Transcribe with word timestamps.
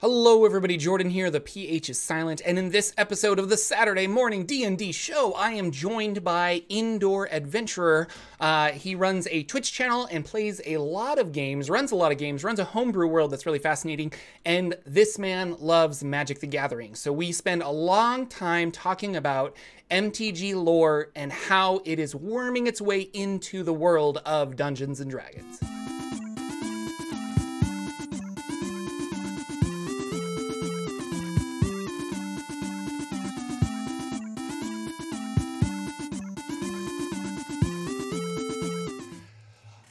Hello 0.00 0.44
everybody, 0.44 0.76
Jordan 0.76 1.08
here. 1.08 1.30
The 1.30 1.40
PH 1.40 1.88
is 1.88 1.98
silent, 1.98 2.42
and 2.44 2.58
in 2.58 2.68
this 2.68 2.92
episode 2.98 3.38
of 3.38 3.48
the 3.48 3.56
Saturday 3.56 4.06
Morning 4.06 4.44
D&D 4.44 4.92
show, 4.92 5.32
I 5.32 5.52
am 5.52 5.70
joined 5.70 6.22
by 6.22 6.64
Indoor 6.68 7.32
Adventurer. 7.32 8.06
Uh, 8.38 8.72
he 8.72 8.94
runs 8.94 9.26
a 9.30 9.44
Twitch 9.44 9.72
channel 9.72 10.06
and 10.10 10.22
plays 10.22 10.60
a 10.66 10.76
lot 10.76 11.18
of 11.18 11.32
games, 11.32 11.70
runs 11.70 11.92
a 11.92 11.96
lot 11.96 12.12
of 12.12 12.18
games, 12.18 12.44
runs 12.44 12.58
a 12.58 12.64
homebrew 12.64 13.06
world 13.06 13.30
that's 13.30 13.46
really 13.46 13.58
fascinating, 13.58 14.12
and 14.44 14.76
this 14.84 15.18
man 15.18 15.56
loves 15.60 16.04
Magic 16.04 16.40
the 16.40 16.46
Gathering. 16.46 16.94
So 16.94 17.10
we 17.10 17.32
spend 17.32 17.62
a 17.62 17.70
long 17.70 18.26
time 18.26 18.70
talking 18.72 19.16
about 19.16 19.56
MTG 19.90 20.62
lore 20.62 21.08
and 21.16 21.32
how 21.32 21.80
it 21.86 21.98
is 21.98 22.14
worming 22.14 22.66
its 22.66 22.82
way 22.82 23.00
into 23.00 23.62
the 23.62 23.72
world 23.72 24.18
of 24.26 24.56
Dungeons 24.56 25.00
and 25.00 25.10
Dragons. 25.10 25.58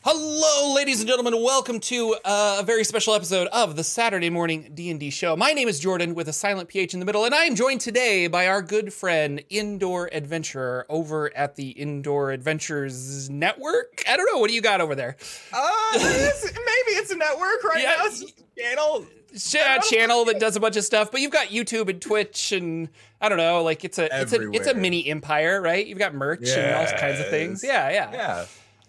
Hello, 0.07 0.75
ladies 0.75 0.99
and 0.99 1.07
gentlemen. 1.09 1.33
Welcome 1.41 1.79
to 1.79 2.15
uh, 2.23 2.57
a 2.59 2.63
very 2.63 2.83
special 2.83 3.15
episode 3.15 3.47
of 3.47 3.75
the 3.75 3.83
Saturday 3.83 4.29
Morning 4.29 4.69
D&D 4.75 5.09
Show. 5.09 5.35
My 5.35 5.51
name 5.51 5.67
is 5.67 5.79
Jordan 5.79 6.13
with 6.13 6.27
a 6.29 6.31
silent 6.33 6.69
PH 6.69 6.93
in 6.93 6.99
the 6.99 7.07
middle, 7.07 7.25
and 7.25 7.33
I 7.33 7.45
am 7.45 7.55
joined 7.55 7.81
today 7.81 8.27
by 8.27 8.45
our 8.47 8.61
good 8.61 8.93
friend, 8.93 9.43
Indoor 9.49 10.07
Adventurer, 10.13 10.85
over 10.89 11.35
at 11.35 11.55
the 11.55 11.69
Indoor 11.71 12.29
Adventures 12.29 13.31
Network. 13.31 14.03
I 14.07 14.15
don't 14.15 14.31
know. 14.31 14.37
What 14.39 14.49
do 14.49 14.53
you 14.53 14.61
got 14.61 14.79
over 14.79 14.93
there? 14.93 15.17
Uh, 15.51 15.91
it's- 15.95 16.43
maybe 16.53 16.99
it's 16.99 17.09
a 17.09 17.15
network 17.17 17.63
right 17.63 17.81
Yeah. 17.81 17.95
now. 17.97 18.05
It's 18.05 18.19
just 18.19 18.39
a 18.41 18.61
channel. 18.61 19.07
Ch- 19.35 19.55
a 19.55 19.81
channel 19.89 20.23
that 20.25 20.39
does 20.39 20.55
a 20.55 20.59
bunch 20.59 20.77
of 20.77 20.83
stuff, 20.83 21.09
but 21.11 21.19
you've 21.21 21.31
got 21.31 21.47
YouTube 21.47 21.89
and 21.89 21.99
Twitch 21.99 22.51
and 22.51 22.89
I 23.19 23.27
don't 23.27 23.39
know, 23.39 23.63
like 23.63 23.83
it's 23.83 23.97
a 23.97 24.21
it's 24.21 24.33
a 24.33 24.51
it's 24.51 24.67
a 24.67 24.75
mini 24.75 25.07
empire, 25.09 25.59
right? 25.63 25.83
You've 25.85 25.97
got 25.97 26.13
merch 26.13 26.47
and 26.47 26.75
all 26.75 26.85
kinds 26.99 27.19
of 27.19 27.27
things. 27.31 27.63
Yeah, 27.63 27.89
yeah. 27.89 28.11
Yeah. 28.13 28.45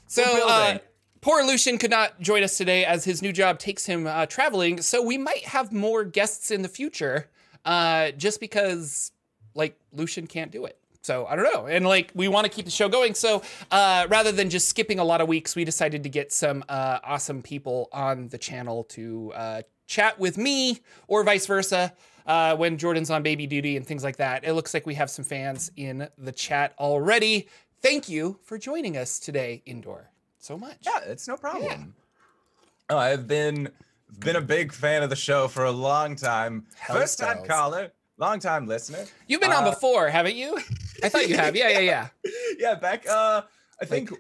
So, 0.09 0.23
uh, 0.23 0.65
building. 0.67 0.81
Poor 1.21 1.43
Lucian 1.45 1.79
could 1.79 1.91
not 1.91 2.21
join 2.21 2.43
us 2.43 2.57
today 2.57 2.85
as 2.85 3.05
his 3.05 3.23
new 3.23 3.33
job 3.33 3.59
takes 3.59 3.87
him 3.87 4.07
uh, 4.07 4.27
traveling. 4.27 4.81
So 4.83 5.03
we 5.03 5.19
might 5.19 5.45
have 5.45 5.73
more 5.73 6.05
guests 6.05 6.51
in 6.51 6.63
the 6.63 6.69
future, 6.69 7.29
uh, 7.65 8.13
just 8.13 8.41
because 8.41 9.13
like 9.55 9.79
Lucian 9.93 10.27
can't 10.27 10.51
do 10.51 10.65
it. 10.67 10.79
So 11.03 11.25
I 11.27 11.37
don't 11.37 11.45
know, 11.55 11.67
and 11.67 11.87
like 11.87 12.11
we 12.15 12.27
want 12.27 12.47
to 12.47 12.51
keep 12.51 12.65
the 12.65 12.71
show 12.71 12.89
going. 12.89 13.15
So 13.15 13.43
uh, 13.71 14.07
rather 14.09 14.33
than 14.33 14.51
just 14.51 14.69
skipping 14.69 14.99
a 14.99 15.05
lot 15.05 15.21
of 15.21 15.29
weeks, 15.29 15.55
we 15.55 15.65
decided 15.65 16.03
to 16.03 16.09
get 16.09 16.33
some 16.33 16.65
uh, 16.69 16.99
awesome 17.05 17.43
people 17.43 17.89
on 17.93 18.27
the 18.29 18.39
channel 18.39 18.83
to 18.85 19.33
uh, 19.37 19.63
chat 19.87 20.19
with 20.19 20.37
me, 20.37 20.81
or 21.07 21.23
vice 21.23 21.47
versa. 21.47 21.93
Uh, 22.27 22.57
when 22.57 22.77
Jordan's 22.77 23.09
on 23.09 23.23
baby 23.23 23.47
duty 23.47 23.77
and 23.77 23.87
things 23.87 24.03
like 24.03 24.17
that, 24.17 24.45
it 24.45 24.55
looks 24.55 24.75
like 24.75 24.85
we 24.85 24.95
have 24.95 25.09
some 25.09 25.25
fans 25.25 25.71
in 25.77 26.09
the 26.19 26.33
chat 26.33 26.75
already. 26.81 27.49
Thank 27.83 28.09
you 28.09 28.41
for 28.43 28.59
joining 28.59 28.97
us 28.97 29.21
today, 29.21 29.63
Indoor, 29.65 30.11
so 30.47 30.57
much. 30.57 30.77
Yeah, 30.83 31.01
it's 31.07 31.27
no 31.29 31.37
problem. 31.37 31.95
Oh, 32.89 32.97
I've 32.97 33.27
been 33.27 33.69
been 34.21 34.37
a 34.37 34.41
big 34.41 34.73
fan 34.73 35.03
of 35.03 35.11
the 35.11 35.17
show 35.17 35.49
for 35.49 35.65
a 35.65 35.71
long 35.71 36.15
time. 36.17 36.65
Hell 36.79 36.97
First 36.97 37.19
time 37.19 37.45
caller, 37.45 37.91
long 38.19 38.39
time 38.39 38.67
listener. 38.67 39.05
You've 39.27 39.41
been 39.41 39.53
on 39.53 39.65
Uh, 39.65 39.71
before, 39.71 40.09
haven't 40.09 40.37
you? 40.37 40.57
I 41.03 41.09
thought 41.09 41.29
you 41.29 41.37
have. 41.37 41.57
Yeah, 41.57 41.69
yeah, 41.71 41.79
yeah. 41.81 42.09
yeah, 42.59 42.75
back 42.77 43.07
uh 43.09 43.43
I 43.83 43.85
think 43.85 44.11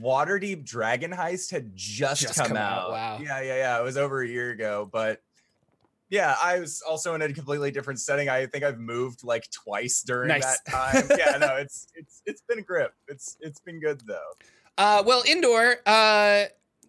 Waterdeep 0.00 0.64
Dragon 0.64 1.10
Heist 1.10 1.50
had 1.50 1.72
just, 1.74 2.20
Just 2.22 2.36
come, 2.38 2.48
come 2.48 2.56
out, 2.56 2.82
out. 2.84 2.90
wow. 2.90 3.18
Yeah, 3.20 3.40
yeah, 3.40 3.56
yeah. 3.56 3.80
It 3.80 3.82
was 3.82 3.96
over 3.96 4.22
a 4.22 4.28
year 4.28 4.50
ago, 4.50 4.88
but 4.92 5.20
yeah, 6.10 6.36
I 6.40 6.60
was 6.60 6.82
also 6.82 7.14
in 7.14 7.22
a 7.22 7.32
completely 7.32 7.70
different 7.72 7.98
setting. 7.98 8.28
I 8.28 8.46
think 8.46 8.62
I've 8.62 8.78
moved 8.78 9.24
like 9.24 9.50
twice 9.50 10.02
during 10.02 10.28
Nice. 10.28 10.44
that 10.44 10.70
time. 10.70 11.18
yeah, 11.18 11.38
no, 11.38 11.56
it's 11.64 11.88
it's 11.94 12.22
it's 12.26 12.42
been 12.42 12.58
a 12.58 12.62
grip. 12.62 12.92
It's 13.08 13.38
it's 13.40 13.58
been 13.60 13.80
good 13.80 14.02
though. 14.06 14.32
Uh, 14.78 15.02
well, 15.04 15.22
Indoor, 15.26 15.76
uh, 15.86 16.44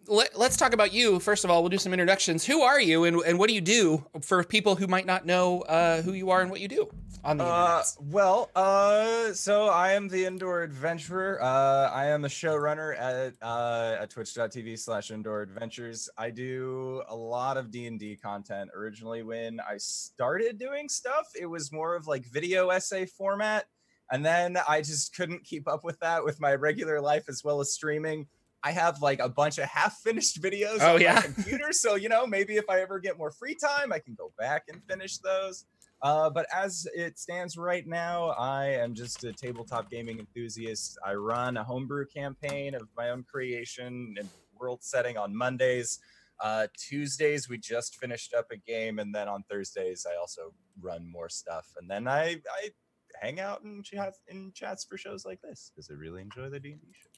let, 0.06 0.38
let's 0.38 0.56
talk 0.56 0.72
about 0.72 0.92
you. 0.92 1.20
First 1.20 1.44
of 1.44 1.50
all, 1.50 1.62
we'll 1.62 1.70
do 1.70 1.78
some 1.78 1.92
introductions. 1.92 2.44
Who 2.44 2.62
are 2.62 2.80
you 2.80 3.04
and, 3.04 3.18
and 3.20 3.38
what 3.38 3.48
do 3.48 3.54
you 3.54 3.60
do 3.60 4.04
for 4.22 4.42
people 4.44 4.76
who 4.76 4.86
might 4.86 5.06
not 5.06 5.26
know 5.26 5.60
uh, 5.62 6.02
who 6.02 6.12
you 6.12 6.30
are 6.30 6.40
and 6.40 6.50
what 6.50 6.60
you 6.60 6.68
do 6.68 6.88
on 7.22 7.36
the 7.38 7.44
Uh, 7.44 7.82
internet? 7.82 8.12
well, 8.14 8.50
uh, 8.56 9.32
so 9.32 9.68
I 9.68 9.92
am 9.92 10.08
the 10.08 10.24
indoor 10.26 10.62
adventurer. 10.62 11.42
Uh, 11.42 11.90
I 11.90 12.06
am 12.06 12.24
a 12.24 12.28
showrunner 12.28 12.98
at 12.98 13.34
uh, 13.40 13.96
at 14.00 14.10
twitch.tv 14.10 14.78
slash 14.78 15.10
indoor 15.10 15.42
adventures. 15.42 16.08
I 16.18 16.30
do 16.30 17.02
a 17.08 17.16
lot 17.16 17.56
of 17.56 17.70
D 17.70 17.86
and 17.86 17.98
D 17.98 18.16
content. 18.16 18.70
Originally, 18.74 19.22
when 19.22 19.60
I 19.60 19.76
started 19.78 20.58
doing 20.58 20.88
stuff, 20.88 21.28
it 21.38 21.46
was 21.46 21.70
more 21.72 21.94
of 21.96 22.06
like 22.06 22.26
video 22.26 22.68
essay 22.70 23.06
format, 23.06 23.66
and 24.12 24.24
then 24.24 24.58
I 24.68 24.80
just 24.80 25.14
couldn't 25.16 25.44
keep 25.44 25.66
up 25.68 25.84
with 25.84 25.98
that 26.00 26.24
with 26.24 26.40
my 26.40 26.54
regular 26.54 27.00
life 27.00 27.24
as 27.28 27.42
well 27.44 27.60
as 27.60 27.72
streaming. 27.72 28.26
I 28.62 28.70
have 28.72 29.02
like 29.02 29.18
a 29.20 29.28
bunch 29.28 29.58
of 29.58 29.64
half 29.64 29.98
finished 29.98 30.40
videos 30.42 30.78
Oh, 30.80 30.94
on 30.94 31.00
yeah? 31.00 31.14
my 31.16 31.20
computer, 31.34 31.72
so 31.72 31.96
you 31.96 32.08
know 32.08 32.26
maybe 32.26 32.56
if 32.56 32.68
I 32.70 32.80
ever 32.80 32.98
get 32.98 33.18
more 33.18 33.30
free 33.30 33.54
time, 33.54 33.92
I 33.92 33.98
can 33.98 34.14
go 34.14 34.32
back 34.38 34.64
and 34.72 34.82
finish 34.88 35.18
those. 35.18 35.66
Uh, 36.02 36.28
but 36.28 36.46
as 36.54 36.86
it 36.94 37.18
stands 37.18 37.56
right 37.56 37.86
now, 37.86 38.30
I 38.38 38.66
am 38.66 38.94
just 38.94 39.24
a 39.24 39.32
tabletop 39.32 39.90
gaming 39.90 40.18
enthusiast. 40.18 40.98
I 41.04 41.14
run 41.14 41.56
a 41.56 41.64
homebrew 41.64 42.06
campaign 42.06 42.74
of 42.74 42.88
my 42.96 43.10
own 43.10 43.22
creation 43.24 44.14
and 44.18 44.28
world 44.58 44.82
setting 44.82 45.16
on 45.16 45.34
Mondays. 45.34 46.00
Uh, 46.40 46.66
Tuesdays, 46.76 47.48
we 47.48 47.56
just 47.58 47.96
finished 47.96 48.34
up 48.34 48.46
a 48.50 48.56
game, 48.56 48.98
and 48.98 49.14
then 49.14 49.28
on 49.28 49.44
Thursdays, 49.50 50.06
I 50.10 50.18
also 50.18 50.52
run 50.80 51.06
more 51.10 51.28
stuff. 51.30 51.72
And 51.80 51.88
then 51.90 52.06
I, 52.08 52.36
I 52.62 52.70
hang 53.20 53.40
out 53.40 53.62
and 53.62 53.84
chat 53.84 54.14
in 54.28 54.52
chats 54.54 54.84
for 54.84 54.96
shows 54.96 55.24
like 55.24 55.40
this 55.42 55.70
because 55.74 55.90
I 55.90 55.94
really 55.94 56.22
enjoy 56.22 56.48
the 56.50 56.60
D&D 56.60 56.78
show. 56.92 57.08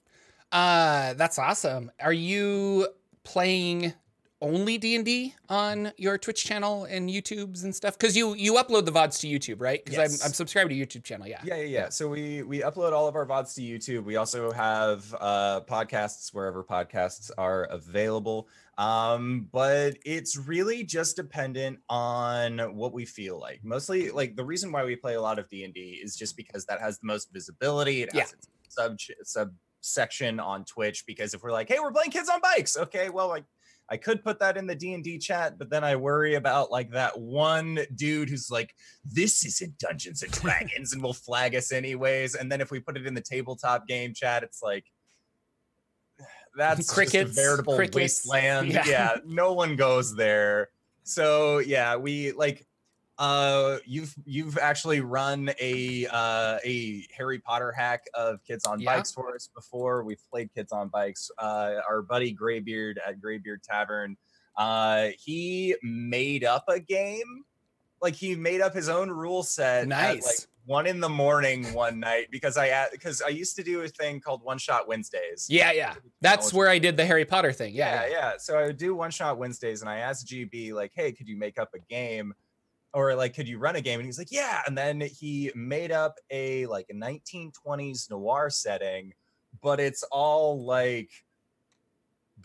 Uh, 0.57 1.15
that's 1.15 1.39
awesome. 1.39 1.91
Are 2.01 2.13
you 2.13 2.89
playing 3.25 3.93
only 4.43 4.77
D&D 4.79 5.35
on 5.49 5.93
your 5.97 6.19
Twitch 6.19 6.45
channel 6.45 6.85
and 6.85 7.09
YouTubes 7.09 7.65
and 7.65 7.75
stuff? 7.75 7.99
Because 7.99 8.17
you, 8.17 8.35
you 8.35 8.55
upload 8.55 8.85
the 8.85 8.93
VODs 8.93 9.19
to 9.21 9.27
YouTube, 9.27 9.61
right? 9.61 9.85
Because 9.85 9.99
Yes. 9.99 10.23
I'm, 10.23 10.29
I'm 10.29 10.33
subscribed 10.35 10.71
to 10.71 10.77
YouTube 10.77 11.05
channel, 11.05 11.27
yeah. 11.27 11.41
Yeah, 11.43 11.57
yeah, 11.57 11.63
yeah. 11.65 11.89
So 11.89 12.09
we 12.09 12.43
we 12.43 12.61
upload 12.61 12.93
all 12.93 13.09
of 13.09 13.17
our 13.17 13.27
VODs 13.27 13.55
to 13.55 13.63
YouTube. 13.63 14.05
We 14.05 14.17
also 14.17 14.53
have 14.53 15.13
uh 15.19 15.63
podcasts 15.67 16.33
wherever 16.35 16.63
podcasts 16.63 17.31
are 17.39 17.65
available. 17.65 18.49
Um, 18.79 19.49
but 19.53 19.97
it's 20.05 20.37
really 20.37 20.85
just 20.85 21.17
dependent 21.17 21.79
on 21.89 22.59
what 22.77 22.93
we 22.93 23.07
feel 23.07 23.41
like. 23.41 23.61
Mostly 23.65 24.11
like 24.11 24.37
the 24.37 24.45
reason 24.45 24.71
why 24.71 24.85
we 24.85 24.97
play 24.97 25.15
a 25.15 25.21
lot 25.21 25.39
of 25.39 25.49
D&D 25.49 26.01
is 26.03 26.17
just 26.17 26.37
because 26.37 26.67
that 26.67 26.81
has 26.81 26.99
the 26.99 27.07
most 27.07 27.33
visibility. 27.33 28.03
It 28.03 28.15
has 28.15 28.35
its 28.35 28.49
sub 28.69 28.97
subsection 29.23 30.41
on 30.41 30.65
Twitch 30.65 31.05
because 31.07 31.33
if 31.33 31.43
we're 31.43 31.53
like, 31.53 31.69
"Hey, 31.69 31.79
we're 31.81 31.93
playing 31.93 32.11
kids 32.11 32.29
on 32.29 32.41
bikes." 32.41 32.77
Okay, 32.77 33.09
well, 33.09 33.29
like 33.29 33.45
I 33.89 33.97
could 33.97 34.25
put 34.25 34.41
that 34.41 34.57
in 34.57 34.67
the 34.67 34.75
D&D 34.75 35.19
chat, 35.19 35.59
but 35.59 35.71
then 35.71 35.85
I 35.85 35.97
worry 35.97 36.35
about 36.35 36.71
like 36.71 36.91
that 36.91 37.19
one 37.19 37.79
dude 37.95 38.29
who's 38.29 38.51
like, 38.51 38.75
this 39.05 39.45
isn't 39.45 39.79
Dungeons 39.79 40.23
and 40.23 40.33
Dragons 40.43 40.93
and 40.93 41.03
will 41.03 41.15
flag 41.15 41.55
us 41.55 41.73
anyways. 41.73 42.35
And 42.35 42.51
then 42.51 42.61
if 42.61 42.71
we 42.71 42.81
put 42.81 42.97
it 42.97 43.07
in 43.07 43.15
the 43.15 43.21
tabletop 43.21 43.87
game 43.87 44.13
chat, 44.13 44.43
it's 44.43 44.63
like 44.63 44.85
that's 46.57 46.93
Crickets, 46.93 47.31
just 47.31 47.39
a 47.39 47.43
veritable 47.43 47.77
crickets, 47.77 47.97
wasteland. 48.27 48.69
yeah. 48.73 48.87
Yeah. 48.87 49.17
no 49.27 49.53
one 49.53 49.77
goes 49.77 50.15
there. 50.15 50.71
So 51.05 51.59
yeah, 51.59 51.97
we 51.97 52.33
like 52.33 52.67
uh 53.19 53.79
you've 53.87 54.15
you've 54.27 54.59
actually 54.59 55.01
run 55.01 55.51
a 55.61 56.07
uh 56.11 56.59
a 56.65 57.07
Harry 57.17 57.39
Potter 57.39 57.73
hack 57.73 58.05
of 58.15 58.45
kids 58.45 58.67
on 58.67 58.79
Yeah. 58.81 58.97
bikes 58.97 59.13
for 59.13 59.35
us 59.35 59.49
before. 59.55 60.03
We've 60.05 60.21
played 60.31 60.53
kids 60.55 60.73
on 60.73 60.89
bikes. 60.89 61.31
Uh 61.39 61.77
our 61.89 62.03
buddy 62.03 62.33
Graybeard 62.33 63.01
at 63.07 63.21
Graybeard 63.21 63.63
Tavern, 63.63 64.17
uh 64.57 65.09
he 65.19 65.77
made 65.83 66.45
up 66.45 66.65
a 66.69 66.79
game. 66.81 67.45
Like 68.03 68.15
he 68.15 68.35
made 68.35 68.61
up 68.61 68.75
his 68.75 68.89
own 68.91 69.09
rule 69.11 69.43
set 69.43 69.85
at 69.85 69.89
like 69.89 70.17
Nice. 70.17 70.47
One 70.67 70.87
in 70.87 71.01
the 71.01 71.09
morning 71.09 71.65
one 71.73 72.01
night 72.01 72.27
because 72.31 72.57
I 72.57 72.89
because 72.91 73.23
I 73.23 73.29
used 73.29 73.57
to 73.57 73.63
do 73.63 73.83
a 73.83 73.89
thing 73.89 74.21
called 74.21 74.43
One 74.43 74.59
Shot 74.59 74.89
Wednesdays. 74.89 75.47
Yeah, 75.49 75.71
yeah. 75.73 75.95
That's 76.21 76.53
where 76.53 76.69
I 76.69 76.79
did 76.79 76.97
the 76.97 77.07
Harry 77.07 77.25
Potter 77.25 77.53
thing. 77.53 77.75
Yeah, 77.75 78.03
yeah, 78.03 78.11
yeah. 78.11 78.33
So 78.39 78.59
I 78.59 78.67
would 78.67 78.77
do 78.77 78.95
one 78.95 79.11
shot 79.11 79.39
Wednesdays, 79.39 79.81
and 79.81 79.89
I 79.89 79.99
asked 79.99 80.27
GB 80.27 80.73
like, 80.73 80.93
"Hey, 80.95 81.13
could 81.13 81.29
you 81.29 81.37
make 81.37 81.59
up 81.59 81.71
a 81.75 81.79
game, 81.79 82.35
or 82.93 83.15
like, 83.15 83.35
could 83.35 83.49
you 83.49 83.59
run 83.59 83.77
a 83.77 83.81
game?" 83.81 84.01
And 84.01 84.07
he's 84.07 84.19
like, 84.19 84.33
"Yeah." 84.33 84.61
And 84.67 84.77
then 84.77 85.01
he 85.01 85.53
made 85.55 85.93
up 85.93 86.19
a 86.31 86.67
like 86.67 86.87
a 86.91 86.95
1920s 86.95 88.11
noir 88.11 88.51
setting, 88.51 89.13
but 89.63 89.79
it's 89.79 90.03
all 90.11 90.65
like 90.65 91.11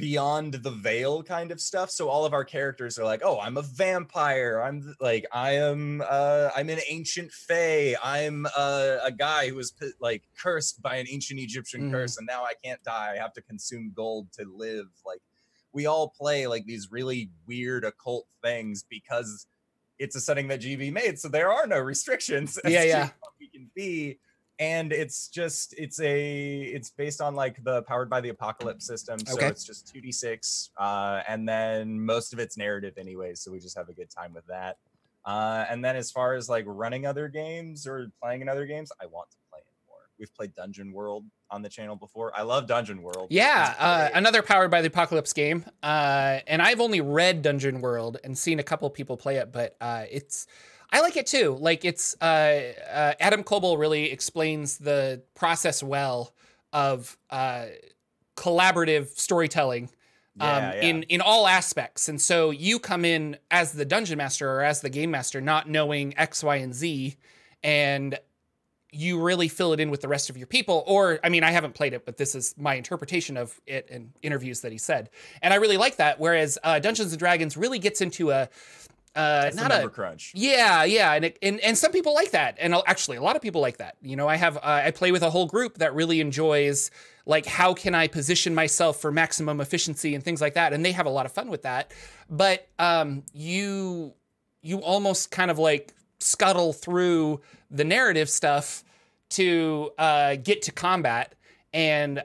beyond 0.02 0.56
the 0.56 0.72
veil 0.72 1.24
kind 1.24 1.52
of 1.52 1.62
stuff. 1.62 1.90
So 1.92 2.10
all 2.10 2.26
of 2.26 2.34
our 2.34 2.44
characters 2.44 3.00
are 3.00 3.06
like, 3.06 3.22
"Oh, 3.24 3.40
I'm 3.40 3.56
a 3.56 3.62
vampire. 3.62 4.62
I'm 4.62 4.96
like, 5.00 5.26
I 5.32 5.52
am, 5.54 6.02
uh, 6.08 6.50
I'm 6.56 6.70
an 6.70 6.80
ancient 6.90 7.32
fae. 7.32 7.96
I'm 8.04 8.46
uh, 8.58 8.98
a 9.04 9.12
guy 9.12 9.48
who 9.50 9.56
was 9.56 9.74
like 10.02 10.24
cursed 10.38 10.82
by 10.82 10.96
an 10.98 11.06
ancient 11.10 11.40
Egyptian 11.40 11.84
Mhm. 11.90 11.92
curse, 11.92 12.18
and 12.18 12.28
now 12.28 12.44
I 12.44 12.54
can't 12.64 12.84
die. 12.84 13.14
I 13.14 13.18
have 13.18 13.34
to 13.34 13.42
consume 13.42 13.94
gold 13.96 14.32
to 14.34 14.46
live." 14.46 14.88
Like 15.06 15.22
we 15.72 15.86
all 15.86 16.10
play 16.10 16.48
like 16.48 16.66
these 16.66 16.92
really 16.92 17.30
weird 17.48 17.86
occult 17.86 18.28
things 18.44 18.84
because 18.90 19.48
it's 20.00 20.16
a 20.16 20.20
setting 20.20 20.48
that 20.50 20.60
GB 20.62 20.92
made, 20.92 21.20
so 21.20 21.30
there 21.30 21.52
are 21.52 21.66
no 21.68 21.80
restrictions. 21.80 22.60
Yeah, 22.66 22.84
yeah. 22.84 23.10
we 23.40 23.48
can 23.50 23.70
be. 23.76 24.20
And 24.62 24.94
it's 24.94 25.28
just 25.28 25.74
it's 25.78 26.00
a 26.00 26.62
it's 26.62 26.92
based 26.92 27.20
on 27.20 27.34
like 27.36 27.62
the 27.64 27.82
powered 27.82 28.10
by 28.12 28.22
the 28.22 28.30
apocalypse 28.30 28.86
system. 28.86 29.18
So 29.26 29.36
Okay. 29.36 29.48
it's 29.48 29.64
just 29.66 29.92
2d6. 29.94 30.70
Uh, 30.78 31.24
and 31.28 31.50
then 31.50 32.00
most 32.00 32.32
of 32.32 32.38
it's 32.40 32.56
narrative 32.58 32.94
anyway 32.98 33.34
so 33.34 33.52
we 33.52 33.60
just 33.60 33.76
have 33.76 33.90
a 33.90 33.94
good 33.94 34.10
time 34.12 34.34
with 34.34 34.46
that. 34.48 34.78
Uh, 35.26 35.66
and 35.70 35.84
then 35.84 35.96
as 35.96 36.12
far 36.12 36.36
as 36.36 36.48
like 36.48 36.64
running 36.68 37.06
other 37.08 37.28
games 37.28 37.88
or 37.88 38.12
playing 38.22 38.42
in 38.42 38.50
other 38.50 38.66
games, 38.68 38.92
I 39.02 39.08
want 39.08 39.30
to 39.32 39.38
play 39.52 39.60
in 39.60 39.74
more. 39.88 39.98
We've 40.20 40.34
played 40.34 40.54
Dungeon 40.56 40.92
World 40.94 41.26
on 41.50 41.62
the 41.64 41.70
channel 41.70 41.96
before. 41.96 42.32
I 42.36 42.44
love 42.44 42.66
Dungeon 42.68 43.02
World. 43.04 43.28
Yeah, 43.32 43.76
uh, 43.80 44.10
another 44.14 44.42
powered 44.42 44.72
by 44.72 44.82
the 44.82 44.88
apocalypse 44.88 45.34
game. 45.34 45.66
Uh, 45.84 46.40
and 46.48 46.62
I've 46.62 46.82
only 46.82 47.02
read 47.02 47.42
Dungeon 47.44 47.82
World 47.82 48.18
and 48.24 48.38
seen 48.38 48.60
a 48.60 48.64
couple 48.64 48.90
people 48.90 49.18
play 49.18 49.38
it, 49.38 49.52
but 49.52 49.76
uh, 49.82 50.06
it's 50.10 50.48
I 50.92 51.02
like 51.02 51.16
it 51.16 51.26
too. 51.26 51.58
Like 51.60 51.86
it's 51.86 52.16
uh, 52.22 52.62
uh, 52.92 53.14
Adam 53.20 53.44
Koebel 53.44 53.78
really 53.78 54.12
explains 54.12 54.78
the 54.78 55.24
process 55.36 55.82
well 55.82 56.34
of 56.74 57.18
uh, 57.30 57.68
collaborative 58.36 59.08
storytelling 59.18 59.90
um, 60.40 60.48
Yeah, 60.48 60.74
yeah. 60.76 60.82
in 60.82 61.04
in 61.04 61.22
all 61.22 61.48
aspects. 61.48 62.10
And 62.10 62.22
so 62.22 62.52
you 62.52 62.80
come 62.80 63.06
in 63.06 63.38
as 63.50 63.72
the 63.74 63.86
dungeon 63.86 64.18
master 64.18 64.50
or 64.50 64.64
as 64.64 64.82
the 64.82 64.90
game 64.90 65.12
master, 65.12 65.42
not 65.42 65.70
knowing 65.70 66.18
X, 66.18 66.44
Y, 66.44 66.56
and 66.58 66.74
Z, 66.74 67.16
and 67.64 68.18
you 68.94 69.22
really 69.22 69.48
fill 69.48 69.72
it 69.72 69.80
in 69.80 69.90
with 69.90 70.02
the 70.02 70.08
rest 70.10 70.30
of 70.30 70.36
your 70.36 70.48
people. 70.48 70.84
Or, 70.86 71.18
I 71.24 71.30
mean, 71.30 71.46
I 71.46 71.52
haven't 71.52 71.76
played 71.76 71.94
it, 71.94 72.06
but 72.06 72.18
this 72.18 72.36
is 72.36 72.54
my 72.58 72.76
interpretation 72.76 73.38
of 73.38 73.58
it 73.66 73.88
in 73.90 74.12
interviews 74.22 74.60
that 74.62 74.74
he 74.74 74.78
said, 74.78 75.10
and 75.42 75.54
I 75.54 75.58
really 75.58 75.78
like 75.78 75.96
that. 75.98 76.20
Whereas 76.20 76.58
uh, 76.64 76.80
Dungeons 76.80 77.14
and 77.14 77.20
Dragons 77.20 77.56
really 77.56 77.80
gets 77.80 78.02
into 78.02 78.32
a 78.32 78.50
uh, 79.16 79.44
That's 79.44 79.56
not 79.56 79.70
number 79.70 79.88
a 79.88 79.92
crunch. 79.92 80.32
yeah, 80.34 80.84
yeah, 80.86 81.14
and, 81.14 81.26
it, 81.26 81.38
and 81.42 81.60
and 81.60 81.78
some 81.78 81.92
people 81.92 82.14
like 82.14 82.32
that, 82.32 82.56
and 82.60 82.74
actually 82.88 83.18
a 83.18 83.22
lot 83.22 83.36
of 83.36 83.42
people 83.42 83.60
like 83.60 83.78
that. 83.78 83.98
You 84.02 84.16
know, 84.16 84.28
I 84.28 84.38
have 84.38 84.58
uh, 84.58 84.62
I 84.64 84.92
play 84.92 85.12
with 85.12 85.22
a 85.22 85.30
whole 85.30 85.48
group 85.48 85.80
that 85.80 85.94
really 85.94 86.22
enjoys 86.22 86.92
like 87.26 87.46
how 87.46 87.74
can 87.74 87.94
I 87.94 88.08
position 88.08 88.56
myself 88.56 89.02
for 89.02 89.12
maximum 89.12 89.60
efficiency 89.60 90.16
and 90.16 90.24
things 90.24 90.40
like 90.40 90.54
that, 90.54 90.72
and 90.72 90.86
they 90.86 90.94
have 90.94 91.06
a 91.06 91.10
lot 91.10 91.26
of 91.26 91.34
fun 91.34 91.50
with 91.50 91.64
that. 91.64 91.94
But 92.30 92.70
um, 92.80 93.24
you 93.34 94.14
you 94.62 94.80
almost 94.80 95.30
kind 95.30 95.52
of 95.52 95.60
like 95.60 95.94
scuttle 96.20 96.72
through 96.72 97.42
the 97.70 97.84
narrative 97.84 98.30
stuff 98.30 98.84
to 99.32 99.92
uh, 99.98 100.36
get 100.36 100.62
to 100.64 100.72
combat 100.72 101.36
and 101.74 102.24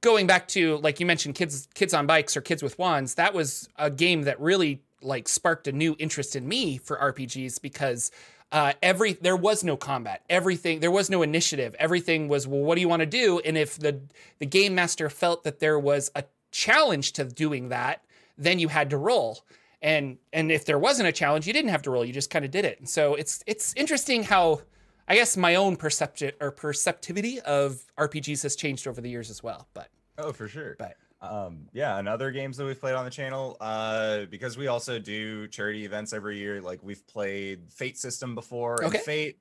going 0.00 0.26
back 0.26 0.46
to 0.48 0.76
like 0.78 1.00
you 1.00 1.06
mentioned 1.06 1.34
kids 1.34 1.66
kids 1.74 1.92
on 1.92 2.06
bikes 2.06 2.36
or 2.36 2.40
kids 2.40 2.62
with 2.62 2.78
wands 2.78 3.14
that 3.16 3.34
was 3.34 3.68
a 3.76 3.90
game 3.90 4.22
that 4.22 4.38
really 4.38 4.82
like 5.06 5.28
sparked 5.28 5.66
a 5.68 5.72
new 5.72 5.96
interest 5.98 6.36
in 6.36 6.46
me 6.46 6.76
for 6.78 6.96
rpgs 6.98 7.60
because 7.60 8.10
uh, 8.52 8.72
every 8.80 9.14
there 9.14 9.34
was 9.36 9.64
no 9.64 9.76
combat. 9.76 10.22
Everything 10.30 10.78
there 10.78 10.90
was 10.90 11.10
no 11.10 11.22
initiative. 11.22 11.74
Everything 11.80 12.28
was 12.28 12.46
well 12.46 12.60
what 12.60 12.76
do 12.76 12.80
you 12.80 12.88
want 12.88 13.00
to 13.00 13.06
do? 13.06 13.40
And 13.40 13.58
if 13.58 13.76
the 13.76 14.00
the 14.38 14.46
game 14.46 14.74
master 14.74 15.10
felt 15.10 15.42
that 15.44 15.58
there 15.58 15.78
was 15.80 16.10
a 16.14 16.22
challenge 16.52 17.12
to 17.14 17.24
doing 17.24 17.70
that 17.70 18.02
then 18.38 18.58
you 18.60 18.68
had 18.68 18.90
to 18.90 18.96
roll. 18.96 19.40
And 19.82 20.18
and 20.32 20.52
if 20.52 20.64
there 20.64 20.78
wasn't 20.78 21.08
a 21.08 21.12
challenge 21.12 21.46
you 21.48 21.52
didn't 21.52 21.70
have 21.70 21.82
to 21.82 21.90
roll. 21.90 22.04
You 22.04 22.12
just 22.12 22.30
kind 22.30 22.44
of 22.44 22.50
did 22.52 22.64
it. 22.64 22.78
And 22.78 22.88
so 22.88 23.14
it's 23.14 23.42
it's 23.46 23.74
interesting 23.76 24.22
how 24.22 24.60
i 25.08 25.14
guess 25.16 25.36
my 25.36 25.54
own 25.56 25.76
perception 25.76 26.30
or 26.40 26.50
perceptivity 26.52 27.40
of 27.40 27.80
rpgs 27.98 28.42
has 28.42 28.54
changed 28.56 28.86
over 28.86 29.00
the 29.00 29.08
years 29.10 29.28
as 29.30 29.42
well 29.42 29.66
but 29.74 29.88
Oh, 30.18 30.32
for 30.32 30.48
sure. 30.48 30.76
but 30.78 30.96
Um, 31.20 31.68
yeah, 31.72 31.98
and 31.98 32.08
other 32.08 32.30
games 32.30 32.56
that 32.58 32.66
we've 32.66 32.78
played 32.78 32.94
on 32.94 33.04
the 33.04 33.10
channel, 33.10 33.56
uh, 33.60 34.26
because 34.26 34.58
we 34.58 34.66
also 34.66 34.98
do 34.98 35.48
charity 35.48 35.84
events 35.84 36.12
every 36.12 36.38
year. 36.38 36.60
Like 36.60 36.82
we've 36.82 37.06
played 37.06 37.72
Fate 37.72 37.96
System 37.98 38.34
before, 38.34 38.82
and 38.82 38.88
Okay. 38.88 38.98
Fate, 38.98 39.38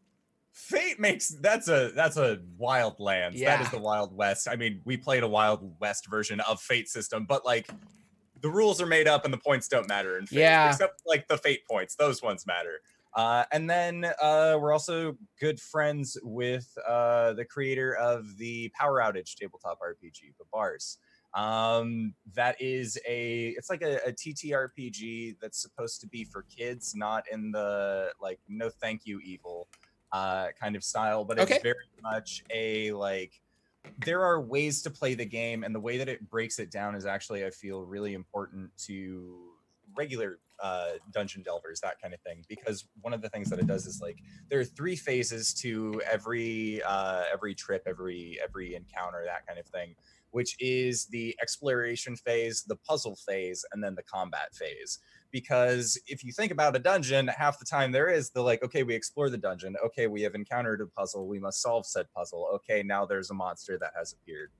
Fate 0.54 1.00
makes 1.01 1.30
that's 1.30 1.68
a 1.68 1.92
that's 1.94 2.16
a 2.16 2.39
wild 2.57 3.00
lands. 3.00 3.42
That 3.42 3.60
Yeah. 3.60 3.66
is 3.66 3.72
the 3.72 3.80
Wild 3.80 4.16
West. 4.16 4.48
I 4.48 4.56
mean, 4.56 4.81
we 4.86 4.95
played 4.95 5.24
a 5.24 5.27
Wild 5.27 5.77
West 5.81 6.07
version 6.10 6.39
of 6.42 6.62
Fate 6.62 6.88
System, 6.88 7.25
but 7.25 7.45
like 7.45 7.69
the 8.42 8.50
rules 8.50 8.81
are 8.81 8.86
made 8.86 9.07
up 9.07 9.25
and 9.25 9.33
the 9.33 9.38
points 9.38 9.68
don't 9.68 9.88
matter 9.89 10.18
in 10.18 10.28
Fate, 10.28 10.39
Yeah. 10.42 10.69
except 10.69 11.01
like 11.06 11.28
the 11.28 11.38
Fate 11.38 11.66
points; 11.69 11.95
those 11.95 12.21
ones 12.24 12.48
matter. 12.48 12.80
Uh, 13.13 13.45
and 13.51 13.69
then 13.69 14.06
uh, 14.21 14.57
we're 14.60 14.74
also 14.74 15.18
good 15.39 15.60
friends 15.60 16.18
with 16.24 16.78
uh, 16.88 17.33
the 17.33 17.45
creator 17.45 17.95
of 17.95 18.38
the 18.38 18.69
Power 18.78 19.00
Outage 19.01 19.36
tabletop 19.36 19.80
RPG, 19.81 20.36
the 20.38 20.45
Bars. 20.51 20.98
Um, 21.36 22.14
that 22.34 22.56
is 22.62 22.98
a 23.08 23.54
it's 23.58 23.70
like 23.70 23.82
a, 23.82 23.98
a 24.08 24.14
TTRPG 24.14 25.36
that's 25.42 25.62
supposed 25.62 26.00
to 26.02 26.08
be 26.08 26.24
for 26.24 26.44
kids, 26.44 26.96
not 26.96 27.26
in 27.32 27.52
the 27.52 28.12
like 28.22 28.40
no 28.48 28.70
thank 28.70 29.02
you 29.06 29.20
evil 29.20 29.68
uh, 30.14 30.48
kind 30.60 30.78
of 30.78 30.84
style, 30.84 31.26
but 31.26 31.38
it's 31.38 31.62
very 31.62 31.76
much 32.02 32.44
a 32.54 32.94
like 32.94 33.42
there 34.06 34.24
are 34.24 34.42
ways 34.42 34.82
to 34.84 34.90
play 34.90 35.14
the 35.14 35.26
game, 35.26 35.64
and 35.64 35.76
the 35.76 35.80
way 35.80 35.98
that 35.98 36.08
it 36.08 36.30
breaks 36.30 36.58
it 36.58 36.72
down 36.72 36.96
is 36.96 37.06
actually 37.06 37.46
I 37.46 37.50
feel 37.50 37.84
really 37.84 38.14
important 38.14 38.72
to 38.86 39.38
regular 39.98 40.40
uh, 40.62 40.92
dungeon 41.12 41.44
delvers, 41.44 41.80
that 41.81 42.02
kind 42.02 42.14
of 42.14 42.22
thing. 42.22 42.44
Because 42.48 42.86
one 43.02 43.14
of 43.14 43.22
the 43.22 43.30
things 43.30 43.50
that 43.50 43.60
it 43.60 43.68
does 43.68 43.86
is 43.86 44.02
like 44.02 44.18
there 44.50 44.60
are 44.60 44.66
three 44.66 44.96
phases 44.96 45.54
to 45.56 46.02
every 46.10 46.81
uh, 46.84 47.24
every 47.31 47.54
trip, 47.54 47.84
every 47.86 48.40
every 48.44 48.76
encounter, 48.76 49.24
that 49.26 49.46
kind 49.46 49.60
of 49.60 49.66
thing, 49.68 49.96
which 50.36 50.58
is 50.60 51.06
the 51.06 51.34
exploration 51.42 52.14
phase, 52.14 52.64
the 52.64 52.76
puzzle 52.76 53.16
phase, 53.26 53.64
and 53.72 53.82
then 53.82 53.96
the 53.96 54.04
combat 54.04 54.54
phase. 54.54 55.00
Because 55.32 55.98
if 56.08 56.26
you 56.26 56.34
think 56.34 56.52
about 56.52 56.76
a 56.76 56.80
dungeon, 56.80 57.30
half 57.30 57.58
the 57.58 57.64
time 57.64 57.94
there 57.94 58.10
is 58.10 58.32
the 58.32 58.42
like, 58.42 58.62
okay, 58.62 58.84
we 58.84 58.94
explore 58.94 59.30
the 59.30 59.38
dungeon. 59.38 59.78
Okay, 59.86 60.08
we 60.08 60.22
have 60.24 60.36
encountered 60.36 60.82
a 60.82 60.88
puzzle. 60.88 61.26
We 61.26 61.40
must 61.40 61.62
solve 61.62 61.86
said 61.86 62.08
puzzle. 62.14 62.50
Okay, 62.56 62.84
now 62.84 63.06
there's 63.06 63.30
a 63.30 63.34
monster 63.34 63.78
that 63.80 63.94
has 63.98 64.12
appeared, 64.12 64.52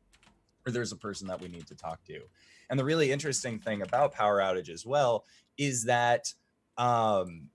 or 0.66 0.72
there's 0.72 0.94
a 0.94 0.96
person 0.96 1.28
that 1.28 1.42
we 1.42 1.50
need 1.50 1.68
to 1.68 1.76
talk 1.76 2.02
to. 2.06 2.22
And 2.70 2.80
the 2.80 2.86
really 2.86 3.12
interesting 3.12 3.60
thing 3.60 3.82
about 3.82 4.14
Power 4.14 4.40
Outage 4.40 4.70
as 4.70 4.86
well 4.86 5.26
is 5.58 5.84
that 5.84 6.34
um, 6.78 7.50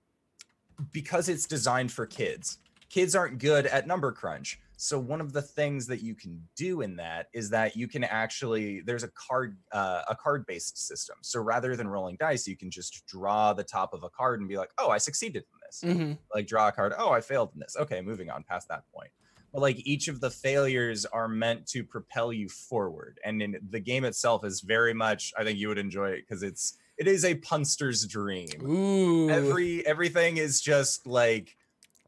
because 0.91 1.27
it's 1.27 1.47
designed 1.47 1.91
for 1.91 2.05
kids, 2.05 2.59
kids 2.87 3.15
aren't 3.15 3.39
good 3.39 3.65
at 3.65 3.87
number 3.87 4.11
crunch. 4.11 4.59
So 4.83 4.97
one 4.97 5.21
of 5.21 5.31
the 5.31 5.43
things 5.43 5.85
that 5.85 6.01
you 6.01 6.15
can 6.15 6.41
do 6.55 6.81
in 6.81 6.95
that 6.95 7.27
is 7.33 7.51
that 7.51 7.75
you 7.75 7.87
can 7.87 8.03
actually 8.03 8.81
there's 8.81 9.03
a 9.03 9.09
card 9.09 9.55
uh, 9.71 10.01
a 10.09 10.15
card 10.15 10.43
based 10.47 10.87
system. 10.87 11.17
So 11.21 11.39
rather 11.39 11.75
than 11.75 11.87
rolling 11.87 12.17
dice, 12.19 12.47
you 12.47 12.57
can 12.57 12.71
just 12.71 13.05
draw 13.05 13.53
the 13.53 13.63
top 13.63 13.93
of 13.93 14.03
a 14.03 14.09
card 14.09 14.39
and 14.39 14.49
be 14.49 14.57
like, 14.57 14.71
oh, 14.79 14.89
I 14.89 14.97
succeeded 14.97 15.43
in 15.43 15.59
this 15.67 15.97
mhm. 15.97 16.17
like 16.33 16.47
draw 16.47 16.69
a 16.69 16.71
card. 16.71 16.93
Oh, 16.97 17.11
I 17.11 17.21
failed 17.21 17.51
in 17.53 17.59
this. 17.59 17.77
Okay, 17.77 18.01
moving 18.01 18.31
on 18.31 18.41
past 18.41 18.69
that 18.69 18.81
point. 18.91 19.11
But 19.53 19.61
like 19.61 19.77
each 19.85 20.07
of 20.07 20.19
the 20.19 20.31
failures 20.31 21.05
are 21.05 21.27
meant 21.27 21.67
to 21.67 21.83
propel 21.83 22.33
you 22.33 22.49
forward, 22.49 23.19
and 23.23 23.39
in 23.39 23.59
the 23.69 23.79
game 23.79 24.03
itself 24.03 24.43
is 24.43 24.61
very 24.61 24.95
much. 24.95 25.31
I 25.37 25.43
think 25.43 25.59
you 25.59 25.67
would 25.67 25.77
enjoy 25.77 26.09
it 26.09 26.25
because 26.27 26.41
it's 26.41 26.79
it 26.97 27.07
is 27.07 27.23
a 27.23 27.35
punster's 27.35 28.07
dream. 28.07 28.49
Ooh. 28.63 29.29
Every 29.29 29.85
everything 29.85 30.37
is 30.37 30.59
just 30.59 31.05
like 31.05 31.55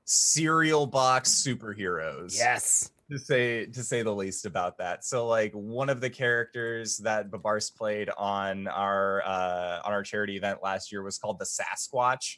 serial 0.06 0.86
box 0.86 1.32
superheroes 1.32 2.38
yes. 2.38 2.92
to 3.10 3.18
say 3.18 3.66
to 3.68 3.84
say 3.84 4.02
the 4.02 4.14
least 4.14 4.46
about 4.46 4.78
that. 4.78 5.06
So 5.06 5.28
like 5.28 5.52
one 5.54 5.90
of 5.90 6.02
the 6.02 6.10
characters 6.10 6.98
that 7.00 7.32
Babars 7.32 7.74
played 7.76 8.10
on 8.18 8.68
our 8.68 9.24
uh 9.26 9.82
on 9.86 9.94
our 9.94 10.04
charity 10.04 10.36
event 10.36 10.60
last 10.62 10.92
year 10.92 11.04
was 11.04 11.18
called 11.18 11.40
the 11.40 11.46
Sasquatch. 11.46 12.38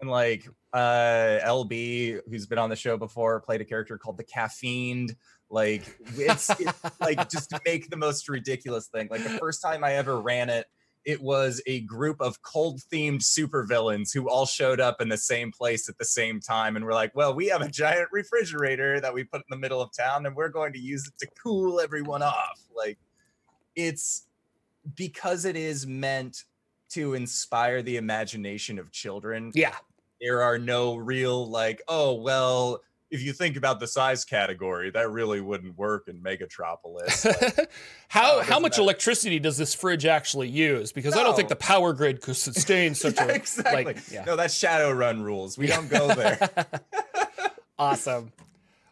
And 0.00 0.10
like 0.10 0.48
uh 0.72 1.38
LB, 1.44 2.20
who's 2.28 2.46
been 2.46 2.58
on 2.58 2.70
the 2.70 2.76
show 2.76 2.96
before, 2.96 3.40
played 3.40 3.60
a 3.60 3.64
character 3.64 3.96
called 3.96 4.16
the 4.16 4.24
Caffeined. 4.24 5.14
Like 5.50 5.84
it's, 6.16 6.50
it's 6.58 7.00
like 7.00 7.30
just 7.30 7.50
to 7.50 7.60
make 7.66 7.88
the 7.88 7.96
most 7.96 8.28
ridiculous 8.28 8.88
thing. 8.88 9.08
Like 9.10 9.22
the 9.22 9.38
first 9.38 9.62
time 9.62 9.84
I 9.84 9.94
ever 9.94 10.20
ran 10.20 10.50
it, 10.50 10.66
it 11.04 11.20
was 11.20 11.60
a 11.66 11.80
group 11.80 12.20
of 12.20 12.40
cold 12.42 12.80
themed 12.92 13.20
supervillains 13.20 14.12
who 14.12 14.28
all 14.28 14.46
showed 14.46 14.80
up 14.80 15.00
in 15.00 15.08
the 15.08 15.16
same 15.16 15.52
place 15.52 15.88
at 15.88 15.98
the 15.98 16.04
same 16.04 16.40
time 16.40 16.76
and 16.76 16.84
were 16.84 16.94
like, 16.94 17.14
well, 17.14 17.34
we 17.34 17.46
have 17.48 17.60
a 17.60 17.68
giant 17.68 18.08
refrigerator 18.10 19.00
that 19.00 19.12
we 19.12 19.24
put 19.24 19.40
in 19.40 19.46
the 19.50 19.56
middle 19.56 19.82
of 19.82 19.90
town 19.92 20.24
and 20.26 20.34
we're 20.34 20.48
going 20.48 20.72
to 20.72 20.78
use 20.78 21.06
it 21.06 21.12
to 21.18 21.26
cool 21.40 21.80
everyone 21.80 22.22
off. 22.22 22.62
Like 22.74 22.98
it's 23.76 24.26
because 24.96 25.44
it 25.44 25.56
is 25.56 25.86
meant 25.86 26.44
to 26.90 27.14
inspire 27.14 27.82
the 27.82 27.96
imagination 27.96 28.78
of 28.78 28.90
children. 28.90 29.52
Yeah. 29.54 29.74
There 30.20 30.42
are 30.42 30.58
no 30.58 30.96
real 30.96 31.50
like, 31.50 31.82
oh 31.88 32.14
well, 32.14 32.80
if 33.14 33.22
you 33.22 33.32
think 33.32 33.56
about 33.56 33.78
the 33.78 33.86
size 33.86 34.24
category, 34.24 34.90
that 34.90 35.08
really 35.08 35.40
wouldn't 35.40 35.78
work 35.78 36.08
in 36.08 36.20
Megatropolis. 36.20 37.24
Like, 37.24 37.70
how 38.08 38.38
No, 38.38 38.42
how 38.42 38.58
much 38.58 38.72
matter. 38.72 38.82
electricity 38.82 39.38
does 39.38 39.56
this 39.56 39.72
fridge 39.72 40.04
actually 40.04 40.48
use? 40.48 40.90
Because 40.90 41.16
I 41.16 41.22
don't 41.22 41.36
think 41.36 41.48
the 41.48 41.54
power 41.56 41.92
grid 41.92 42.20
could 42.20 42.36
sustain 42.36 42.94
such 42.96 43.14
yeah, 43.14 43.26
a 43.26 43.28
exactly. 43.34 43.84
like 43.84 43.98
yeah. 44.10 44.24
No, 44.24 44.34
that's 44.34 44.58
Shadowrun 44.58 45.22
rules. 45.22 45.56
We 45.56 45.68
don't 45.68 45.88
go 45.88 46.08
there. 46.12 46.50
awesome. 47.78 48.32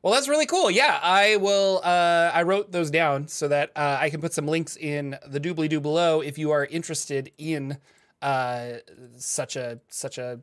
Well, 0.02 0.14
that's 0.14 0.28
really 0.28 0.46
cool. 0.46 0.70
Yeah, 0.70 1.00
I 1.02 1.36
will. 1.36 1.80
Uh, 1.82 2.30
I 2.32 2.42
wrote 2.44 2.70
those 2.70 2.90
down 2.90 3.26
so 3.26 3.48
that 3.48 3.70
uh, 3.74 3.98
I 4.00 4.08
can 4.10 4.20
put 4.20 4.32
some 4.32 4.46
links 4.46 4.76
in 4.76 5.16
the 5.26 5.40
doobly 5.40 5.68
doo 5.68 5.80
below 5.80 6.20
if 6.20 6.38
you 6.38 6.52
are 6.52 6.64
interested 6.64 7.32
in 7.38 7.76
uh, 8.20 8.74
such 9.16 9.56
a 9.56 9.80
such 9.88 10.18
a 10.18 10.40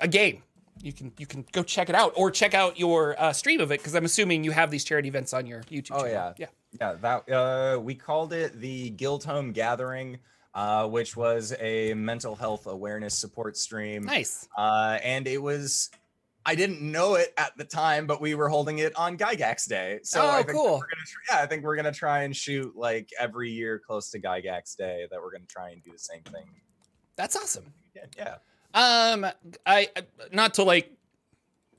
a 0.00 0.08
game. 0.08 0.42
You 0.82 0.92
can 0.92 1.12
you 1.18 1.26
can 1.26 1.44
go 1.52 1.62
check 1.62 1.88
it 1.88 1.94
out 1.94 2.12
or 2.16 2.30
check 2.30 2.54
out 2.54 2.78
your 2.78 3.20
uh, 3.20 3.32
stream 3.32 3.60
of 3.60 3.72
it 3.72 3.80
because 3.80 3.94
I'm 3.94 4.04
assuming 4.04 4.44
you 4.44 4.52
have 4.52 4.70
these 4.70 4.84
charity 4.84 5.08
events 5.08 5.32
on 5.32 5.46
your 5.46 5.62
YouTube. 5.62 5.92
Oh 5.92 6.04
channel. 6.04 6.12
yeah, 6.12 6.32
yeah, 6.38 6.46
yeah. 6.80 6.94
That 6.94 7.30
uh, 7.30 7.80
we 7.80 7.94
called 7.94 8.32
it 8.32 8.60
the 8.60 8.90
Guild 8.90 9.24
Home 9.24 9.52
Gathering, 9.52 10.18
uh, 10.54 10.86
which 10.88 11.16
was 11.16 11.54
a 11.60 11.94
mental 11.94 12.36
health 12.36 12.66
awareness 12.66 13.14
support 13.14 13.56
stream. 13.56 14.04
Nice. 14.04 14.48
Uh, 14.56 14.98
and 15.02 15.26
it 15.26 15.42
was 15.42 15.90
I 16.48 16.54
didn't 16.54 16.80
know 16.80 17.16
it 17.16 17.34
at 17.36 17.56
the 17.58 17.64
time, 17.64 18.06
but 18.06 18.22
we 18.22 18.34
were 18.34 18.48
holding 18.48 18.78
it 18.78 18.96
on 18.96 19.18
Gygax 19.18 19.68
Day. 19.68 20.00
So 20.02 20.22
oh, 20.22 20.30
I 20.30 20.36
think 20.42 20.56
cool. 20.56 20.64
We're 20.64 20.88
gonna 20.88 21.06
tr- 21.06 21.18
yeah, 21.30 21.42
I 21.42 21.46
think 21.46 21.62
we're 21.62 21.76
gonna 21.76 21.92
try 21.92 22.22
and 22.22 22.34
shoot 22.34 22.74
like 22.74 23.10
every 23.20 23.50
year 23.50 23.78
close 23.78 24.10
to 24.12 24.18
Gygax 24.18 24.74
Day. 24.74 25.06
That 25.10 25.20
we're 25.20 25.30
gonna 25.30 25.44
try 25.46 25.70
and 25.70 25.82
do 25.84 25.92
the 25.92 25.98
same 25.98 26.22
thing. 26.22 26.46
That's 27.16 27.36
awesome. 27.36 27.74
Yeah, 27.94 28.06
yeah. 28.16 28.34
Um, 28.74 29.26
I 29.66 29.88
not 30.32 30.54
to 30.54 30.62
like 30.62 30.92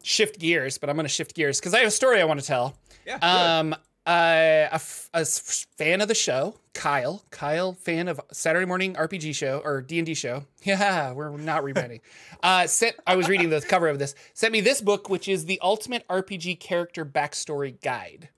shift 0.04 0.40
gears, 0.40 0.78
but 0.78 0.90
I'm 0.90 0.96
gonna 0.96 1.08
shift 1.08 1.36
gears 1.36 1.60
because 1.60 1.74
I 1.74 1.80
have 1.80 1.88
a 1.88 1.92
story 1.92 2.22
I 2.22 2.26
want 2.26 2.40
to 2.40 2.46
tell. 2.46 2.76
Yeah. 3.06 3.18
Um, 3.60 3.74
uh, 4.08 4.68
a, 4.72 4.76
f- 4.76 5.10
a 5.14 5.20
s- 5.20 5.68
fan 5.78 6.02
of 6.02 6.08
the 6.08 6.16
show, 6.16 6.56
Kyle. 6.74 7.24
Kyle, 7.30 7.74
fan 7.74 8.08
of 8.08 8.20
Saturday 8.32 8.66
morning 8.66 8.96
RPG 8.96 9.36
show 9.36 9.62
or 9.64 9.82
D 9.82 10.00
and 10.00 10.06
D 10.06 10.14
show. 10.16 10.46
Yeah, 10.64 11.12
we're 11.14 11.38
not 11.38 11.64
rebranding. 11.64 12.02
uh, 12.44 12.66
sent. 12.68 12.96
I 13.06 13.16
was 13.16 13.30
reading 13.30 13.50
the 13.50 13.62
cover 13.62 13.88
of 13.88 14.00
this. 14.00 14.16
Sent 14.34 14.52
me 14.52 14.62
this 14.62 14.82
book, 14.82 15.10
which 15.10 15.28
is 15.28 15.46
the 15.46 15.60
Ultimate 15.62 16.08
RPG 16.08 16.60
Character 16.60 17.06
Backstory 17.06 17.80
Guide. 17.82 18.30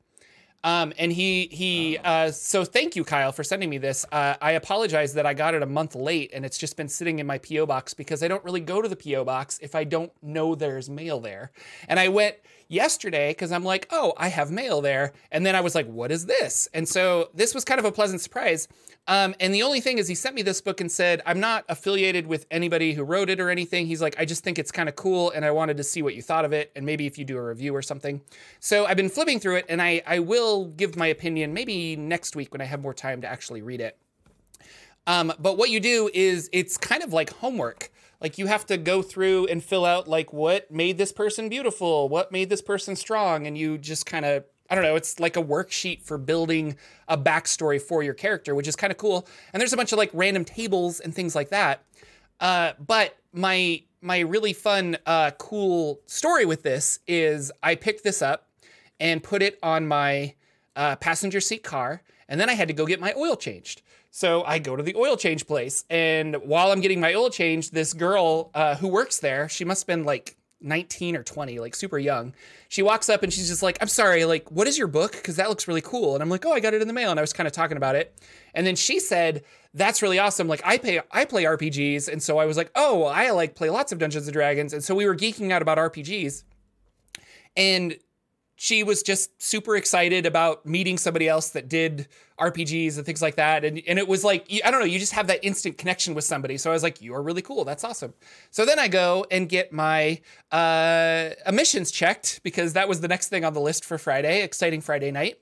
Um, 0.64 0.94
and 0.98 1.12
he 1.12 1.48
he 1.52 1.98
uh, 2.04 2.32
so 2.32 2.64
thank 2.64 2.96
you 2.96 3.04
Kyle 3.04 3.32
for 3.32 3.44
sending 3.44 3.70
me 3.70 3.78
this. 3.78 4.06
Uh, 4.12 4.36
I 4.42 4.52
apologize 4.52 5.14
that 5.14 5.26
I 5.26 5.34
got 5.34 5.54
it 5.54 5.64
a 5.64 5.68
month 5.68 5.96
late 5.96 6.32
and 6.34 6.46
it's 6.46 6.58
just 6.58 6.78
been 6.78 6.88
sitting 6.88 7.20
in 7.20 7.26
my 7.26 7.40
PO 7.40 7.66
box 7.66 7.94
because 7.94 8.22
I 8.22 8.28
don't 8.28 8.44
really 8.44 8.60
go 8.60 8.82
to 8.82 8.88
the 8.88 8.96
PO 8.96 9.24
box 9.24 9.60
if 9.62 9.74
I 9.76 9.84
don't 9.84 10.12
know 10.22 10.56
there's 10.56 10.90
mail 10.90 11.20
there. 11.20 11.52
And 11.88 12.00
I 12.00 12.10
went 12.10 12.36
yesterday 12.72 13.32
because 13.32 13.52
I'm 13.52 13.64
like, 13.64 13.88
oh, 13.92 14.14
I 14.18 14.30
have 14.30 14.50
mail 14.50 14.82
there, 14.82 15.14
and 15.32 15.46
then 15.46 15.56
I 15.56 15.62
was 15.62 15.76
like, 15.76 15.88
what 15.88 16.12
is 16.12 16.26
this? 16.26 16.68
And 16.74 16.88
so 16.88 17.30
this 17.34 17.54
was 17.54 17.66
kind 17.66 17.80
of 17.80 17.86
a 17.86 17.92
pleasant 17.92 18.22
surprise. 18.22 18.68
Um, 19.08 19.36
and 19.40 19.54
the 19.54 19.64
only 19.64 19.82
thing 19.82 19.98
is, 19.98 20.08
he 20.08 20.16
sent 20.16 20.36
me 20.36 20.42
this 20.42 20.62
book 20.62 20.80
and 20.80 20.92
said, 20.92 21.22
I'm 21.26 21.40
not 21.40 21.66
affiliated 21.70 22.28
with 22.28 22.46
anybody 22.50 22.94
who 22.94 23.04
wrote 23.04 23.30
it 23.30 23.40
or 23.40 23.50
anything. 23.50 23.88
He's 23.88 24.02
like, 24.02 24.16
I 24.20 24.26
just 24.26 24.44
think 24.44 24.58
it's 24.58 24.72
kind 24.72 24.88
of 24.88 24.96
cool, 24.96 25.32
and 25.32 25.44
I 25.44 25.52
wanted 25.52 25.78
to 25.78 25.84
see 25.84 26.02
what 26.02 26.16
you 26.16 26.22
thought 26.22 26.46
of 26.46 26.54
it, 26.54 26.72
and 26.76 26.86
maybe 26.86 27.06
if 27.06 27.18
you 27.18 27.26
do 27.26 27.38
a 27.38 27.44
review 27.44 27.76
or 27.76 27.82
something. 27.82 28.22
So 28.60 28.86
I've 28.86 28.98
been 28.98 29.10
flipping 29.10 29.40
through 29.40 29.58
it, 29.58 29.66
and 29.68 29.82
I, 29.82 30.02
I 30.08 30.20
will 30.20 30.66
give 30.66 30.96
my 30.96 31.08
opinion 31.08 31.54
maybe 31.54 31.96
next 31.96 32.36
week 32.36 32.54
when 32.54 32.62
I 32.62 32.66
have 32.66 32.82
more 32.82 32.94
time 32.94 33.22
to 33.22 33.28
actually 33.28 33.62
read 33.62 33.82
it. 33.82 33.98
Um, 35.08 35.34
but 35.40 35.58
what 35.58 35.70
you 35.70 35.80
do 35.80 36.10
is 36.14 36.50
it's 36.54 36.78
kind 36.78 37.04
of 37.04 37.12
like 37.12 37.34
homework. 37.34 37.91
Like 38.22 38.38
you 38.38 38.46
have 38.46 38.66
to 38.68 38.78
go 38.78 39.02
through 39.02 39.48
and 39.48 39.64
fill 39.64 39.84
out 39.84 40.08
like 40.08 40.32
what 40.32 40.72
made 40.72 40.98
this 40.98 41.12
person 41.12 41.50
beautiful, 41.50 42.08
what 42.08 42.32
made 42.32 42.50
this 42.50 42.62
person 42.62 42.96
strong, 42.96 43.48
and 43.48 43.58
you 43.58 43.78
just 43.78 44.06
kind 44.06 44.26
of 44.26 44.46
I 44.70 44.76
don't 44.76 44.86
know, 44.86 44.96
it's 44.96 45.20
like 45.20 45.36
a 45.36 45.44
worksheet 45.44 46.02
for 46.04 46.18
building 46.18 46.78
a 47.10 47.18
backstory 47.18 47.82
for 47.82 48.04
your 48.04 48.14
character, 48.14 48.56
which 48.56 48.70
is 48.70 48.78
kind 48.78 48.90
of 48.90 48.98
cool. 48.98 49.28
And 49.52 49.60
there's 49.60 49.74
a 49.74 49.78
bunch 49.78 49.92
of 49.92 49.98
like 49.98 50.12
random 50.14 50.46
tables 50.46 51.02
and 51.02 51.14
things 51.14 51.36
like 51.36 51.50
that. 51.50 51.84
Uh, 52.40 52.72
but 52.80 53.18
my 53.34 53.84
my 54.02 54.20
really 54.20 54.54
fun, 54.54 54.98
uh, 55.06 55.32
cool 55.32 56.00
story 56.06 56.46
with 56.46 56.64
this 56.64 57.00
is 57.08 57.52
I 57.62 57.76
picked 57.76 58.04
this 58.04 58.22
up 58.22 58.48
and 59.00 59.22
put 59.22 59.42
it 59.42 59.60
on 59.62 59.88
my 59.88 60.36
uh, 60.76 60.96
passenger 60.96 61.42
seat 61.42 61.64
car, 61.64 62.02
and 62.30 62.40
then 62.40 62.50
I 62.50 62.54
had 62.54 62.68
to 62.68 62.74
go 62.74 62.86
get 62.86 63.00
my 63.00 63.14
oil 63.18 63.36
changed. 63.36 63.82
So 64.12 64.44
I 64.44 64.60
go 64.60 64.76
to 64.76 64.84
the 64.84 64.96
oil 64.96 65.16
change 65.16 65.48
place, 65.48 65.86
and 65.90 66.36
while 66.44 66.72
I'm 66.72 66.82
getting 66.82 67.00
my 67.00 67.14
oil 67.14 67.30
changed, 67.30 67.74
this 67.74 67.94
girl 67.94 68.52
uh, 68.54 68.76
who 68.76 68.90
works 68.90 69.20
there, 69.20 69.48
she 69.48 69.64
must 69.64 69.84
have 69.84 69.88
been 69.88 70.04
like 70.04 70.36
19 70.60 71.16
or 71.16 71.24
20, 71.24 71.60
like 71.60 71.74
super 71.74 71.98
young. 71.98 72.34
She 72.68 72.82
walks 72.82 73.10
up 73.10 73.24
and 73.24 73.32
she's 73.32 73.48
just 73.48 73.64
like, 73.64 73.78
I'm 73.82 73.88
sorry, 73.88 74.26
like, 74.26 74.52
what 74.52 74.68
is 74.68 74.78
your 74.78 74.88
book? 74.88 75.14
Because 75.14 75.38
that 75.38 75.50
looks 75.50 75.68
really 75.68 75.82
cool. 75.82 76.14
And 76.14 76.22
I'm 76.22 76.30
like, 76.30 76.46
oh, 76.46 76.52
I 76.52 76.60
got 76.60 76.74
it 76.74 76.82
in 76.82 76.88
the 76.88 76.94
mail. 76.94 77.10
And 77.10 77.20
I 77.20 77.24
was 77.24 77.34
kind 77.34 77.48
of 77.48 77.54
talking 77.54 77.78
about 77.78 77.96
it. 77.96 78.14
And 78.54 78.68
then 78.68 78.76
she 78.76 79.00
said, 79.00 79.44
that's 79.74 80.02
really 80.02 80.20
awesome. 80.20 80.48
Like, 80.48 80.62
I 80.66 80.78
pay, 80.78 81.02
I 81.12 81.26
play 81.26 81.46
RPGs. 81.46 82.08
And 82.10 82.22
so 82.22 82.38
I 82.38 82.46
was 82.46 82.58
like, 82.58 82.72
oh, 82.76 83.06
I 83.06 83.32
like 83.32 83.56
play 83.56 83.70
lots 83.70 83.92
of 83.92 84.00
Dungeons 84.00 84.28
and 84.28 84.34
Dragons. 84.34 84.74
And 84.74 84.84
so 84.84 84.94
we 84.94 85.06
were 85.06 85.16
geeking 85.16 85.52
out 85.52 85.62
about 85.62 85.78
RPGs. 85.78 86.44
And 87.56 87.98
she 88.56 88.84
was 88.84 89.02
just 89.02 89.42
super 89.42 89.76
excited 89.76 90.26
about 90.26 90.66
meeting 90.66 90.98
somebody 90.98 91.28
else 91.28 91.50
that 91.50 91.68
did 91.68 92.08
RPGs 92.42 92.98
and 92.98 93.06
things 93.06 93.22
like 93.22 93.36
that. 93.36 93.64
And, 93.64 93.82
and 93.88 94.00
it 94.00 94.08
was 94.08 94.24
like, 94.24 94.52
I 94.66 94.72
don't 94.72 94.80
know, 94.80 94.86
you 94.86 95.00
just 95.00 95.14
have 95.14 95.28
that 95.28 95.44
instant 95.44 95.78
connection 95.78 96.14
with 96.14 96.24
somebody. 96.24 96.58
So 96.58 96.72
I 96.72 96.74
was 96.74 96.84
like, 96.84 97.02
you're 97.02 97.22
really 97.22 97.42
cool. 97.42 97.64
That's 97.64 97.84
awesome. 97.84 98.14
So 98.50 98.66
then 98.66 98.80
I 98.80 98.88
go 98.88 99.26
and 99.30 99.48
get 99.48 99.72
my 99.72 100.20
uh, 100.52 101.30
emissions 101.46 101.92
checked 101.92 102.42
because 102.44 102.74
that 102.74 102.90
was 102.90 103.02
the 103.02 103.08
next 103.08 103.30
thing 103.30 103.46
on 103.46 103.54
the 103.54 103.62
list 103.62 103.86
for 103.86 103.98
Friday, 103.98 104.44
exciting 104.44 104.82
Friday 104.82 105.12
night. 105.12 105.38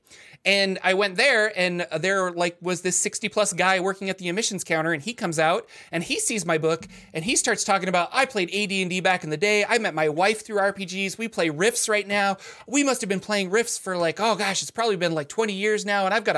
And 0.46 0.80
I 0.84 0.94
went 0.94 1.18
there, 1.18 1.52
and 1.60 1.86
there 2.00 2.32
like 2.32 2.58
was 2.62 2.82
this 2.82 2.96
60 2.96 3.28
plus 3.28 3.52
guy 3.52 3.82
working 3.82 4.10
at 4.10 4.20
the 4.20 4.30
emissions 4.30 4.64
counter, 4.64 4.94
and 4.94 5.04
he 5.04 5.14
comes 5.14 5.38
out 5.38 5.68
and 5.92 6.02
he 6.02 6.20
sees 6.20 6.46
my 6.46 6.58
book 6.58 6.88
and 7.14 7.26
he 7.26 7.36
starts 7.36 7.66
talking 7.66 7.90
about 7.90 8.10
I 8.14 8.26
played 8.26 8.50
AD&D 8.50 9.02
back 9.02 9.26
in 9.26 9.32
the 9.32 9.38
day. 9.38 9.66
I 9.66 9.78
met 9.80 9.94
my 9.94 10.08
wife 10.08 10.46
through 10.46 10.60
RPGs. 10.60 11.18
We 11.18 11.28
play 11.28 11.50
Rifts 11.50 11.90
right 11.90 12.08
now. 12.08 12.38
We 12.68 12.86
must 12.86 13.02
have 13.02 13.10
been 13.10 13.20
playing 13.20 13.50
Rifts 13.50 13.78
for 13.78 13.98
like 13.98 14.22
oh 14.22 14.36
gosh, 14.36 14.62
it's 14.62 14.72
probably 14.72 14.96
been 14.96 15.14
like 15.14 15.28
20 15.28 15.52
years 15.52 15.86
now, 15.86 16.06
and 16.06 16.14
I've 16.14 16.24
got 16.24 16.38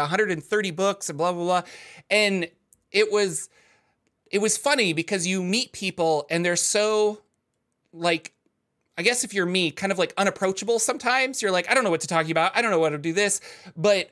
130 0.51 0.71
books 0.71 1.09
and 1.09 1.17
blah 1.17 1.31
blah 1.31 1.43
blah. 1.43 1.61
And 2.09 2.49
it 2.91 3.11
was 3.11 3.49
it 4.29 4.39
was 4.39 4.57
funny 4.57 4.93
because 4.93 5.25
you 5.25 5.41
meet 5.41 5.71
people 5.71 6.25
and 6.29 6.45
they're 6.45 6.55
so 6.55 7.21
like 7.93 8.33
I 8.97 9.03
guess 9.03 9.23
if 9.23 9.33
you're 9.33 9.45
me, 9.45 9.71
kind 9.71 9.91
of 9.91 9.97
like 9.97 10.13
unapproachable 10.17 10.77
sometimes. 10.77 11.41
You're 11.41 11.51
like, 11.51 11.69
I 11.69 11.73
don't 11.73 11.83
know 11.83 11.89
what 11.89 12.01
to 12.01 12.07
talk 12.07 12.29
about. 12.29 12.55
I 12.55 12.61
don't 12.61 12.71
know 12.71 12.79
what 12.79 12.89
to 12.89 12.97
do 12.97 13.13
this. 13.13 13.39
But 13.75 14.11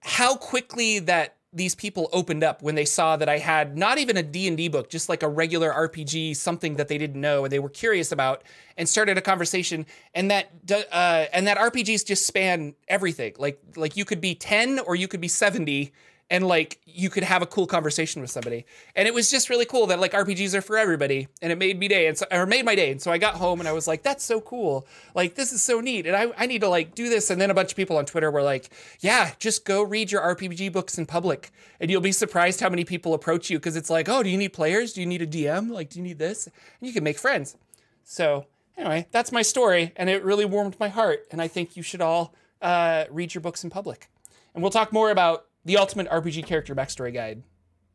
how 0.00 0.36
quickly 0.36 1.00
that 1.00 1.36
these 1.52 1.74
people 1.74 2.08
opened 2.12 2.44
up 2.44 2.62
when 2.62 2.76
they 2.76 2.84
saw 2.84 3.16
that 3.16 3.28
I 3.28 3.38
had 3.38 3.76
not 3.76 3.98
even 3.98 4.16
a 4.16 4.22
D&D 4.22 4.68
book, 4.68 4.88
just 4.88 5.08
like 5.08 5.22
a 5.22 5.28
regular 5.28 5.72
RPG, 5.72 6.36
something 6.36 6.76
that 6.76 6.86
they 6.86 6.96
didn't 6.96 7.20
know 7.20 7.44
and 7.44 7.52
they 7.52 7.58
were 7.58 7.68
curious 7.68 8.12
about 8.12 8.44
and 8.76 8.88
started 8.88 9.18
a 9.18 9.20
conversation 9.20 9.84
and 10.14 10.30
that 10.30 10.50
uh, 10.70 11.26
and 11.32 11.46
that 11.48 11.58
RPGs 11.58 12.06
just 12.06 12.26
span 12.26 12.74
everything. 12.86 13.34
Like 13.38 13.60
like 13.74 13.96
you 13.96 14.04
could 14.04 14.20
be 14.20 14.34
10 14.34 14.78
or 14.80 14.94
you 14.94 15.08
could 15.08 15.20
be 15.20 15.28
70 15.28 15.92
and 16.30 16.46
like 16.46 16.80
you 16.86 17.10
could 17.10 17.24
have 17.24 17.42
a 17.42 17.46
cool 17.46 17.66
conversation 17.66 18.22
with 18.22 18.30
somebody. 18.30 18.64
And 18.94 19.08
it 19.08 19.12
was 19.12 19.30
just 19.30 19.50
really 19.50 19.64
cool 19.64 19.88
that 19.88 19.98
like 19.98 20.12
RPGs 20.12 20.54
are 20.54 20.62
for 20.62 20.78
everybody. 20.78 21.26
And 21.42 21.50
it 21.50 21.58
made 21.58 21.78
me 21.78 21.88
day 21.88 22.06
and 22.06 22.16
so 22.16 22.26
or 22.30 22.46
made 22.46 22.64
my 22.64 22.76
day. 22.76 22.92
And 22.92 23.02
so 23.02 23.10
I 23.10 23.18
got 23.18 23.34
home 23.34 23.58
and 23.58 23.68
I 23.68 23.72
was 23.72 23.88
like, 23.88 24.02
that's 24.02 24.24
so 24.24 24.40
cool. 24.40 24.86
Like 25.14 25.34
this 25.34 25.52
is 25.52 25.62
so 25.62 25.80
neat. 25.80 26.06
And 26.06 26.16
I, 26.16 26.32
I 26.38 26.46
need 26.46 26.60
to 26.60 26.68
like 26.68 26.94
do 26.94 27.08
this. 27.08 27.30
And 27.30 27.40
then 27.40 27.50
a 27.50 27.54
bunch 27.54 27.72
of 27.72 27.76
people 27.76 27.96
on 27.96 28.06
Twitter 28.06 28.30
were 28.30 28.42
like, 28.42 28.70
yeah, 29.00 29.32
just 29.40 29.64
go 29.64 29.82
read 29.82 30.12
your 30.12 30.22
RPG 30.22 30.72
books 30.72 30.96
in 30.98 31.04
public. 31.04 31.50
And 31.80 31.90
you'll 31.90 32.00
be 32.00 32.12
surprised 32.12 32.60
how 32.60 32.70
many 32.70 32.84
people 32.84 33.12
approach 33.12 33.50
you 33.50 33.58
because 33.58 33.74
it's 33.74 33.90
like, 33.90 34.08
oh, 34.08 34.22
do 34.22 34.30
you 34.30 34.38
need 34.38 34.52
players? 34.52 34.92
Do 34.92 35.00
you 35.00 35.06
need 35.06 35.22
a 35.22 35.26
DM? 35.26 35.70
Like, 35.70 35.90
do 35.90 35.98
you 35.98 36.04
need 36.04 36.18
this? 36.18 36.46
And 36.46 36.86
you 36.86 36.92
can 36.92 37.02
make 37.02 37.18
friends. 37.18 37.56
So 38.04 38.46
anyway, 38.76 39.08
that's 39.10 39.32
my 39.32 39.42
story. 39.42 39.92
And 39.96 40.08
it 40.08 40.22
really 40.22 40.44
warmed 40.44 40.76
my 40.78 40.88
heart. 40.88 41.26
And 41.32 41.42
I 41.42 41.48
think 41.48 41.76
you 41.76 41.82
should 41.82 42.00
all 42.00 42.34
uh, 42.62 43.06
read 43.10 43.34
your 43.34 43.40
books 43.40 43.64
in 43.64 43.70
public. 43.70 44.08
And 44.54 44.62
we'll 44.62 44.70
talk 44.70 44.92
more 44.92 45.10
about 45.10 45.46
the 45.64 45.76
ultimate 45.76 46.08
RPG 46.08 46.46
character 46.46 46.74
backstory 46.74 47.12
guide 47.12 47.42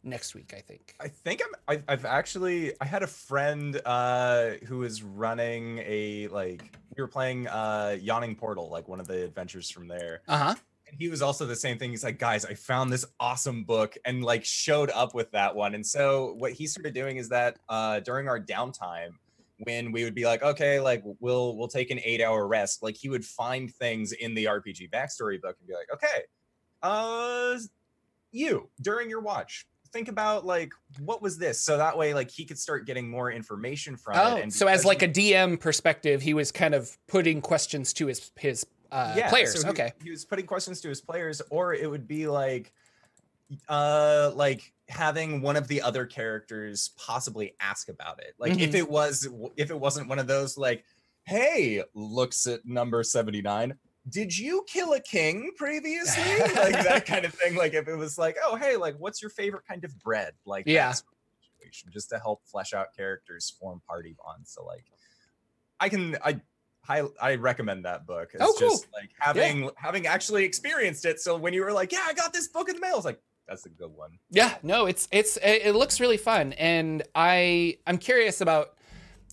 next 0.05 0.35
week, 0.35 0.53
I 0.55 0.61
think. 0.61 0.95
I 0.99 1.07
think 1.07 1.41
I'm. 1.43 1.77
I, 1.77 1.91
I've 1.91 2.05
actually. 2.05 2.73
I 2.79 2.85
had 2.85 3.03
a 3.03 3.07
friend 3.07 3.81
uh, 3.85 4.51
who 4.65 4.79
was 4.79 5.03
running 5.03 5.79
a 5.79 6.27
like. 6.27 6.61
We 6.95 7.01
were 7.01 7.07
playing 7.07 7.47
uh, 7.47 7.97
Yawning 7.99 8.35
Portal, 8.35 8.69
like 8.69 8.87
one 8.87 8.99
of 8.99 9.07
the 9.07 9.23
adventures 9.23 9.69
from 9.69 9.87
there. 9.87 10.21
Uh 10.27 10.37
huh. 10.37 10.55
And 10.87 10.95
he 10.99 11.09
was 11.09 11.23
also 11.23 11.47
the 11.47 11.55
same 11.55 11.79
thing. 11.79 11.89
He's 11.89 12.03
like, 12.03 12.19
guys, 12.19 12.45
I 12.45 12.53
found 12.53 12.93
this 12.93 13.05
awesome 13.19 13.63
book, 13.63 13.97
and 14.05 14.23
like 14.23 14.45
showed 14.45 14.91
up 14.91 15.15
with 15.15 15.31
that 15.31 15.55
one. 15.55 15.73
And 15.73 15.85
so 15.85 16.35
what 16.37 16.53
he 16.53 16.67
started 16.67 16.93
doing 16.93 17.17
is 17.17 17.29
that 17.29 17.57
uh, 17.67 17.99
during 18.01 18.27
our 18.27 18.39
downtime, 18.39 19.09
when 19.59 19.91
we 19.91 20.03
would 20.03 20.15
be 20.15 20.25
like, 20.25 20.43
okay, 20.43 20.79
like 20.79 21.01
we'll 21.19 21.57
we'll 21.57 21.67
take 21.67 21.89
an 21.89 21.99
eight 22.03 22.21
hour 22.21 22.47
rest, 22.47 22.83
like 22.83 22.95
he 22.95 23.09
would 23.09 23.25
find 23.25 23.73
things 23.73 24.11
in 24.11 24.35
the 24.35 24.45
RPG 24.45 24.91
backstory 24.91 25.41
book 25.41 25.55
and 25.59 25.67
be 25.67 25.73
like, 25.73 25.87
okay, 25.93 26.23
uh 26.83 27.57
you 28.31 28.69
during 28.81 29.09
your 29.09 29.21
watch 29.21 29.65
think 29.93 30.07
about 30.09 30.45
like 30.45 30.73
what 30.99 31.21
was 31.21 31.37
this 31.37 31.59
so 31.61 31.77
that 31.77 31.97
way 31.97 32.13
like 32.13 32.29
he 32.29 32.43
could 32.43 32.59
start 32.59 32.85
getting 32.85 33.09
more 33.09 33.31
information 33.31 33.95
from 33.95 34.15
Oh, 34.17 34.35
it 34.35 34.43
and 34.43 34.53
so 34.53 34.67
as 34.67 34.83
like 34.83 34.99
he- 35.01 35.33
a 35.33 35.37
DM 35.45 35.57
perspective, 35.59 36.21
he 36.21 36.33
was 36.33 36.51
kind 36.51 36.75
of 36.75 36.97
putting 37.07 37.39
questions 37.41 37.93
to 37.93 38.07
his 38.07 38.31
his 38.37 38.65
uh, 38.91 39.13
players. 39.29 39.61
so 39.61 39.69
okay. 39.69 39.91
he, 40.03 40.11
was 40.11 40.25
putting 40.25 40.45
questions 40.45 40.81
to 40.81 40.89
his 40.89 40.99
players 41.01 41.41
or 41.49 41.73
it 41.73 41.89
would 41.89 42.07
be 42.07 42.27
like 42.27 42.73
uh 43.69 44.31
like 44.35 44.73
having 44.89 45.41
one 45.41 45.55
of 45.55 45.67
the 45.67 45.81
other 45.81 46.05
characters 46.05 46.91
possibly 46.97 47.55
ask 47.61 47.89
about 47.89 48.19
it 48.19 48.33
like 48.37 48.59
if 48.59 48.71
Mhm. 48.71 48.75
it 48.75 48.89
was 48.89 49.27
if 49.55 49.69
it 49.71 49.79
wasn't 49.79 50.07
one 50.09 50.19
of 50.19 50.27
those 50.27 50.57
like 50.57 50.83
hey 51.25 51.81
looks 51.93 52.47
at 52.47 52.65
number 52.65 53.01
79 53.03 53.75
did 54.09 54.37
you 54.37 54.63
kill 54.67 54.93
a 54.93 54.99
king 54.99 55.51
previously 55.57 56.23
like 56.55 56.83
that 56.83 57.05
kind 57.05 57.25
of 57.25 57.33
thing 57.33 57.55
like 57.55 57.73
if 57.73 57.87
it 57.87 57.95
was 57.95 58.17
like 58.17 58.37
oh 58.45 58.55
hey 58.55 58.75
like 58.77 58.95
what's 58.99 59.21
your 59.21 59.31
favorite 59.31 59.63
kind 59.67 59.83
of 59.83 59.97
bread 59.99 60.33
like 60.45 60.65
Yeah. 60.67 60.93
situation, 61.59 61.89
just 61.91 62.09
to 62.09 62.19
help 62.19 62.41
flesh 62.45 62.73
out 62.73 62.87
characters 62.95 63.53
form 63.59 63.81
party 63.87 64.15
bonds 64.23 64.51
so 64.51 64.63
like 64.65 64.85
I 65.79 65.89
can 65.89 66.17
I 66.23 66.39
I, 66.87 67.01
I 67.19 67.35
recommend 67.35 67.85
that 67.85 68.05
book. 68.05 68.29
It's 68.35 68.43
Oh, 68.43 68.53
cool. 68.59 68.69
just 68.69 68.87
like 68.93 69.09
having 69.17 69.71
having 69.75 70.05
actually 70.05 70.43
experienced 70.43 71.03
it. 71.05 71.19
So 71.19 71.35
when 71.35 71.51
you 71.51 71.61
were 71.63 71.73
like, 71.73 71.91
"Yeah, 71.91 72.05
I 72.07 72.13
got 72.13 72.31
this 72.31 72.47
book 72.47 72.69
in 72.69 72.75
the 72.75 72.81
mail," 72.81 72.97
it's 72.97 73.05
like, 73.05 73.19
"That's 73.47 73.65
a 73.65 73.69
good 73.69 73.89
one." 73.91 74.19
Yeah, 74.29 74.53
no, 74.61 74.85
it's 74.85 75.07
it's 75.11 75.37
it 75.37 75.63
it 75.65 75.73
looks 75.73 75.99
really 75.99 76.17
fun, 76.17 76.53
and 76.53 77.01
I 77.15 77.79
I'm 77.87 77.97
curious 77.97 78.39
about. 78.39 78.77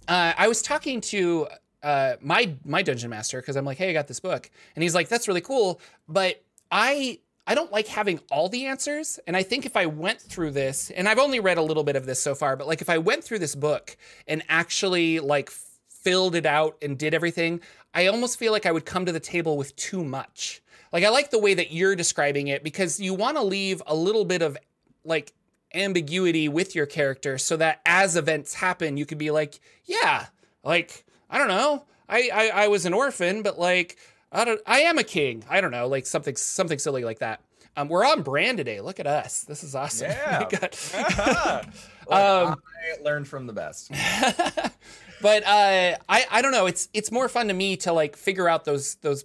Uh, 0.09 0.33
I 0.37 0.49
was 0.49 0.63
talking 0.63 1.03
to 1.03 1.47
uh, 1.83 2.15
my 2.21 2.55
my 2.65 2.83
dungeon 2.83 3.11
master 3.11 3.41
because 3.41 3.57
I'm 3.57 3.65
like, 3.65 3.79
hey, 3.79 3.91
I 3.91 3.93
got 3.93 4.09
this 4.09 4.21
book, 4.21 4.51
and 4.75 4.83
he's 4.83 4.95
like, 4.95 5.09
that's 5.09 5.29
really 5.29 5.41
cool, 5.41 5.81
but 6.09 6.43
I 6.71 7.19
I 7.47 7.55
don't 7.55 7.73
like 7.73 7.89
having 7.89 8.21
all 8.31 8.49
the 8.49 8.67
answers, 8.67 9.19
and 9.27 9.37
I 9.37 9.43
think 9.43 9.67
if 9.67 9.77
I 9.77 9.87
went 9.87 10.21
through 10.21 10.53
this, 10.53 10.91
and 10.91 11.09
I've 11.09 11.19
only 11.19 11.41
read 11.41 11.59
a 11.59 11.63
little 11.63 11.85
bit 11.85 11.97
of 11.97 12.07
this 12.07 12.23
so 12.23 12.35
far, 12.35 12.57
but 12.57 12.67
like 12.67 12.81
if 12.81 12.89
I 12.89 12.99
went 12.99 13.25
through 13.25 13.41
this 13.41 13.55
book 13.55 13.97
and 14.27 14.43
actually 14.49 15.21
like 15.21 15.51
filled 15.89 16.35
it 16.35 16.47
out 16.47 16.77
and 16.83 16.99
did 16.99 17.15
everything, 17.15 17.61
I 17.95 18.07
almost 18.07 18.39
feel 18.39 18.53
like 18.53 18.67
I 18.67 18.73
would 18.73 18.85
come 18.85 19.07
to 19.07 19.13
the 19.13 19.21
table 19.21 19.57
with 19.57 19.75
too 19.77 20.05
much. 20.05 20.63
Like 20.93 21.05
I 21.05 21.09
like 21.09 21.31
the 21.31 21.39
way 21.39 21.55
that 21.55 21.73
you're 21.73 21.97
describing 21.97 22.49
it 22.49 22.63
because 22.63 23.01
you 23.01 23.15
want 23.15 23.37
to 23.37 23.43
leave 23.43 23.83
a 23.87 23.95
little 23.95 24.25
bit 24.25 24.43
of 24.43 24.57
like 25.05 25.33
ambiguity 25.75 26.49
with 26.49 26.75
your 26.75 26.87
character 26.87 27.39
so 27.39 27.57
that 27.57 27.81
as 27.87 28.15
events 28.15 28.55
happen 28.55 28.97
you 28.97 29.07
could 29.07 29.19
be 29.19 29.31
like, 29.31 29.59
yeah, 29.85 30.27
like 30.63 31.05
I 31.33 31.39
don't 31.39 31.49
know. 31.49 31.85
I 32.09 32.31
I, 32.33 32.49
I 32.65 32.69
was 32.69 32.87
an 32.87 32.93
orphan, 32.95 33.43
but 33.43 33.59
like 33.59 33.97
I 34.31 34.45
don't 34.45 34.61
I 34.67 34.81
am 34.83 34.99
a 34.99 35.05
king. 35.05 35.43
I 35.51 35.61
don't 35.61 35.73
know, 35.73 35.89
like 35.89 36.07
something 36.07 36.37
something 36.37 36.79
silly 36.79 37.03
like 37.05 37.19
that. 37.19 37.41
Um, 37.77 37.89
we're 37.89 38.05
on 38.05 38.21
brand 38.23 38.59
today. 38.59 38.83
Look 38.83 39.01
at 39.01 39.07
us. 39.07 39.43
This 39.45 39.65
is 39.65 39.75
awesome. 39.75 40.11
Yeah. 40.11 40.39
We 40.51 40.57
got- 40.59 41.67
Look, 42.11 42.13
Um, 42.19 42.63
I 42.99 43.03
learned 43.03 43.27
from 43.29 43.47
the 43.47 43.53
best. 43.55 43.91
but 45.23 45.43
uh, 45.47 45.97
I 46.09 46.25
I 46.31 46.43
don't 46.43 46.53
know. 46.53 46.67
It's 46.67 46.89
it's 46.93 47.11
more 47.11 47.29
fun 47.29 47.49
to 47.49 47.55
me 47.55 47.77
to 47.79 47.93
like 47.93 48.17
figure 48.17 48.49
out 48.49 48.65
those 48.65 48.97
those 48.97 49.25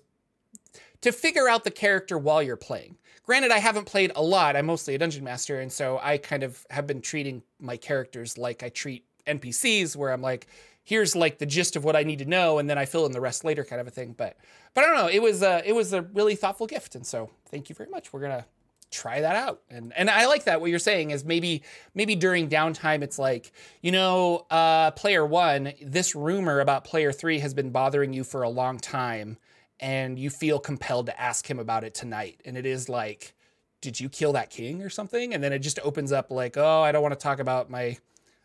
to 1.02 1.12
figure 1.12 1.48
out 1.50 1.64
the 1.64 1.72
character 1.72 2.18
while 2.18 2.42
you're 2.42 2.56
playing. 2.56 2.98
Granted, 3.24 3.52
I 3.52 3.58
haven't 3.60 3.86
played 3.86 4.12
a 4.16 4.22
lot. 4.24 4.56
I'm 4.56 4.66
mostly 4.68 4.96
a 4.96 4.98
dungeon 4.98 5.24
master, 5.26 5.60
and 5.60 5.72
so 5.72 6.00
I 6.02 6.18
kind 6.18 6.44
of 6.44 6.66
have 6.70 6.88
been 6.88 7.02
treating 7.02 7.44
my 7.60 7.76
characters 7.76 8.38
like 8.38 8.64
I 8.64 8.70
treat 8.70 9.04
NPCs, 9.26 9.98
where 9.98 10.14
I'm 10.14 10.22
like, 10.22 10.48
here's 10.88 11.18
like 11.18 11.38
the 11.38 11.46
gist 11.46 11.76
of 11.76 11.84
what 11.84 11.98
I 11.98 12.04
need 12.04 12.20
to 12.20 12.26
know, 12.26 12.60
and 12.60 12.70
then 12.70 12.78
I 12.78 12.86
fill 12.86 13.06
in 13.06 13.12
the 13.12 13.20
rest 13.20 13.44
later, 13.44 13.66
kind 13.66 13.82
of 13.82 13.88
a 13.88 13.92
thing. 13.92 14.16
But 14.18 14.38
but 14.74 14.86
I 14.86 14.88
don't 14.88 14.96
know. 14.96 15.10
It 15.10 15.22
was 15.22 15.42
a 15.42 15.62
it 15.68 15.74
was 15.74 15.92
a 15.92 16.02
really 16.02 16.36
thoughtful 16.36 16.66
gift, 16.66 16.96
and 16.96 17.06
so 17.06 17.30
thank 17.52 17.68
you 17.68 17.76
very 17.76 17.90
much. 17.90 18.14
We're 18.14 18.22
gonna 18.22 18.46
try 18.90 19.20
that 19.20 19.36
out 19.36 19.62
and 19.70 19.92
and 19.98 20.10
i 20.10 20.28
like 20.28 20.46
that 20.46 20.62
what 20.62 20.70
you're 20.70 20.80
saying 20.80 21.12
is 21.12 21.26
maybe 21.26 21.62
maybe 21.94 22.16
during 22.16 22.48
downtime 22.48 23.02
it's 23.02 23.20
like 23.20 23.52
you 23.82 23.92
know 23.92 24.46
uh 24.50 24.92
player 24.92 25.26
one 25.26 25.74
this 25.82 26.16
rumor 26.16 26.62
about 26.62 26.86
player 26.86 27.12
three 27.12 27.40
has 27.40 27.54
been 27.54 27.70
bothering 27.70 28.14
you 28.14 28.24
for 28.24 28.44
a 28.44 28.50
long 28.50 28.80
time 28.80 29.36
and 29.82 30.18
you 30.18 30.30
feel 30.30 30.58
compelled 30.58 31.06
to 31.06 31.22
ask 31.22 31.50
him 31.50 31.60
about 31.60 31.84
it 31.84 31.94
tonight 31.94 32.40
and 32.46 32.56
it 32.56 32.66
is 32.66 32.88
like 32.88 33.34
did 33.82 34.00
you 34.00 34.08
kill 34.08 34.32
that 34.32 34.50
king 34.50 34.82
or 34.82 34.90
something 34.90 35.34
and 35.34 35.44
then 35.44 35.52
it 35.52 35.60
just 35.60 35.80
opens 35.84 36.14
up 36.14 36.32
like 36.32 36.56
oh 36.56 36.82
i 36.82 36.90
don't 36.90 37.04
want 37.04 37.14
to 37.14 37.20
talk 37.20 37.40
about 37.40 37.70
my 37.70 37.98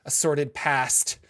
assorted 0.05 0.53
past 0.53 1.21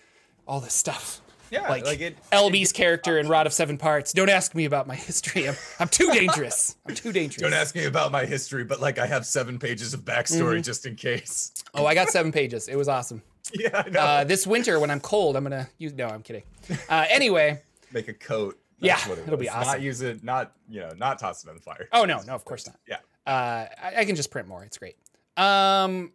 all 0.47 0.61
this 0.61 0.75
stuff 0.75 1.21
Yeah, 1.51 1.69
Like, 1.69 1.85
like, 1.87 2.01
it. 2.01 2.17
lb's 2.33 2.73
character 2.73 3.19
in 3.19 3.29
rod 3.29 3.47
of 3.47 3.53
seven 3.53 3.79
parts 3.79 4.13
don't 4.13 4.29
ask 4.31 4.55
me 4.55 4.65
about 4.65 4.87
my 4.87 4.95
history 4.97 5.49
i'm, 5.49 5.55
I'm 5.81 5.89
too 5.89 6.11
dangerous 6.13 6.77
i'm 6.87 6.95
too 6.95 7.13
dangerous 7.13 7.43
Don't 7.43 7.53
ask 7.59 7.75
me 7.75 7.85
about 7.85 8.11
my 8.13 8.25
history, 8.25 8.65
but 8.65 8.81
like 8.81 8.99
I 8.99 9.07
have 9.07 9.25
seven 9.27 9.59
pages 9.59 9.95
of 9.95 10.01
backstory 10.05 10.55
Mm-hmm. 10.55 10.63
just 10.63 10.87
in 10.87 10.97
case. 10.97 11.53
oh 11.75 11.87
i 11.87 11.95
got 11.95 12.09
seven 12.11 12.33
pages 12.33 12.69
it 12.69 12.77
was 12.77 12.89
awesome 12.89 13.23
Yeah, 13.55 13.83
I 13.85 13.89
know. 13.91 14.01
uh, 14.01 14.25
this 14.25 14.47
winter 14.47 14.79
when 14.81 14.91
I'm 14.91 15.01
cold, 15.01 15.37
I'm 15.37 15.43
gonna 15.43 15.69
use. 15.77 15.93
No, 15.93 16.07
I'm 16.07 16.23
kidding. 16.23 16.45
Uh, 16.89 17.05
anyway, 17.11 17.61
Make 17.93 18.07
a 18.09 18.15
coat. 18.15 18.57
Yeah, 18.79 18.97
what 19.09 19.19
it 19.19 19.25
it'll 19.27 19.37
be 19.37 19.49
awesome. 19.49 19.73
Not 19.73 19.81
use 19.83 20.01
it. 20.01 20.23
Not 20.25 20.53
you 20.71 20.81
know. 20.81 20.93
Not 20.97 21.19
toss 21.19 21.45
it 21.45 21.51
on 21.51 21.57
the 21.57 21.61
fire. 21.61 21.89
oh 21.93 22.05
no, 22.05 22.21
no, 22.23 22.35
of 22.35 22.45
course 22.45 22.67
not. 22.69 22.77
Yeah. 22.89 22.99
Uh, 23.27 23.67
I, 23.83 23.95
I 23.99 24.05
can 24.05 24.15
just 24.17 24.31
print 24.31 24.47
more. 24.49 24.63
It's 24.65 24.79
great. 24.79 24.97
Um, 25.37 26.13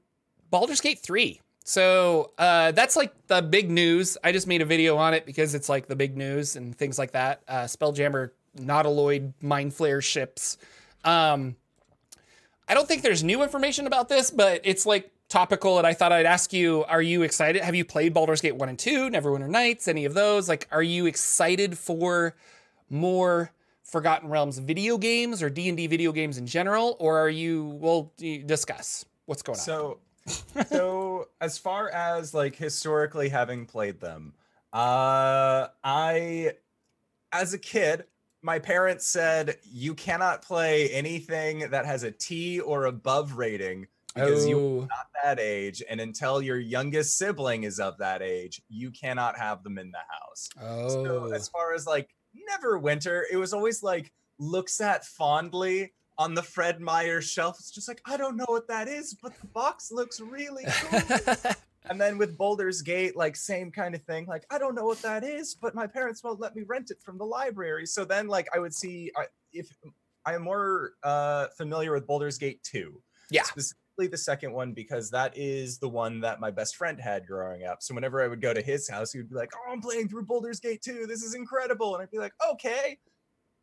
Baldur's 0.49 0.79
Gate 0.81 0.99
three. 0.99 1.41
So 1.67 2.31
uh, 2.37 2.71
that's 2.71 2.95
like 2.95 3.13
the 3.27 3.41
big 3.41 3.69
news. 3.69 4.17
I 4.23 4.31
just 4.31 4.47
made 4.47 4.61
a 4.61 4.65
video 4.65 4.95
on 4.95 5.13
it 5.13 5.25
because 5.25 5.53
it's 5.53 5.67
like 5.67 5.87
the 5.87 5.97
big 5.97 6.15
news 6.15 6.55
and 6.55 6.73
things 6.73 6.97
like 6.97 7.11
that. 7.11 7.41
Uh, 7.45 7.63
Spelljammer 7.63 8.29
Nautiloid 8.57 9.33
Mind 9.41 9.73
Flayer 9.73 10.01
ships. 10.01 10.57
Um, 11.03 11.57
I 12.69 12.73
don't 12.73 12.87
think 12.87 13.01
there's 13.01 13.21
new 13.21 13.43
information 13.43 13.85
about 13.85 14.07
this, 14.07 14.31
but 14.31 14.61
it's 14.63 14.85
like 14.85 15.11
topical. 15.27 15.77
And 15.77 15.85
I 15.85 15.93
thought 15.93 16.13
I'd 16.13 16.25
ask 16.25 16.53
you: 16.53 16.85
Are 16.85 17.01
you 17.01 17.23
excited? 17.23 17.61
Have 17.61 17.75
you 17.75 17.83
played 17.83 18.13
Baldur's 18.13 18.39
Gate 18.39 18.55
one 18.55 18.69
and 18.69 18.79
two, 18.79 19.09
Neverwinter 19.09 19.49
Nights, 19.49 19.89
any 19.89 20.05
of 20.05 20.13
those? 20.13 20.47
Like, 20.47 20.69
are 20.71 20.81
you 20.81 21.05
excited 21.05 21.77
for 21.77 22.33
more 22.89 23.51
Forgotten 23.83 24.29
Realms 24.29 24.57
video 24.59 24.97
games 24.97 25.43
or 25.43 25.49
D 25.49 25.67
and 25.67 25.75
D 25.75 25.87
video 25.87 26.13
games 26.13 26.37
in 26.37 26.47
general, 26.47 26.95
or 26.99 27.19
are 27.19 27.29
you? 27.29 27.77
Well, 27.81 28.13
discuss 28.45 29.03
what's 29.25 29.41
going 29.41 29.59
on. 29.59 29.65
So, 29.65 29.99
so 30.67 31.27
as 31.41 31.57
far 31.57 31.89
as 31.89 32.33
like 32.33 32.55
historically 32.55 33.29
having 33.29 33.65
played 33.65 33.99
them, 33.99 34.33
uh, 34.73 35.67
I, 35.83 36.53
as 37.31 37.53
a 37.53 37.57
kid, 37.57 38.05
my 38.41 38.59
parents 38.59 39.05
said 39.05 39.57
you 39.63 39.93
cannot 39.93 40.41
play 40.41 40.89
anything 40.89 41.69
that 41.71 41.85
has 41.85 42.03
a 42.03 42.11
T 42.11 42.59
or 42.59 42.85
above 42.85 43.33
rating 43.33 43.87
because 44.13 44.47
oh, 44.47 44.79
not 44.81 45.07
that 45.23 45.39
age, 45.39 45.83
and 45.87 46.01
until 46.01 46.41
your 46.41 46.57
youngest 46.57 47.17
sibling 47.17 47.63
is 47.63 47.79
of 47.79 47.97
that 47.99 48.21
age, 48.21 48.61
you 48.67 48.89
cannot 48.89 49.37
have 49.37 49.63
them 49.63 49.77
in 49.77 49.91
the 49.91 49.99
house. 50.09 50.49
Oh. 50.59 50.89
So 50.89 51.25
oh, 51.25 51.31
as 51.31 51.47
far 51.49 51.73
as 51.73 51.85
like 51.85 52.09
Neverwinter, 52.35 53.23
it 53.31 53.37
was 53.37 53.53
always 53.53 53.83
like 53.83 54.11
looks 54.39 54.81
at 54.81 55.05
fondly 55.05 55.93
on 56.17 56.33
the 56.33 56.43
Fred 56.43 56.81
Meyer 56.81 57.21
shelf. 57.21 57.57
It's 57.59 57.71
just 57.71 57.87
like 57.87 58.01
I 58.05 58.17
don't 58.17 58.37
know 58.37 58.45
what 58.47 58.67
that 58.67 58.87
is, 58.87 59.13
but 59.13 59.39
the 59.39 59.47
box 59.47 59.91
looks 59.91 60.19
really 60.19 60.65
cool. 60.67 61.53
and 61.89 61.99
then 61.99 62.17
with 62.17 62.37
Baldur's 62.37 62.81
Gate, 62.81 63.15
like 63.15 63.35
same 63.35 63.71
kind 63.71 63.95
of 63.95 64.01
thing. 64.03 64.25
Like 64.25 64.45
I 64.49 64.57
don't 64.57 64.75
know 64.75 64.85
what 64.85 65.01
that 65.01 65.23
is, 65.23 65.55
but 65.55 65.75
my 65.75 65.87
parents 65.87 66.23
won't 66.23 66.39
let 66.39 66.55
me 66.55 66.63
rent 66.63 66.91
it 66.91 67.01
from 67.03 67.17
the 67.17 67.25
library. 67.25 67.85
So 67.85 68.05
then 68.05 68.27
like 68.27 68.47
I 68.53 68.59
would 68.59 68.73
see 68.73 69.11
I 69.15 69.25
if 69.53 69.69
I 70.25 70.33
am 70.33 70.43
more 70.43 70.93
uh, 71.03 71.47
familiar 71.55 71.93
with 71.93 72.07
Baldur's 72.07 72.37
Gate 72.37 72.61
two. 72.63 73.01
Yeah. 73.29 73.43
Specifically 73.43 74.07
the 74.07 74.17
second 74.17 74.53
one 74.53 74.73
because 74.73 75.09
that 75.11 75.33
is 75.35 75.79
the 75.79 75.89
one 75.89 76.21
that 76.21 76.39
my 76.39 76.51
best 76.51 76.75
friend 76.75 76.99
had 76.99 77.25
growing 77.25 77.63
up. 77.63 77.81
So 77.81 77.95
whenever 77.95 78.23
I 78.23 78.27
would 78.27 78.41
go 78.41 78.53
to 78.53 78.61
his 78.61 78.89
house, 78.89 79.11
he 79.11 79.19
would 79.19 79.29
be 79.29 79.35
like, 79.35 79.51
"Oh, 79.55 79.71
I'm 79.71 79.81
playing 79.81 80.07
through 80.09 80.25
Baldur's 80.25 80.59
Gate 80.59 80.81
2. 80.81 81.05
This 81.07 81.23
is 81.23 81.33
incredible." 81.33 81.95
And 81.95 82.03
I'd 82.03 82.11
be 82.11 82.19
like, 82.19 82.33
"Okay, 82.51 82.99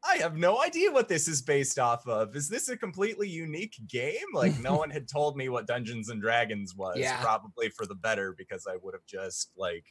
I 0.06 0.16
have 0.16 0.36
no 0.36 0.62
idea 0.62 0.92
what 0.92 1.08
this 1.08 1.28
is 1.28 1.40
based 1.42 1.78
off 1.78 2.06
of. 2.06 2.36
Is 2.36 2.48
this 2.48 2.68
a 2.68 2.76
completely 2.76 3.28
unique 3.28 3.74
game? 3.88 4.26
Like 4.34 4.58
no 4.60 4.76
one 4.76 4.90
had 4.90 5.08
told 5.08 5.36
me 5.36 5.48
what 5.48 5.66
Dungeons 5.66 6.10
and 6.10 6.20
Dragons 6.20 6.74
was. 6.74 6.98
Yeah. 6.98 7.20
Probably 7.22 7.70
for 7.70 7.86
the 7.86 7.94
better 7.94 8.32
because 8.36 8.66
I 8.66 8.76
would 8.82 8.94
have 8.94 9.06
just 9.06 9.52
like 9.56 9.84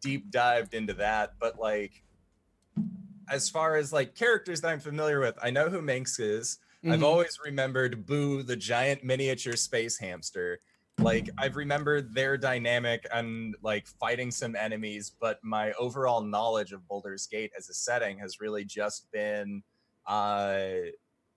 deep 0.00 0.30
dived 0.30 0.74
into 0.74 0.94
that. 0.94 1.34
But 1.38 1.58
like 1.58 2.02
as 3.30 3.48
far 3.48 3.76
as 3.76 3.92
like 3.92 4.14
characters 4.14 4.60
that 4.62 4.68
I'm 4.68 4.80
familiar 4.80 5.20
with, 5.20 5.38
I 5.42 5.50
know 5.50 5.68
who 5.68 5.80
Minsc 5.82 6.18
is. 6.20 6.58
I've 6.84 7.00
Mhm. 7.00 7.04
always 7.04 7.38
remembered 7.44 8.06
Boo, 8.06 8.42
the 8.42 8.56
giant 8.56 9.04
miniature 9.04 9.56
space 9.56 9.98
hamster. 9.98 10.60
Like 10.98 11.30
I've 11.38 11.56
remembered 11.56 12.12
their 12.12 12.36
dynamic 12.36 13.06
and 13.12 13.54
like 13.62 13.86
fighting 13.86 14.30
some 14.30 14.56
enemies, 14.56 15.12
but 15.20 15.38
my 15.42 15.72
overall 15.72 16.20
knowledge 16.20 16.72
of 16.72 16.86
Baldur's 16.88 17.26
Gate 17.26 17.52
as 17.56 17.68
a 17.68 17.74
setting 17.74 18.18
has 18.18 18.40
really 18.40 18.64
just 18.64 19.10
been 19.12 19.62
uh 20.06 20.68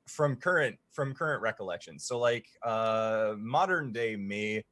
from 0.08 0.36
current 0.36 0.78
from 0.92 1.14
current 1.14 1.42
recollections. 1.42 2.06
So 2.06 2.18
like 2.18 2.48
uh 2.64 3.36
modern 3.38 3.92
day 3.92 4.16
me 4.16 4.64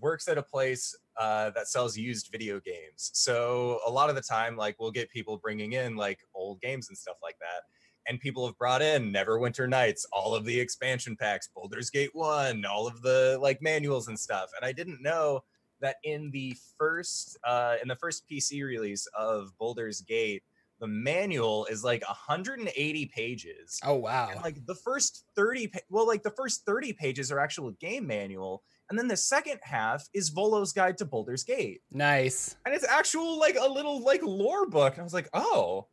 works 0.00 0.28
at 0.28 0.38
a 0.38 0.42
place 0.42 0.96
uh, 1.16 1.50
that 1.50 1.68
sells 1.68 1.96
used 1.96 2.28
video 2.32 2.60
games. 2.60 3.10
So 3.14 3.78
a 3.86 3.90
lot 3.90 4.10
of 4.10 4.16
the 4.16 4.22
time, 4.22 4.56
like 4.56 4.76
we'll 4.80 4.90
get 4.90 5.10
people 5.10 5.36
bringing 5.36 5.74
in 5.74 5.96
like 5.96 6.20
old 6.34 6.60
games 6.60 6.88
and 6.88 6.98
stuff 6.98 7.16
like 7.22 7.36
that. 7.38 7.62
And 8.06 8.20
people 8.20 8.46
have 8.46 8.58
brought 8.58 8.82
in 8.82 9.12
Neverwinter 9.12 9.68
Nights, 9.68 10.06
all 10.12 10.34
of 10.34 10.44
the 10.44 10.58
expansion 10.58 11.16
packs, 11.16 11.48
Baldur's 11.56 11.90
Gate 11.90 12.10
1, 12.12 12.64
all 12.64 12.86
of 12.86 13.00
the 13.02 13.38
like 13.40 13.62
manuals 13.62 14.08
and 14.08 14.18
stuff. 14.18 14.50
And 14.56 14.64
I 14.66 14.72
didn't 14.72 15.02
know 15.02 15.42
that 15.80 15.96
in 16.04 16.30
the 16.30 16.56
first 16.78 17.38
uh 17.44 17.76
in 17.82 17.88
the 17.88 17.96
first 17.96 18.24
PC 18.30 18.62
release 18.64 19.06
of 19.16 19.52
Baldur's 19.58 20.00
Gate, 20.02 20.42
the 20.80 20.86
manual 20.86 21.66
is 21.66 21.82
like 21.84 22.02
180 22.06 23.06
pages. 23.06 23.80
oh 23.84 23.94
wow. 23.94 24.28
And 24.30 24.42
like 24.42 24.64
the 24.66 24.74
first 24.74 25.24
30 25.36 25.68
pa- 25.68 25.78
well 25.88 26.06
like 26.06 26.22
the 26.22 26.30
first 26.30 26.64
30 26.66 26.92
pages 26.92 27.32
are 27.32 27.38
actual 27.40 27.70
game 27.72 28.06
manual 28.06 28.62
and 28.90 28.98
then 28.98 29.08
the 29.08 29.16
second 29.16 29.60
half 29.62 30.06
is 30.12 30.28
Volo's 30.28 30.72
guide 30.72 30.98
to 30.98 31.06
Baldur's 31.06 31.42
Gate. 31.42 31.80
nice. 31.90 32.56
And 32.66 32.74
it's 32.74 32.86
actual 32.86 33.38
like 33.38 33.56
a 33.58 33.66
little 33.66 34.02
like 34.04 34.20
lore 34.22 34.66
book. 34.68 34.92
And 34.92 35.00
I 35.00 35.04
was 35.04 35.14
like, 35.14 35.28
"Oh, 35.32 35.86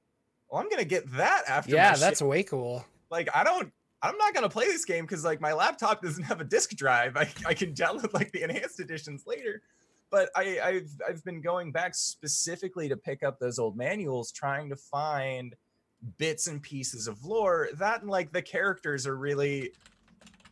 well 0.52 0.62
I'm 0.62 0.70
going 0.70 0.84
to 0.84 0.88
get 0.88 1.10
that 1.14 1.44
after 1.48 1.72
Yeah, 1.76 1.96
that's 1.96 2.20
shit." 2.20 2.28
way 2.28 2.44
cool. 2.44 2.86
like 3.10 3.30
I 3.34 3.44
don't 3.44 3.72
I'm 4.04 4.18
not 4.18 4.34
to 4.44 4.50
play 4.50 4.66
this 4.68 4.86
game 4.86 5.06
cuz 5.08 5.24
like 5.24 5.40
my 5.42 5.54
laptop 5.54 6.02
doesn't 6.02 6.24
have 6.24 6.42
a 6.42 6.44
disk 6.44 6.72
drive. 6.72 7.18
I 7.18 7.30
I 7.46 7.54
can 7.54 7.74
download 7.74 8.14
like 8.14 8.32
the 8.32 8.44
enhanced 8.44 8.80
editions 8.80 9.24
later. 9.26 9.62
but 10.10 10.30
I, 10.36 10.60
I've 10.62 10.92
I've 11.08 11.24
been 11.24 11.40
going 11.42 11.72
back 11.72 11.96
specifically 11.96 12.90
to 12.90 12.98
pick 12.98 13.24
up 13.24 13.40
those 13.40 13.60
old 13.60 13.78
manuals, 13.78 14.32
trying 14.32 14.70
to 14.70 14.76
find 14.76 15.56
bits 16.18 16.48
and 16.48 16.62
pieces 16.62 17.08
of 17.08 17.24
lore 17.24 17.70
that 17.76 18.02
and 18.02 18.10
like 18.10 18.32
the 18.34 18.42
characters 18.42 19.06
are 19.08 19.16
really 19.16 19.72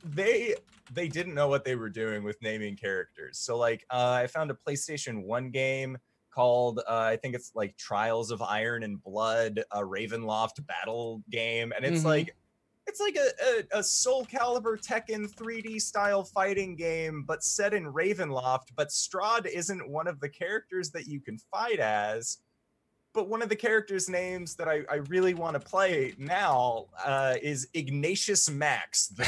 they 0.04 0.56
they 0.94 1.08
didn't 1.08 1.34
know 1.34 1.48
what 1.48 1.66
they 1.66 1.76
were 1.76 1.90
doing 1.90 2.24
with 2.24 2.42
naming 2.42 2.76
characters. 2.76 3.38
So 3.40 3.58
like 3.58 3.86
uh, 3.90 4.12
I 4.24 4.28
found 4.28 4.50
a 4.52 4.54
PlayStation 4.56 5.24
1 5.24 5.50
game 5.52 5.98
called 6.32 6.80
uh, 6.88 6.92
I 6.92 7.18
think 7.18 7.36
it's 7.36 7.52
like 7.56 7.76
Trials 7.78 8.32
of 8.32 8.42
Iron 8.42 8.84
and 8.84 9.02
Blood, 9.04 9.64
a 9.72 9.80
Ravenloft 9.82 10.66
battle 10.68 11.22
game 11.30 11.72
and 11.76 11.86
it's 11.86 12.02
Mhm. 12.02 12.06
like 12.06 12.36
it's 12.88 13.00
like 13.00 13.18
a, 13.18 13.76
a, 13.76 13.80
a 13.80 13.84
Soul 13.84 14.26
Calibur 14.26 14.76
Tekken 14.76 15.32
3D 15.32 15.80
style 15.80 16.24
fighting 16.24 16.76
game, 16.76 17.22
but 17.24 17.44
set 17.44 17.74
in 17.76 17.86
Ravenloft. 17.86 18.70
But 18.76 18.88
Strahd 18.90 19.46
isn't 19.46 19.88
one 19.88 20.08
of 20.08 20.20
the 20.20 20.30
characters 20.30 20.90
that 20.92 21.06
you 21.06 21.22
can 21.22 21.38
fight 21.38 21.80
as. 21.80 22.40
But 23.14 23.30
one 23.30 23.44
of 23.44 23.50
the 23.50 23.56
characters' 23.56 24.10
names 24.10 24.56
that 24.56 24.68
I, 24.68 24.82
I 24.90 24.96
really 25.08 25.36
want 25.36 25.54
to 25.54 25.60
play 25.60 26.16
now 26.18 26.88
uh, 27.06 27.36
is 27.42 27.68
Ignatius 27.76 28.50
Max. 28.50 29.14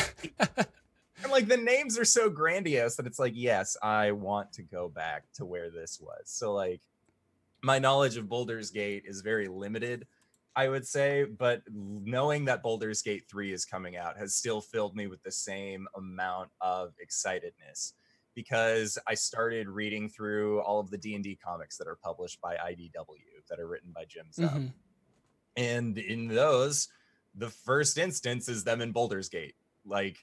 And 1.24 1.32
like 1.32 1.48
the 1.48 1.58
names 1.58 2.00
are 2.00 2.06
so 2.06 2.32
grandiose 2.32 2.96
that 2.96 3.06
it's 3.06 3.20
like, 3.20 3.34
yes, 3.36 3.78
I 3.84 4.12
want 4.12 4.52
to 4.54 4.64
go 4.64 4.90
back 4.90 5.26
to 5.36 5.46
where 5.46 5.70
this 5.70 6.00
was. 6.02 6.22
So 6.26 6.52
like 6.54 6.82
my 7.64 7.80
knowledge 7.80 8.18
of 8.18 8.28
Baldur's 8.30 8.72
Gate 8.72 9.04
is 9.06 9.22
very 9.22 9.48
limited. 9.48 10.08
I 10.56 10.68
would 10.68 10.86
say, 10.86 11.24
but 11.24 11.62
knowing 11.72 12.46
that 12.46 12.62
Baldur's 12.62 13.02
Gate 13.02 13.24
3 13.30 13.54
is 13.54 13.64
coming 13.64 13.96
out 13.96 14.18
has 14.18 14.36
still 14.36 14.60
filled 14.60 14.96
me 14.96 15.08
with 15.08 15.24
the 15.24 15.32
same 15.32 15.88
amount 15.96 16.50
of 16.60 16.94
excitedness 17.02 17.94
because 18.36 18.98
I 19.08 19.14
started 19.14 19.70
reading 19.70 20.10
through 20.10 20.62
all 20.62 20.80
of 20.80 20.90
the 20.90 20.98
D&D 20.98 21.38
comics 21.44 21.78
that 21.78 21.88
are 21.88 21.98
published 22.04 22.42
by 22.42 22.56
IDW 22.56 23.44
that 23.50 23.60
are 23.60 23.68
written 23.68 23.92
by 23.94 24.06
Jim 24.06 24.28
Zub. 24.32 24.50
Mhm. 24.54 24.74
And 25.58 25.98
in 25.98 26.28
those, 26.28 26.90
the 27.36 27.50
first 27.50 27.98
instance 27.98 28.50
is 28.50 28.64
them 28.64 28.82
in 28.82 28.92
Baldur's 28.92 29.30
Gate. 29.30 29.56
Like 29.86 30.18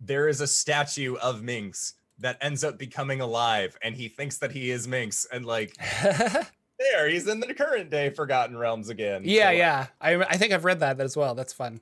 there 0.00 0.28
is 0.28 0.40
a 0.40 0.46
statue 0.46 1.16
of 1.16 1.40
Minsc 1.40 1.94
that 2.18 2.38
ends 2.40 2.64
up 2.64 2.78
becoming 2.78 3.20
alive 3.20 3.76
and 3.82 3.94
he 3.94 4.08
thinks 4.08 4.38
that 4.38 4.52
he 4.52 4.70
is 4.70 4.86
Minsc 4.86 5.26
and 5.32 5.46
like 5.46 5.76
there 6.98 7.08
he's 7.08 7.26
in 7.28 7.40
the 7.40 7.54
current 7.54 7.90
day 7.90 8.10
Forgotten 8.10 8.56
Realms 8.56 8.88
again. 8.88 9.22
yeah, 9.24 9.48
So, 9.48 9.50
yeah. 9.52 9.86
I 10.00 10.14
I 10.16 10.36
think 10.36 10.52
I've 10.52 10.64
read 10.64 10.80
that 10.80 11.00
as 11.00 11.16
well. 11.16 11.34
That's 11.34 11.52
fun. 11.52 11.80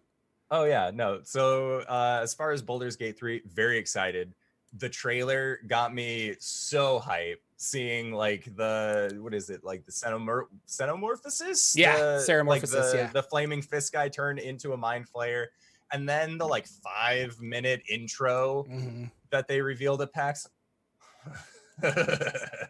Oh 0.50 0.64
yeah, 0.64 0.90
no. 0.92 1.20
So 1.24 1.81
uh 1.81 2.20
as 2.22 2.35
far 2.35 2.52
as 2.52 2.62
Baldur's 2.62 2.96
Gate 2.96 3.18
3, 3.18 3.42
very 3.46 3.79
excited. 3.79 4.35
The 4.79 4.88
trailer 4.88 5.61
got 5.66 5.94
me 5.94 6.35
so 6.38 6.98
hype 6.98 7.42
seeing 7.57 8.12
like 8.12 8.44
the 8.57 9.16
what 9.20 9.33
is 9.33 9.48
it 9.48 9.64
like 9.64 9.85
the 9.87 9.92
xenomor- 9.92 10.44
xenomorphosis 10.68 11.74
Yeah, 11.74 11.96
the, 11.96 12.44
like 12.44 12.61
the, 12.62 12.92
yeah. 12.94 13.07
the 13.12 13.22
flaming 13.22 13.62
fist 13.62 13.92
guy 13.92 14.09
turned 14.11 14.38
into 14.40 14.74
a 14.74 14.76
mind 14.76 15.07
flayer 15.11 15.46
and 15.92 16.07
then 16.07 16.37
the 16.37 16.44
like 16.46 16.66
five 16.66 17.40
minute 17.40 17.83
intro 17.88 18.64
Mhm. 18.68 19.11
that 19.31 19.48
they 19.48 19.62
revealed 19.62 20.02
at 20.02 20.12
pax 20.12 20.46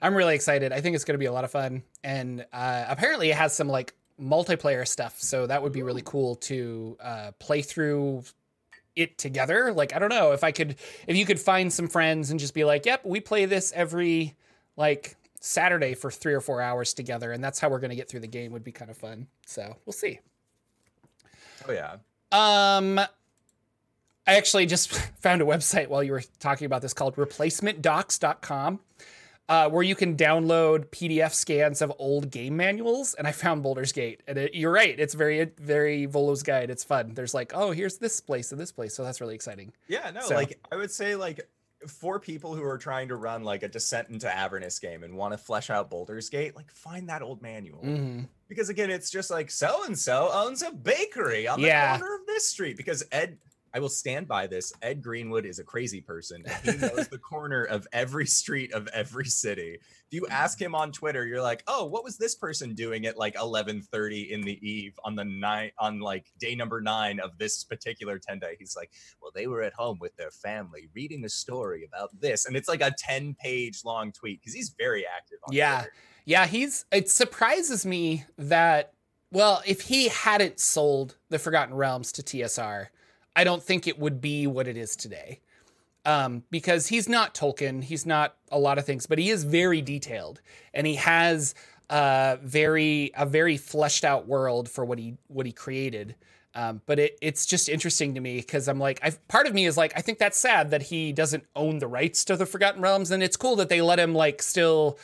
I'm 0.02 0.14
really 0.14 0.34
excited. 0.34 0.72
I 0.72 0.80
think 0.80 0.94
it's 0.94 1.04
going 1.04 1.14
to 1.14 1.18
be 1.18 1.26
a 1.26 1.32
lot 1.32 1.44
of 1.44 1.50
fun, 1.50 1.82
and 2.02 2.44
uh, 2.52 2.84
apparently 2.88 3.30
it 3.30 3.36
has 3.36 3.54
some 3.54 3.68
like 3.68 3.94
multiplayer 4.20 4.86
stuff. 4.86 5.20
So 5.20 5.46
that 5.46 5.62
would 5.62 5.72
be 5.72 5.82
really 5.82 6.02
cool 6.04 6.36
to 6.36 6.96
uh, 7.00 7.30
play 7.38 7.62
through 7.62 8.24
it 8.96 9.18
together. 9.18 9.72
Like 9.72 9.94
I 9.94 9.98
don't 9.98 10.08
know 10.08 10.32
if 10.32 10.42
I 10.42 10.52
could, 10.52 10.76
if 11.06 11.16
you 11.16 11.24
could 11.26 11.40
find 11.40 11.72
some 11.72 11.88
friends 11.88 12.30
and 12.30 12.40
just 12.40 12.54
be 12.54 12.64
like, 12.64 12.86
"Yep, 12.86 13.04
we 13.04 13.20
play 13.20 13.44
this 13.44 13.72
every 13.74 14.34
like 14.76 15.16
Saturday 15.40 15.94
for 15.94 16.10
three 16.10 16.34
or 16.34 16.40
four 16.40 16.60
hours 16.60 16.94
together," 16.94 17.30
and 17.32 17.44
that's 17.44 17.60
how 17.60 17.68
we're 17.68 17.78
going 17.78 17.90
to 17.90 17.96
get 17.96 18.08
through 18.08 18.20
the 18.20 18.26
game. 18.26 18.52
Would 18.52 18.64
be 18.64 18.72
kind 18.72 18.90
of 18.90 18.96
fun. 18.96 19.28
So 19.46 19.76
we'll 19.84 19.92
see. 19.92 20.20
oh 21.68 21.72
yeah 21.72 21.96
Um, 22.32 23.00
I 24.26 24.34
actually 24.36 24.66
just 24.66 24.90
found 25.20 25.40
a 25.42 25.44
website 25.44 25.88
while 25.88 26.02
you 26.02 26.12
were 26.12 26.22
talking 26.40 26.66
about 26.66 26.82
this 26.82 26.92
called 26.92 27.16
replacementdocs.com, 27.16 28.80
uh, 29.48 29.68
where 29.70 29.82
you 29.82 29.94
can 29.94 30.16
download 30.16 30.86
PDF 30.86 31.32
scans 31.34 31.80
of 31.82 31.92
old 31.98 32.30
game 32.30 32.56
manuals. 32.56 33.14
And 33.14 33.26
I 33.26 33.32
found 33.32 33.62
Baldur's 33.62 33.92
Gate, 33.92 34.22
and 34.26 34.36
it, 34.38 34.54
you're 34.54 34.72
right, 34.72 34.98
it's 34.98 35.14
very, 35.14 35.44
very 35.58 36.06
Volo's 36.06 36.42
Guide. 36.42 36.70
It's 36.70 36.84
fun. 36.84 37.14
There's 37.14 37.34
like, 37.34 37.52
oh, 37.54 37.70
here's 37.70 37.98
this 37.98 38.20
place 38.20 38.50
and 38.52 38.60
this 38.60 38.72
place, 38.72 38.94
so 38.94 39.04
that's 39.04 39.20
really 39.20 39.34
exciting. 39.34 39.72
Yeah, 39.88 40.10
no, 40.10 40.20
So- 40.22 40.34
like 40.34 40.58
I 40.72 40.76
would 40.76 40.90
say 40.90 41.14
like 41.14 41.40
for 41.86 42.18
people 42.18 42.54
who 42.56 42.64
are 42.64 42.78
trying 42.78 43.06
to 43.06 43.16
run 43.16 43.44
like 43.44 43.62
a 43.62 43.68
Descent 43.68 44.08
into 44.08 44.34
Avernus 44.34 44.78
game 44.80 45.04
and 45.04 45.14
want 45.16 45.34
to 45.34 45.38
flesh 45.38 45.70
out 45.70 45.88
Baldur's 45.90 46.28
Gate, 46.30 46.56
like 46.56 46.68
find 46.72 47.08
that 47.10 47.22
old 47.22 47.42
manual. 47.42 47.78
hmm 47.80 48.20
Because 48.48 48.70
again, 48.70 48.90
it's 48.90 49.10
just 49.10 49.30
like 49.30 49.50
so 49.52 49.84
and 49.84 49.96
so 49.96 50.30
owns 50.32 50.62
a 50.62 50.72
bakery 50.72 51.46
on 51.46 51.60
the 51.60 51.68
Yeah. 51.68 51.96
corner 51.98 52.14
of 52.16 52.26
this 52.26 52.48
street. 52.48 52.76
Because 52.76 53.04
Ed, 53.12 53.36
I 53.76 53.78
will 53.78 53.90
stand 53.90 54.26
by 54.26 54.46
this. 54.46 54.72
Ed 54.80 55.02
Greenwood 55.02 55.44
is 55.44 55.58
a 55.58 55.62
crazy 55.62 56.00
person. 56.00 56.42
He 56.64 56.78
knows 56.78 57.08
the 57.08 57.18
corner 57.18 57.64
of 57.64 57.86
every 57.92 58.24
street 58.24 58.72
of 58.72 58.88
every 58.88 59.26
city. 59.26 59.78
If 59.82 60.12
you 60.12 60.22
mm-hmm. 60.22 60.32
ask 60.32 60.58
him 60.58 60.74
on 60.74 60.92
Twitter, 60.92 61.26
you're 61.26 61.42
like, 61.42 61.62
"Oh, 61.66 61.84
what 61.84 62.02
was 62.02 62.16
this 62.16 62.34
person 62.34 62.74
doing 62.74 63.04
at 63.04 63.18
like 63.18 63.34
11:30 63.34 64.30
in 64.30 64.40
the 64.40 64.58
eve 64.66 64.98
on 65.04 65.14
the 65.14 65.26
night 65.26 65.74
on 65.78 66.00
like 66.00 66.24
day 66.38 66.54
number 66.54 66.80
nine 66.80 67.20
of 67.20 67.36
this 67.36 67.64
particular 67.64 68.18
10 68.18 68.38
day?" 68.38 68.56
He's 68.58 68.74
like, 68.74 68.92
"Well, 69.20 69.30
they 69.34 69.46
were 69.46 69.60
at 69.60 69.74
home 69.74 69.98
with 70.00 70.16
their 70.16 70.30
family 70.30 70.88
reading 70.94 71.22
a 71.26 71.28
story 71.28 71.84
about 71.84 72.18
this," 72.18 72.46
and 72.46 72.56
it's 72.56 72.70
like 72.70 72.80
a 72.80 72.94
10 72.98 73.36
page 73.38 73.84
long 73.84 74.10
tweet 74.10 74.40
because 74.40 74.54
he's 74.54 74.74
very 74.78 75.04
active. 75.06 75.36
on 75.46 75.52
Yeah. 75.54 75.80
Twitter. 75.80 75.92
Yeah, 76.24 76.46
he's. 76.46 76.86
It 76.90 77.10
surprises 77.10 77.84
me 77.84 78.24
that, 78.38 78.94
well, 79.30 79.62
if 79.66 79.82
he 79.82 80.08
hadn't 80.08 80.60
sold 80.60 81.16
the 81.28 81.38
Forgotten 81.38 81.74
Realms 81.74 82.10
to 82.12 82.22
TSR, 82.22 82.88
I 83.36 83.44
don't 83.44 83.62
think 83.62 83.86
it 83.86 83.98
would 83.98 84.20
be 84.20 84.48
what 84.48 84.66
it 84.66 84.76
is 84.76 84.96
today. 84.96 85.40
Um, 86.04 86.44
because 86.50 86.86
he's 86.88 87.08
not 87.08 87.34
Tolkien, 87.34 87.82
he's 87.82 88.06
not 88.06 88.36
a 88.50 88.58
lot 88.58 88.78
of 88.78 88.86
things, 88.86 89.06
but 89.06 89.18
he 89.18 89.30
is 89.30 89.44
very 89.44 89.82
detailed, 89.82 90.40
and 90.72 90.86
he 90.86 90.94
has 90.94 91.54
uh, 91.90 92.36
very 92.42 93.10
a 93.16 93.26
very 93.26 93.56
fleshed 93.56 94.04
out 94.04 94.26
world 94.26 94.68
for 94.68 94.84
what 94.84 94.98
he 94.98 95.16
what 95.26 95.46
he 95.46 95.52
created. 95.52 96.14
Um, 96.54 96.80
but 96.86 96.98
it, 96.98 97.18
it's 97.20 97.44
just 97.44 97.68
interesting 97.68 98.14
to 98.14 98.20
me 98.20 98.36
because 98.36 98.66
I'm 98.66 98.78
like, 98.78 98.98
I've, 99.02 99.26
part 99.28 99.46
of 99.46 99.52
me 99.52 99.66
is 99.66 99.76
like, 99.76 99.92
I 99.94 100.00
think 100.00 100.18
that's 100.18 100.38
sad 100.38 100.70
that 100.70 100.80
he 100.80 101.12
doesn't 101.12 101.44
own 101.54 101.80
the 101.80 101.86
rights 101.86 102.24
to 102.26 102.36
the 102.36 102.46
Forgotten 102.46 102.80
Realms, 102.80 103.10
and 103.10 103.22
it's 103.22 103.36
cool 103.36 103.56
that 103.56 103.68
they 103.68 103.82
let 103.82 103.98
him 103.98 104.14
like 104.14 104.40
still 104.40 104.98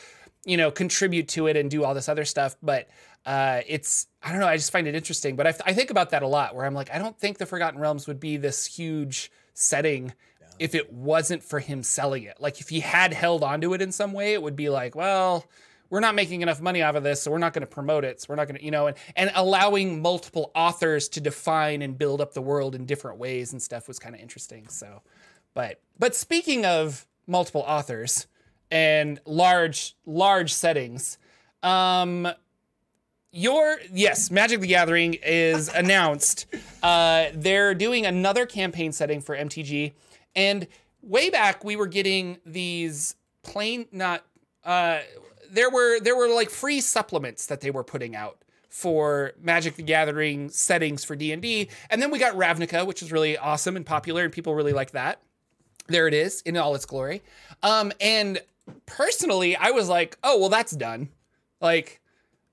you 0.45 0.57
know, 0.57 0.71
contribute 0.71 1.29
to 1.29 1.47
it 1.47 1.57
and 1.57 1.71
do 1.71 1.85
all 1.85 1.95
this 1.95 2.09
other 2.09 2.25
stuff. 2.25 2.57
But 2.63 2.89
uh, 3.25 3.61
it's, 3.67 4.07
I 4.23 4.31
don't 4.31 4.41
know, 4.41 4.47
I 4.47 4.57
just 4.57 4.73
find 4.73 4.87
it 4.87 4.95
interesting. 4.95 5.37
But 5.37 5.47
I, 5.47 5.55
I 5.67 5.73
think 5.73 5.91
about 5.91 6.11
that 6.11 6.23
a 6.23 6.27
lot 6.27 6.55
where 6.55 6.65
I'm 6.65 6.75
like, 6.75 6.93
I 6.93 6.99
don't 6.99 7.19
think 7.19 7.39
the 7.39 7.47
Forgotten 7.47 7.81
Realms 7.81 8.07
would 8.07 8.21
be 8.21 8.37
this 8.37 8.67
huge 8.67 9.31
setting 9.55 10.13
if 10.59 10.75
it 10.75 10.93
wasn't 10.93 11.43
for 11.43 11.59
him 11.59 11.83
selling 11.83 12.25
it. 12.25 12.37
Like 12.41 12.61
if 12.61 12.69
he 12.69 12.81
had 12.81 13.13
held 13.13 13.43
onto 13.43 13.75
it 13.75 13.83
in 13.83 13.91
some 13.91 14.13
way, 14.13 14.33
it 14.35 14.43
would 14.43 14.57
be 14.57 14.69
like, 14.69 14.95
well, 14.95 15.45
we're 15.91 16.01
not 16.01 16.15
making 16.15 16.41
enough 16.43 16.61
money 16.61 16.83
off 16.83 16.95
of 16.95 17.03
this, 17.03 17.21
so 17.21 17.31
we're 17.31 17.39
not 17.39 17.53
going 17.53 17.67
to 17.67 17.67
promote 17.67 18.05
it. 18.05 18.21
So 18.21 18.27
we're 18.31 18.37
not 18.37 18.47
going 18.47 18.59
to, 18.59 18.65
you 18.65 18.71
know, 18.71 18.87
and, 18.87 18.97
and 19.17 19.31
allowing 19.35 20.01
multiple 20.01 20.51
authors 20.55 21.09
to 21.11 21.21
define 21.21 21.83
and 21.83 21.99
build 21.99 22.21
up 22.21 22.33
the 22.33 22.41
world 22.41 22.75
in 22.75 22.87
different 22.87 23.19
ways 23.19 23.53
and 23.53 23.61
stuff 23.61 23.89
was 23.89 23.99
kind 23.99 24.15
of 24.15 24.21
interesting. 24.21 24.69
So, 24.69 25.03
but, 25.53 25.81
but 25.99 26.15
speaking 26.15 26.65
of 26.65 27.07
multiple 27.27 27.65
authors, 27.67 28.27
and 28.73 29.21
large 29.27 29.95
large 30.07 30.53
settings 30.53 31.19
um 31.63 32.27
your 33.33 33.79
yes 33.93 34.31
magic 34.31 34.61
the 34.61 34.67
gathering 34.67 35.15
is 35.25 35.69
announced. 35.75 36.47
Uh 36.83 37.27
they're 37.35 37.75
doing 37.75 38.07
another 38.07 38.47
campaign 38.47 38.93
setting 38.93 39.21
for 39.21 39.37
mtg 39.37 39.93
and 40.37 40.69
way 41.03 41.31
back 41.31 41.65
we 41.65 41.75
were 41.75 41.87
getting 41.87 42.39
these 42.45 43.17
plain 43.43 43.87
not 43.91 44.25
uh 44.65 45.01
there 45.51 45.71
were 45.71 45.99
there 46.01 46.15
were 46.17 46.29
like 46.29 46.51
free 46.51 46.81
supplements 46.81 47.47
that 47.47 47.61
they 47.61 47.71
were 47.71 47.85
putting 47.85 48.15
out 48.15 48.39
for 48.69 49.33
Magic 49.39 49.77
the 49.77 49.83
Gathering 49.83 50.49
settings 50.49 51.05
for 51.05 51.15
D&D 51.15 51.69
and 51.91 52.01
then 52.01 52.11
we 52.11 52.19
got 52.19 52.35
Ravnica 52.35 52.87
which 52.87 53.03
is 53.03 53.13
really 53.13 53.37
awesome 53.37 53.77
and 53.77 53.85
popular 53.85 54.25
and 54.25 54.33
people 54.33 54.55
really 54.55 54.73
like 54.73 54.93
that. 54.93 55.21
There 55.89 56.07
it 56.07 56.15
is 56.15 56.43
in 56.43 56.57
all 56.57 56.75
its 56.75 56.87
glory. 56.87 57.23
Um 57.63 57.93
and 58.01 58.41
personally 58.87 59.57
i 59.57 59.73
was 59.73 59.89
like 59.89 60.17
oh 60.23 60.39
well 60.39 60.49
that's 60.51 60.73
done. 60.73 61.09
Like 61.61 62.01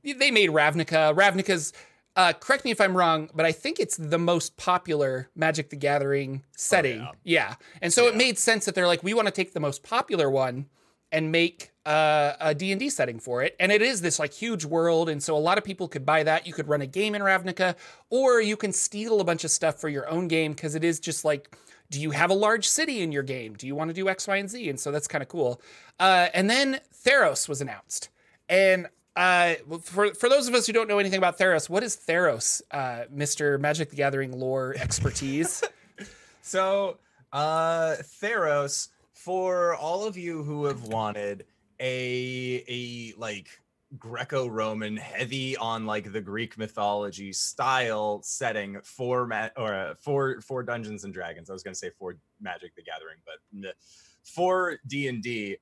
they 0.03 0.31
made 0.31 0.49
ravnica 0.49 1.15
ravnica's 1.15 1.73
uh, 2.15 2.33
correct 2.33 2.65
me 2.65 2.71
if 2.71 2.81
i'm 2.81 2.97
wrong 2.97 3.29
but 3.33 3.45
i 3.45 3.51
think 3.51 3.79
it's 3.79 3.95
the 3.95 4.17
most 4.17 4.57
popular 4.57 5.29
magic 5.35 5.69
the 5.69 5.75
gathering 5.75 6.43
setting 6.55 6.99
yeah. 6.99 7.11
yeah. 7.23 7.55
and 7.81 7.93
so 7.93 8.07
it 8.07 8.15
made 8.15 8.37
sense 8.37 8.65
that 8.65 8.75
they're 8.75 8.87
like 8.87 9.03
we 9.03 9.13
want 9.13 9.27
to 9.27 9.31
take 9.31 9.53
the 9.53 9.59
most 9.59 9.83
popular 9.83 10.29
one 10.29 10.65
and 11.11 11.31
make 11.31 11.71
uh, 11.85 12.33
a 12.39 12.53
d&d 12.53 12.89
setting 12.89 13.19
for 13.19 13.41
it 13.41 13.55
and 13.59 13.71
it 13.71 13.81
is 13.81 14.01
this 14.01 14.19
like 14.19 14.33
huge 14.33 14.65
world 14.65 15.09
and 15.09 15.23
so 15.23 15.35
a 15.35 15.39
lot 15.39 15.57
of 15.57 15.63
people 15.63 15.87
could 15.87 16.05
buy 16.05 16.21
that 16.23 16.45
you 16.45 16.53
could 16.53 16.67
run 16.67 16.81
a 16.81 16.87
game 16.87 17.15
in 17.15 17.21
ravnica 17.21 17.75
or 18.09 18.41
you 18.41 18.57
can 18.57 18.73
steal 18.73 19.21
a 19.21 19.23
bunch 19.23 19.43
of 19.43 19.49
stuff 19.49 19.79
for 19.79 19.89
your 19.89 20.07
own 20.09 20.27
game 20.27 20.51
because 20.51 20.75
it 20.75 20.83
is 20.83 20.99
just 20.99 21.23
like 21.23 21.55
do 21.89 21.99
you 21.99 22.11
have 22.11 22.29
a 22.29 22.35
large 22.35 22.67
city 22.67 23.01
in 23.01 23.11
your 23.11 23.23
game? 23.23 23.55
Do 23.55 23.65
you 23.65 23.75
want 23.75 23.89
to 23.89 23.93
do 23.93 24.09
X, 24.09 24.27
Y, 24.27 24.37
and 24.37 24.49
Z? 24.49 24.69
And 24.69 24.79
so 24.79 24.91
that's 24.91 25.07
kind 25.07 25.21
of 25.21 25.27
cool. 25.27 25.61
Uh, 25.99 26.27
and 26.33 26.49
then 26.49 26.81
Theros 27.05 27.49
was 27.49 27.61
announced. 27.61 28.09
And 28.47 28.87
uh, 29.19 29.55
for 29.81 30.13
for 30.13 30.29
those 30.29 30.47
of 30.47 30.53
us 30.53 30.65
who 30.65 30.71
don't 30.71 30.87
know 30.87 30.97
anything 30.97 31.17
about 31.17 31.37
Theros, 31.37 31.69
what 31.69 31.83
is 31.83 31.97
Theros, 31.97 32.61
uh, 32.71 33.03
Mister 33.11 33.57
Magic 33.57 33.89
the 33.89 33.97
Gathering 33.97 34.31
lore 34.31 34.75
expertise? 34.79 35.61
so 36.41 36.99
uh, 37.33 37.95
Theros, 38.21 38.87
for 39.11 39.75
all 39.75 40.05
of 40.05 40.17
you 40.17 40.41
who 40.43 40.63
have 40.65 40.83
wanted 40.83 41.45
a 41.81 42.63
a 42.69 43.13
like 43.19 43.49
Greco-Roman, 43.97 44.95
heavy 44.95 45.57
on 45.57 45.85
like 45.85 46.13
the 46.13 46.21
Greek 46.21 46.57
mythology 46.57 47.33
style 47.33 48.21
setting 48.23 48.79
for 48.85 49.27
ma- 49.27 49.49
or 49.57 49.73
uh, 49.73 49.93
for 49.99 50.39
for 50.39 50.63
Dungeons 50.63 51.03
and 51.03 51.13
Dragons. 51.13 51.49
I 51.49 51.53
was 51.53 51.61
going 51.61 51.73
to 51.73 51.77
say 51.77 51.89
for 51.99 52.15
Magic 52.39 52.73
the 52.73 52.83
Gathering, 52.83 53.17
but 53.25 53.75
for 54.23 54.77
D 54.87 55.09
and 55.09 55.21
D, 55.21 55.57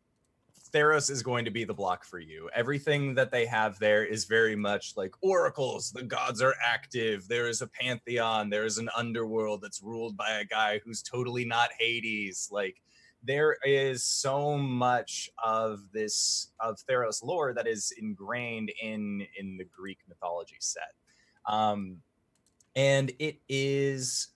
Theros 0.71 1.09
is 1.09 1.23
going 1.23 1.45
to 1.45 1.51
be 1.51 1.63
the 1.63 1.73
block 1.73 2.03
for 2.03 2.19
you. 2.19 2.49
Everything 2.53 3.15
that 3.15 3.31
they 3.31 3.45
have 3.45 3.79
there 3.79 4.03
is 4.03 4.25
very 4.25 4.55
much 4.55 4.95
like 4.95 5.13
oracles. 5.21 5.91
The 5.91 6.03
gods 6.03 6.41
are 6.41 6.55
active. 6.63 7.27
There 7.27 7.47
is 7.47 7.61
a 7.61 7.67
pantheon. 7.67 8.49
There 8.49 8.65
is 8.65 8.77
an 8.77 8.89
underworld 8.95 9.61
that's 9.61 9.81
ruled 9.81 10.17
by 10.17 10.39
a 10.39 10.45
guy 10.45 10.79
who's 10.83 11.01
totally 11.01 11.45
not 11.45 11.69
Hades. 11.77 12.49
Like 12.51 12.81
there 13.23 13.57
is 13.63 14.03
so 14.03 14.57
much 14.57 15.29
of 15.43 15.81
this 15.91 16.51
of 16.59 16.77
Theros 16.89 17.23
lore 17.23 17.53
that 17.53 17.67
is 17.67 17.93
ingrained 17.97 18.71
in 18.81 19.25
in 19.37 19.57
the 19.57 19.65
Greek 19.65 19.99
mythology 20.07 20.57
set. 20.59 20.93
Um, 21.45 21.97
and 22.75 23.11
it 23.19 23.39
is 23.49 24.29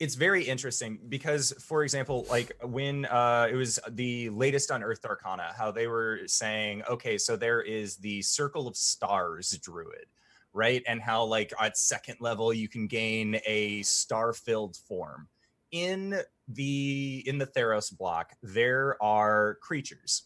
it's 0.00 0.14
very 0.14 0.42
interesting 0.42 0.98
because 1.08 1.52
for 1.60 1.84
example 1.84 2.26
like 2.30 2.56
when 2.64 3.04
uh 3.06 3.46
it 3.50 3.54
was 3.54 3.78
the 3.90 4.30
latest 4.30 4.70
unearthed 4.70 5.04
arcana 5.04 5.52
how 5.56 5.70
they 5.70 5.86
were 5.86 6.20
saying 6.26 6.82
okay 6.88 7.18
so 7.18 7.36
there 7.36 7.60
is 7.60 7.96
the 7.96 8.22
circle 8.22 8.66
of 8.66 8.76
stars 8.76 9.50
druid 9.62 10.06
right? 10.52 10.82
And 10.86 11.00
how 11.00 11.24
like 11.24 11.52
at 11.60 11.76
second 11.76 12.16
level 12.20 12.52
you 12.52 12.68
can 12.68 12.86
gain 12.86 13.40
a 13.46 13.82
star 13.82 14.32
filled 14.32 14.76
form. 14.76 15.28
In 15.70 16.20
the 16.48 17.22
in 17.26 17.38
the 17.38 17.46
theros 17.46 17.96
block 17.96 18.32
there 18.42 19.00
are 19.00 19.56
creatures 19.62 20.24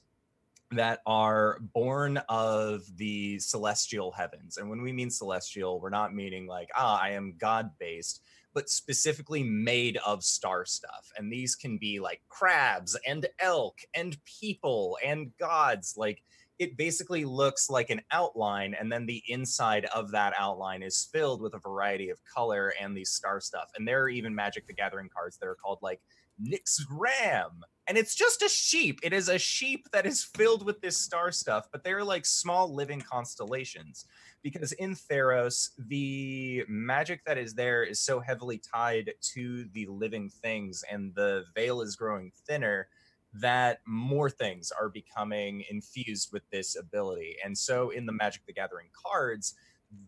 that 0.71 1.01
are 1.07 1.59
born 1.75 2.17
of 2.31 2.85
the 2.97 3.39
celestial 3.39 4.11
heavens. 4.11 4.57
And 4.57 4.71
when 4.71 4.81
we 4.81 4.93
mean 4.93 5.11
celestial 5.11 5.81
we're 5.81 5.91
not 5.91 6.15
meaning 6.15 6.47
like 6.47 6.71
ah 6.75 6.99
i 7.01 7.11
am 7.11 7.35
god 7.37 7.71
based 7.79 8.23
but 8.55 8.71
specifically 8.71 9.43
made 9.43 9.99
of 10.07 10.23
star 10.23 10.65
stuff. 10.65 11.11
And 11.17 11.31
these 11.31 11.55
can 11.55 11.77
be 11.77 12.01
like 12.01 12.23
crabs 12.29 12.97
and 13.07 13.27
elk 13.41 13.81
and 13.95 14.17
people 14.25 14.97
and 15.05 15.37
gods. 15.39 15.95
Like 15.97 16.23
it 16.59 16.77
basically 16.77 17.25
looks 17.25 17.69
like 17.69 17.91
an 17.91 18.01
outline, 18.13 18.75
and 18.79 18.91
then 18.91 19.07
the 19.07 19.23
inside 19.27 19.87
of 19.87 20.13
that 20.13 20.35
outline 20.39 20.83
is 20.83 21.09
filled 21.13 21.43
with 21.43 21.55
a 21.55 21.59
variety 21.59 22.11
of 22.11 22.21
color 22.33 22.73
and 22.81 22.97
these 22.97 23.11
star 23.11 23.41
stuff. 23.41 23.71
And 23.77 23.87
there 23.87 24.03
are 24.03 24.09
even 24.09 24.35
Magic 24.35 24.67
the 24.67 24.73
Gathering 24.73 25.11
cards 25.15 25.37
that 25.39 25.49
are 25.49 25.57
called 25.57 25.81
like 25.83 26.01
Nyx's 26.41 26.87
Ram. 26.91 27.63
And 27.87 27.99
it's 27.99 28.15
just 28.15 28.41
a 28.43 28.49
sheep. 28.49 29.01
It 29.03 29.13
is 29.13 29.29
a 29.29 29.39
sheep 29.39 29.89
that 29.93 30.07
is 30.07 30.23
filled 30.23 30.65
with 30.65 30.81
this 30.81 30.97
star 30.97 31.33
stuff, 31.33 31.69
but 31.71 31.85
they're 31.85 32.05
like 32.05 32.25
small 32.25 32.73
living 32.73 33.01
constellations 33.01 34.07
because 34.45 34.73
in 34.73 34.95
Theros, 34.95 35.71
the 35.79 36.65
magic 36.69 37.25
that 37.25 37.39
is 37.39 37.55
there 37.55 37.83
is 37.83 37.99
so 37.99 38.21
heavily 38.21 38.59
tied 38.59 39.11
to 39.33 39.65
the 39.73 39.87
living 39.87 40.29
things, 40.29 40.85
and 40.89 41.15
the 41.15 41.45
veil 41.55 41.81
is 41.81 41.97
growing 41.97 42.31
thinner 42.47 42.87
that 43.33 43.81
more 43.87 44.29
things 44.31 44.71
are 44.71 44.91
becoming 44.91 45.65
infused 45.71 46.31
with 46.31 46.43
this 46.51 46.77
ability. 46.77 47.37
And 47.45 47.57
so 47.57 47.91
in 47.91 48.07
the 48.07 48.13
Magic 48.13 48.43
the 48.47 48.53
Gathering 48.53 48.91
cards, 48.93 49.55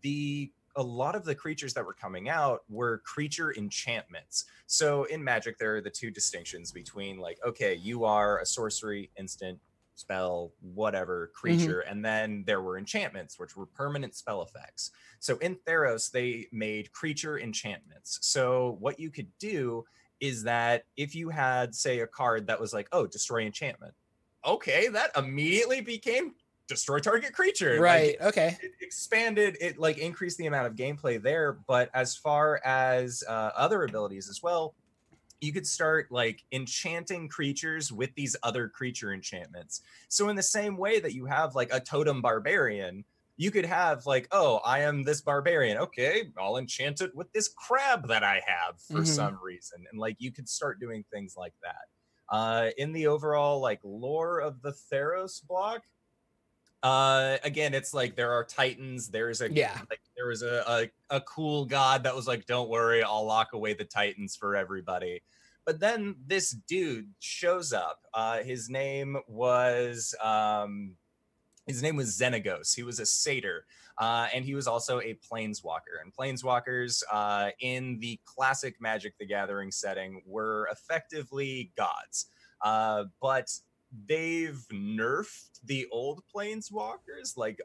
the 0.03 0.53
a 0.77 0.83
lot 0.83 1.17
of 1.17 1.25
the 1.25 1.35
creatures 1.35 1.73
that 1.73 1.87
were 1.87 1.95
coming 1.95 2.29
out 2.29 2.61
were 2.69 2.99
creature 2.99 3.55
enchantments. 3.57 4.45
So 4.67 5.05
in 5.05 5.25
Magic, 5.25 5.57
there 5.57 5.77
are 5.77 5.81
the 5.81 5.89
two 5.89 6.11
distinctions 6.11 6.71
between 6.71 7.19
like, 7.19 7.39
okay, 7.45 7.75
you 7.75 8.05
are 8.05 8.41
a 8.41 8.47
sorcery 8.47 9.11
instant, 9.19 9.59
spell, 9.97 10.53
whatever 10.61 11.27
mm-hmm. 11.27 11.41
creature. 11.41 11.83
Mm-hmm. 11.83 11.93
And 11.93 12.05
then 12.05 12.45
there 12.47 12.63
were 12.63 12.79
enchantments, 12.79 13.39
which 13.39 13.57
were 13.57 13.67
permanent 13.67 14.15
spell 14.15 14.43
effects. 14.43 14.93
So 15.19 15.37
in 15.39 15.57
Theros, 15.67 16.11
they 16.11 16.47
made 16.53 16.93
creature 16.93 17.39
enchantments. 17.41 18.19
So 18.23 18.77
what 18.79 19.01
you 19.01 19.11
could 19.11 19.29
do 19.41 19.85
is 20.21 20.45
that 20.45 20.85
if 20.97 21.15
you 21.15 21.29
had, 21.29 21.75
say, 21.75 22.01
a 22.01 22.07
card 22.07 22.47
that 22.47 22.61
was 22.61 22.73
like, 22.73 22.89
oh, 22.93 23.07
destroy 23.07 23.43
enchantment, 23.43 23.95
okay, 24.47 24.89
that 24.89 25.11
immediately 25.17 25.81
became 25.81 26.35
destroy 26.69 26.99
target 26.99 27.33
creature. 27.33 27.79
Right. 27.81 28.19
Like, 28.21 28.29
okay. 28.29 28.59
It 28.61 28.73
expanded, 28.81 29.57
it 29.61 29.79
like 29.79 29.99
increased 29.99 30.39
the 30.39 30.47
amount 30.47 30.67
of 30.67 30.75
gameplay 30.75 31.23
there. 31.23 31.59
But 31.67 31.91
as 31.95 32.17
far 32.17 32.61
as 32.65 33.23
uh, 33.29 33.51
other 33.57 33.85
abilities 33.85 34.29
as 34.29 34.43
well, 34.43 34.75
you 35.41 35.53
could 35.53 35.67
start 35.67 36.11
like 36.11 36.45
enchanting 36.53 37.29
creatures 37.29 37.93
with 37.93 38.15
these 38.15 38.37
other 38.43 38.69
creature 38.69 39.13
enchantments. 39.13 39.83
So 40.09 40.29
in 40.29 40.37
the 40.37 40.43
same 40.43 40.77
way 40.77 41.01
that 41.01 41.15
you 41.15 41.27
have 41.27 41.55
like 41.55 41.73
a 41.73 41.81
totem 41.81 42.23
barbarian, 42.23 43.05
you 43.37 43.51
could 43.51 43.67
have 43.67 44.07
like, 44.07 44.29
oh, 44.33 44.61
I 44.65 44.81
am 44.81 45.03
this 45.03 45.21
barbarian. 45.21 45.77
Okay, 45.79 46.31
I'll 46.39 46.57
enchant 46.57 47.03
it 47.03 47.15
with 47.15 47.31
this 47.33 47.49
crab 47.49 48.09
that 48.09 48.25
I 48.25 48.41
have 48.47 48.81
for 48.81 48.95
mm-hmm. 48.95 49.05
some 49.05 49.39
reason. 49.43 49.85
And 49.91 50.01
like 50.01 50.17
you 50.19 50.33
could 50.33 50.49
start 50.49 50.81
doing 50.81 51.05
things 51.13 51.35
like 51.37 51.55
that. 51.63 52.35
Uh 52.35 52.71
in 52.77 52.93
the 52.93 53.07
overall 53.07 53.61
like 53.61 53.81
lore 53.85 54.41
of 54.41 54.63
the 54.63 54.75
Theros 54.93 55.47
block, 55.47 55.83
uh 56.83 57.37
again 57.43 57.75
it's 57.75 57.95
like 57.95 58.15
there 58.17 58.33
are 58.33 58.45
titans 58.45 59.09
there's 59.09 59.41
a 59.41 59.51
yeah 59.51 59.79
like 59.91 60.01
there 60.17 60.27
was 60.27 60.43
a, 60.43 60.91
a, 61.11 61.17
a 61.17 61.21
cool 61.23 61.65
god 61.65 62.03
that 62.03 62.15
was 62.15 62.27
like 62.27 62.45
don't 62.47 62.69
worry 62.69 63.03
i'll 63.03 63.25
lock 63.25 63.55
away 63.55 63.73
the 63.73 63.85
titans 63.85 64.37
for 64.37 64.55
everybody 64.55 65.23
but 65.65 65.81
then 65.81 66.15
this 66.27 66.51
dude 66.51 67.09
shows 67.19 67.73
up 67.73 68.01
uh 68.13 68.43
his 68.43 68.69
name 68.69 69.17
was 69.27 70.15
um 70.23 70.95
his 71.67 71.83
name 71.83 71.97
was 71.97 72.17
Xenagos. 72.17 72.75
He 72.75 72.85
was 72.85 73.01
a 73.01 73.07
satyr, 73.07 73.67
uh, 73.99 74.29
and 74.33 74.45
he 74.45 74.55
was 74.55 74.67
also 74.67 75.01
a 75.01 75.19
planeswalker. 75.31 76.01
And 76.03 76.15
planeswalkers 76.15 77.03
uh, 77.13 77.51
in 77.61 77.99
the 77.99 78.19
classic 78.25 78.77
Magic 78.81 79.19
the 79.19 79.27
Gathering 79.27 79.73
setting 79.73 80.23
were 80.25 80.69
effectively 80.71 81.73
gods. 81.77 82.27
Uh, 82.63 83.05
but 83.21 83.51
they've 84.07 84.65
nerfed 84.73 85.61
the 85.65 85.87
old 85.91 86.23
planeswalkers, 86.35 87.37
like 87.37 87.61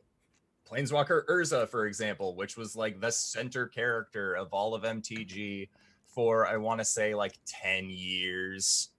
Planeswalker 0.70 1.26
Urza, 1.26 1.68
for 1.68 1.86
example, 1.86 2.36
which 2.36 2.56
was 2.56 2.76
like 2.76 3.02
the 3.02 3.12
center 3.12 3.68
character 3.68 4.36
of 4.36 4.54
all 4.54 4.74
of 4.74 4.84
MTG 4.84 5.70
for 6.08 6.48
I 6.48 6.58
want 6.58 6.80
to 6.80 6.86
say 6.86 7.16
like 7.16 7.38
10 7.46 7.90
years 7.90 8.90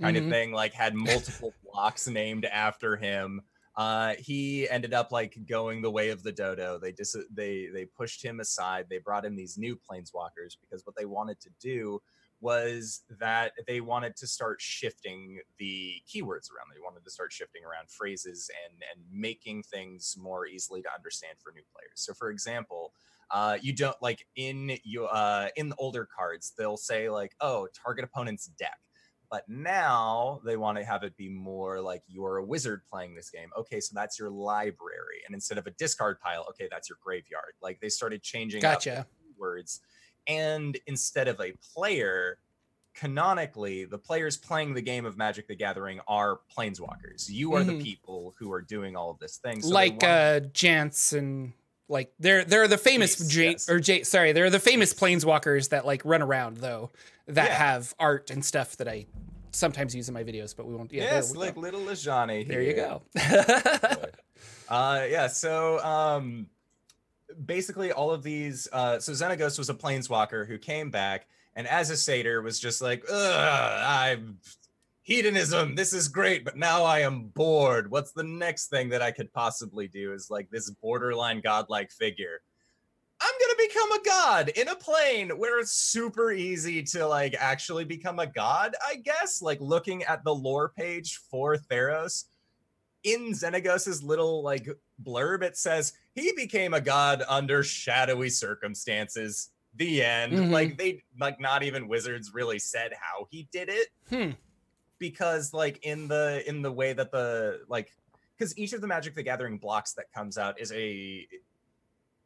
kind 0.00 0.16
mm-hmm. 0.16 0.26
of 0.26 0.32
thing, 0.32 0.52
like 0.52 0.72
had 0.72 0.94
multiple 0.94 1.52
blocks 1.64 2.08
named 2.08 2.44
after 2.46 2.96
him. 2.96 3.42
Uh, 3.76 4.14
he 4.18 4.68
ended 4.68 4.92
up 4.92 5.12
like 5.12 5.38
going 5.46 5.80
the 5.80 5.90
way 5.90 6.10
of 6.10 6.22
the 6.22 6.32
dodo. 6.32 6.78
They 6.78 6.92
dis- 6.92 7.16
they 7.32 7.68
they 7.72 7.84
pushed 7.84 8.24
him 8.24 8.40
aside. 8.40 8.86
They 8.90 8.98
brought 8.98 9.24
in 9.24 9.36
these 9.36 9.56
new 9.56 9.76
planeswalkers 9.76 10.56
because 10.60 10.84
what 10.84 10.96
they 10.96 11.06
wanted 11.06 11.40
to 11.40 11.50
do 11.60 12.00
was 12.40 13.02
that 13.20 13.52
they 13.66 13.80
wanted 13.80 14.16
to 14.16 14.26
start 14.26 14.60
shifting 14.60 15.40
the 15.58 15.94
keywords 16.08 16.50
around. 16.50 16.70
They 16.74 16.80
wanted 16.82 17.04
to 17.04 17.10
start 17.10 17.32
shifting 17.32 17.62
around 17.64 17.90
phrases 17.90 18.50
and 18.64 18.82
and 18.92 19.04
making 19.12 19.62
things 19.64 20.16
more 20.18 20.46
easily 20.46 20.82
to 20.82 20.88
understand 20.94 21.34
for 21.42 21.52
new 21.52 21.62
players. 21.74 21.96
So, 21.96 22.14
for 22.14 22.30
example, 22.30 22.92
uh, 23.30 23.58
you 23.60 23.74
don't 23.74 23.96
like 24.00 24.26
in 24.36 24.78
your 24.84 25.08
uh, 25.12 25.48
in 25.56 25.68
the 25.68 25.76
older 25.76 26.08
cards, 26.16 26.52
they'll 26.56 26.76
say 26.76 27.10
like, 27.10 27.34
"Oh, 27.40 27.68
target 27.84 28.04
opponent's 28.04 28.46
deck." 28.46 28.78
But 29.30 29.48
now 29.48 30.40
they 30.44 30.56
want 30.56 30.78
to 30.78 30.84
have 30.84 31.04
it 31.04 31.16
be 31.16 31.28
more 31.28 31.80
like 31.80 32.02
you're 32.08 32.38
a 32.38 32.44
wizard 32.44 32.82
playing 32.90 33.14
this 33.14 33.30
game. 33.30 33.50
Okay, 33.56 33.78
so 33.78 33.92
that's 33.94 34.18
your 34.18 34.30
library, 34.30 35.22
and 35.26 35.34
instead 35.34 35.58
of 35.58 35.66
a 35.66 35.70
discard 35.72 36.18
pile, 36.20 36.46
okay, 36.50 36.68
that's 36.70 36.88
your 36.88 36.98
graveyard. 37.02 37.52
Like 37.62 37.80
they 37.80 37.90
started 37.90 38.22
changing 38.22 38.60
gotcha. 38.62 39.06
words 39.38 39.80
and 40.26 40.78
instead 40.86 41.28
of 41.28 41.40
a 41.40 41.52
player 41.74 42.38
canonically 42.94 43.84
the 43.84 43.98
players 43.98 44.36
playing 44.36 44.74
the 44.74 44.82
game 44.82 45.06
of 45.06 45.16
magic 45.16 45.46
the 45.46 45.54
gathering 45.54 46.00
are 46.08 46.40
planeswalkers 46.56 47.30
you 47.30 47.54
are 47.54 47.60
mm-hmm. 47.60 47.78
the 47.78 47.82
people 47.82 48.34
who 48.38 48.52
are 48.52 48.60
doing 48.60 48.96
all 48.96 49.10
of 49.10 49.18
this 49.18 49.36
thing 49.36 49.62
so 49.62 49.68
like 49.68 50.02
uh 50.02 50.40
jance 50.52 51.16
and 51.16 51.52
like 51.88 52.12
they're 52.18 52.44
they're 52.44 52.68
the 52.68 52.78
famous 52.78 53.16
J 53.28 53.50
yes. 53.50 53.68
or 53.68 53.80
J 53.80 54.04
sorry 54.04 54.32
they're 54.32 54.48
the 54.48 54.60
famous 54.60 54.94
planeswalkers 54.94 55.70
that 55.70 55.84
like 55.84 56.02
run 56.04 56.22
around 56.22 56.58
though 56.58 56.90
that 57.26 57.50
yeah. 57.50 57.54
have 57.54 57.94
art 57.98 58.30
and 58.30 58.44
stuff 58.44 58.76
that 58.76 58.88
I 58.88 59.06
sometimes 59.50 59.94
use 59.94 60.08
in 60.08 60.14
my 60.14 60.22
videos 60.22 60.56
but 60.56 60.66
we 60.66 60.74
won't 60.74 60.92
yeah 60.92 61.04
yes 61.04 61.34
like 61.34 61.56
go. 61.56 61.60
little 61.60 61.80
Lajani 61.80 62.46
there 62.46 62.62
you 62.62 62.74
go 62.74 63.02
uh 64.68 65.06
yeah 65.08 65.26
so 65.26 65.78
um 65.80 66.46
basically 67.46 67.92
all 67.92 68.10
of 68.10 68.22
these. 68.22 68.68
Uh, 68.72 68.98
so 68.98 69.12
Xenagos 69.12 69.58
was 69.58 69.70
a 69.70 69.74
planeswalker 69.74 70.46
who 70.46 70.58
came 70.58 70.90
back, 70.90 71.26
and 71.54 71.66
as 71.66 71.90
a 71.90 71.96
satyr 71.96 72.42
was 72.42 72.60
just 72.60 72.80
like, 72.80 73.04
I'm 73.10 74.38
hedonism. 75.02 75.74
This 75.74 75.92
is 75.92 76.08
great, 76.08 76.44
but 76.44 76.56
now 76.56 76.84
I 76.84 77.00
am 77.00 77.24
bored. 77.34 77.90
What's 77.90 78.12
the 78.12 78.22
next 78.22 78.68
thing 78.68 78.88
that 78.90 79.02
I 79.02 79.10
could 79.10 79.32
possibly 79.32 79.88
do? 79.88 80.12
Is 80.12 80.30
like 80.30 80.50
this 80.50 80.70
borderline 80.70 81.40
godlike 81.40 81.90
figure. 81.90 82.42
I'm 83.22 83.34
gonna 83.40 83.68
become 83.68 83.92
a 83.92 84.04
god 84.04 84.48
in 84.50 84.68
a 84.68 84.76
plane 84.76 85.30
where 85.30 85.60
it's 85.60 85.72
super 85.72 86.32
easy 86.32 86.82
to 86.84 87.06
like 87.06 87.34
actually 87.38 87.84
become 87.84 88.18
a 88.18 88.26
god, 88.26 88.74
I 88.86 88.96
guess. 88.96 89.42
Like 89.42 89.60
looking 89.60 90.04
at 90.04 90.24
the 90.24 90.34
lore 90.34 90.70
page 90.70 91.20
for 91.30 91.56
Theros, 91.56 92.24
in 93.04 93.32
Xenagos's 93.32 94.02
little 94.02 94.42
like 94.42 94.68
blurb, 95.02 95.42
it 95.42 95.56
says 95.56 95.92
he 96.14 96.32
became 96.36 96.74
a 96.74 96.80
god 96.80 97.22
under 97.28 97.62
shadowy 97.62 98.30
circumstances. 98.30 99.50
The 99.76 100.02
end. 100.02 100.32
Mhm. 100.32 100.50
Like 100.50 100.76
they 100.76 101.04
like 101.20 101.38
not 101.40 101.62
even 101.62 101.86
wizards 101.86 102.34
really 102.34 102.58
said 102.58 102.92
how 103.00 103.28
he 103.30 103.48
did 103.52 103.68
it 103.68 103.88
Hmm. 104.08 104.30
because 104.98 105.54
like 105.54 105.78
in 105.84 106.08
the 106.08 106.42
in 106.48 106.60
the 106.62 106.72
way 106.72 106.92
that 106.92 107.12
the 107.12 107.62
like 107.68 107.92
because 108.36 108.56
each 108.58 108.72
of 108.72 108.80
the 108.80 108.88
Magic 108.88 109.14
the 109.14 109.22
Gathering 109.22 109.58
blocks 109.58 109.92
that 109.92 110.12
comes 110.12 110.38
out 110.38 110.58
is 110.60 110.72
a 110.72 111.26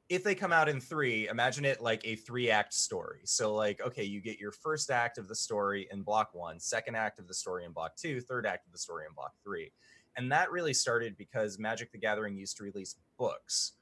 if 0.09 0.23
they 0.23 0.35
come 0.35 0.53
out 0.53 0.68
in 0.68 0.81
three, 0.81 1.29
imagine 1.29 1.64
it 1.64 1.81
like 1.83 2.01
a 2.07 2.14
three 2.14 2.51
act 2.51 2.75
story. 2.75 3.20
So, 3.25 3.55
like, 3.55 3.81
okay, 3.81 4.05
you 4.05 4.20
get 4.20 4.38
your 4.38 4.53
first 4.53 4.90
act 4.90 5.16
of 5.16 5.29
the 5.29 5.35
story 5.35 5.88
in 5.90 6.03
block 6.03 6.35
one, 6.35 6.61
second 6.61 6.94
act 6.94 7.18
of 7.18 7.27
the 7.27 7.33
story 7.33 7.64
in 7.64 7.73
block 7.73 7.97
two, 7.97 8.20
third 8.20 8.44
act 8.47 8.66
of 8.66 8.73
the 8.73 8.79
story 8.79 9.07
in 9.09 9.14
block 9.14 9.33
three. 9.42 9.73
And 10.16 10.31
that 10.33 10.50
really 10.50 10.74
started 10.74 11.16
because 11.16 11.59
Magic 11.59 11.92
the 11.92 11.98
Gathering 11.98 12.37
used 12.37 12.57
to 12.59 12.64
release 12.64 12.96
books 13.18 13.72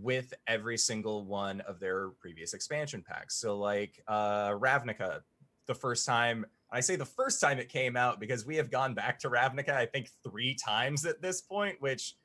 with 0.00 0.32
every 0.46 0.78
single 0.78 1.26
one 1.26 1.60
of 1.62 1.78
their 1.78 2.08
previous 2.20 2.54
expansion 2.54 3.04
packs. 3.06 3.36
So, 3.36 3.58
like, 3.58 4.02
uh, 4.08 4.50
Ravnica, 4.50 5.20
the 5.66 5.74
first 5.74 6.06
time, 6.06 6.46
I 6.70 6.80
say 6.80 6.96
the 6.96 7.04
first 7.04 7.40
time 7.40 7.58
it 7.58 7.68
came 7.68 7.96
out 7.96 8.18
because 8.18 8.46
we 8.46 8.56
have 8.56 8.70
gone 8.70 8.94
back 8.94 9.18
to 9.20 9.30
Ravnica, 9.30 9.70
I 9.70 9.84
think, 9.84 10.08
three 10.22 10.54
times 10.54 11.04
at 11.04 11.20
this 11.20 11.42
point, 11.42 11.76
which, 11.80 12.16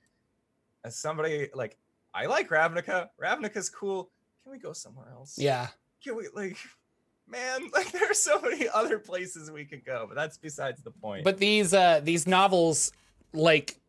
as 0.85 0.97
somebody 0.97 1.49
like, 1.53 1.77
I 2.13 2.25
like 2.25 2.49
Ravnica. 2.49 3.09
Ravnica's 3.21 3.69
cool. 3.69 4.09
Can 4.43 4.53
we 4.53 4.59
go 4.59 4.71
somewhere 4.71 5.09
else? 5.11 5.35
Yeah. 5.37 5.67
Can 6.01 6.15
we 6.15 6.29
like 6.33 6.57
man, 7.27 7.69
like 7.73 7.91
there 7.91 8.09
are 8.09 8.13
so 8.13 8.39
many 8.41 8.67
other 8.69 8.99
places 8.99 9.51
we 9.51 9.65
could 9.65 9.85
go, 9.85 10.05
but 10.07 10.15
that's 10.15 10.37
besides 10.37 10.81
the 10.81 10.91
point. 10.91 11.23
But 11.23 11.37
these 11.37 11.73
uh 11.73 12.01
these 12.03 12.27
novels 12.27 12.91
like 13.37 13.79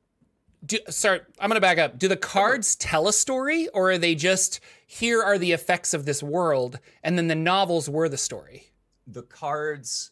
do 0.65 0.79
sorry, 0.91 1.21
I'm 1.39 1.49
gonna 1.49 1.61
back 1.61 1.79
up. 1.79 1.99
Do 1.99 2.09
the 2.09 2.17
cards 2.17 2.75
tell 2.77 3.09
a 3.09 3.13
story 3.13 3.69
or 3.69 3.93
are 3.93 3.99
they 3.99 4.15
just 4.15 4.61
here 4.87 5.23
are 5.23 5.39
the 5.39 5.53
effects 5.53 5.95
of 5.95 6.05
this 6.05 6.23
world 6.23 6.79
and 7.03 7.17
then 7.17 7.29
the 7.29 7.35
novels 7.35 7.89
were 7.89 8.09
the 8.09 8.19
story? 8.19 8.65
the 9.11 9.23
cards 9.23 10.11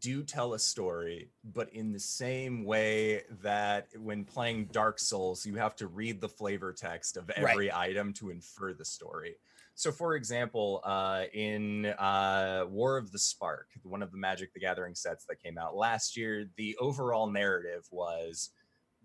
do 0.00 0.22
tell 0.22 0.54
a 0.54 0.58
story, 0.58 1.28
but 1.52 1.70
in 1.74 1.92
the 1.92 2.00
same 2.00 2.64
way 2.64 3.20
that 3.42 3.88
when 3.98 4.24
playing 4.24 4.64
Dark 4.72 4.98
Souls, 4.98 5.44
you 5.44 5.56
have 5.56 5.76
to 5.76 5.88
read 5.88 6.22
the 6.22 6.28
flavor 6.30 6.72
text 6.72 7.18
of 7.18 7.28
Right. 7.28 7.50
every 7.50 7.70
item 7.70 8.14
to 8.14 8.30
infer 8.30 8.72
the 8.72 8.84
story. 8.86 9.36
So, 9.76 9.90
for 9.90 10.14
example, 10.14 10.80
uh, 10.84 11.24
in 11.32 11.86
uh, 11.86 12.64
War 12.68 12.96
of 12.96 13.10
the 13.10 13.18
Spark, 13.18 13.68
one 13.82 14.02
of 14.02 14.12
the 14.12 14.18
Magic 14.18 14.54
the 14.54 14.60
Gathering 14.60 14.94
sets 14.94 15.24
that 15.26 15.42
came 15.42 15.58
out 15.58 15.76
last 15.76 16.16
year, 16.16 16.48
the 16.56 16.76
overall 16.76 17.28
narrative 17.28 17.84
was 17.90 18.50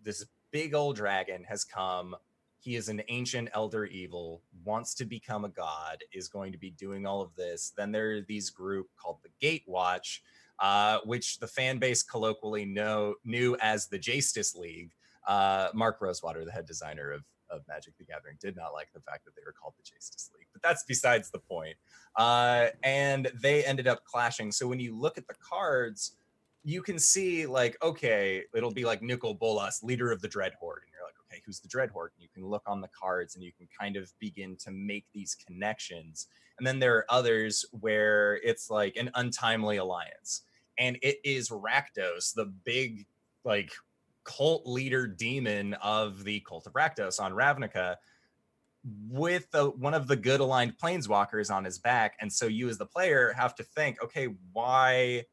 this 0.04 0.26
big 0.52 0.76
old 0.76 0.96
dragon 0.96 1.44
has 1.46 1.64
come. 1.64 2.16
He 2.60 2.76
is 2.76 2.88
an 2.90 3.02
ancient 3.08 3.50
elder 3.54 3.86
evil, 3.86 4.44
wants 4.64 4.94
to 4.96 5.06
become 5.06 5.44
a 5.44 5.50
god, 5.50 6.04
is 6.14 6.28
going 6.28 6.52
to 6.52 6.58
be 6.58 6.72
doing 6.72 7.06
all 7.06 7.22
of 7.22 7.34
this. 7.36 7.74
Then 7.76 7.92
there 7.92 8.12
are 8.18 8.22
these 8.22 8.50
group 8.50 8.88
called 8.96 9.18
the 9.24 9.30
Gatewatch, 9.42 10.20
uh, 10.60 11.00
which 11.06 11.40
the 11.40 11.48
fan 11.48 11.80
base 11.80 12.04
colloquially 12.04 12.66
know 12.66 13.16
knew 13.24 13.56
as 13.62 13.88
the 13.88 13.98
Justice 13.98 14.56
League. 14.56 14.92
Uh, 15.28 15.70
Mark 15.74 15.98
Rosewater, 16.02 16.46
the 16.46 16.52
head 16.52 16.66
designer 16.66 17.12
of, 17.12 17.24
of 17.50 17.62
Magic 17.68 17.98
the 17.98 18.04
Gathering, 18.04 18.38
did 18.40 18.56
not 18.56 18.74
like 18.74 18.90
the 18.94 19.02
fact 19.02 19.26
that 19.26 19.36
they 19.36 19.42
were 19.46 19.54
called 19.54 19.74
the 19.78 19.84
Justice 19.84 20.32
League, 20.38 20.48
but 20.54 20.62
that's 20.62 20.84
besides 20.84 21.30
the 21.32 21.40
point. 21.40 21.76
Uh, 22.16 22.68
and 22.84 23.32
they 23.42 23.64
ended 23.64 23.88
up 23.88 24.04
clashing. 24.06 24.52
So 24.52 24.68
when 24.68 24.80
you 24.80 24.96
look 24.96 25.18
at 25.18 25.28
the 25.28 25.36
cards, 25.48 26.16
you 26.64 26.82
can 26.82 27.00
see 27.00 27.46
like, 27.46 27.78
okay, 27.82 28.44
it'll 28.54 28.74
be 28.74 28.86
like 28.86 29.02
Nicol 29.02 29.34
Bolas, 29.34 29.82
leader 29.84 30.12
of 30.12 30.22
the 30.22 30.28
Dread 30.28 30.54
Horde, 30.60 30.84
and 30.84 30.92
you're 30.94 31.06
like, 31.06 31.16
okay, 31.32 31.42
who's 31.46 31.60
the 31.60 31.68
Dread 31.68 31.90
Horde? 31.90 32.12
And 32.16 32.24
you 32.24 32.30
can 32.34 32.46
look 32.50 32.64
on 32.68 32.82
the 32.82 32.90
cards 32.90 33.36
and 33.36 33.44
you 33.44 33.52
can 33.58 33.68
kind 33.80 33.96
of 33.96 34.12
begin 34.20 34.56
to 34.58 34.72
make 34.72 35.06
these 35.14 35.36
connections. 35.36 36.28
And 36.58 36.68
then 36.68 36.80
there 36.80 36.96
are 36.98 37.06
others 37.10 37.66
where 37.80 38.36
it's 38.44 38.70
like 38.70 38.98
an 38.98 39.10
untimely 39.16 39.78
alliance, 39.78 40.44
and 40.78 40.98
it 41.02 41.20
is 41.24 41.50
Rakdos, 41.50 42.34
the 42.34 42.46
big 42.66 43.06
like 43.46 43.72
cult 44.24 44.66
leader 44.66 45.08
demon 45.08 45.74
of 45.76 46.24
the 46.24 46.40
cult 46.42 46.68
of 46.68 46.74
Rakdos 46.74 47.20
on 47.20 47.34
Ravnica 47.34 47.96
with 49.10 49.48
one 49.78 49.94
of 49.94 50.08
the 50.08 50.16
good 50.16 50.40
aligned 50.40 50.78
planeswalkers 50.82 51.54
on 51.54 51.66
his 51.66 51.80
back. 51.80 52.16
And 52.22 52.32
so 52.32 52.46
you 52.48 52.70
as 52.70 52.78
the 52.78 52.86
player 52.86 53.34
have 53.34 53.56
to 53.56 53.64
think 53.64 54.02
okay 54.04 54.28
why 54.54 55.26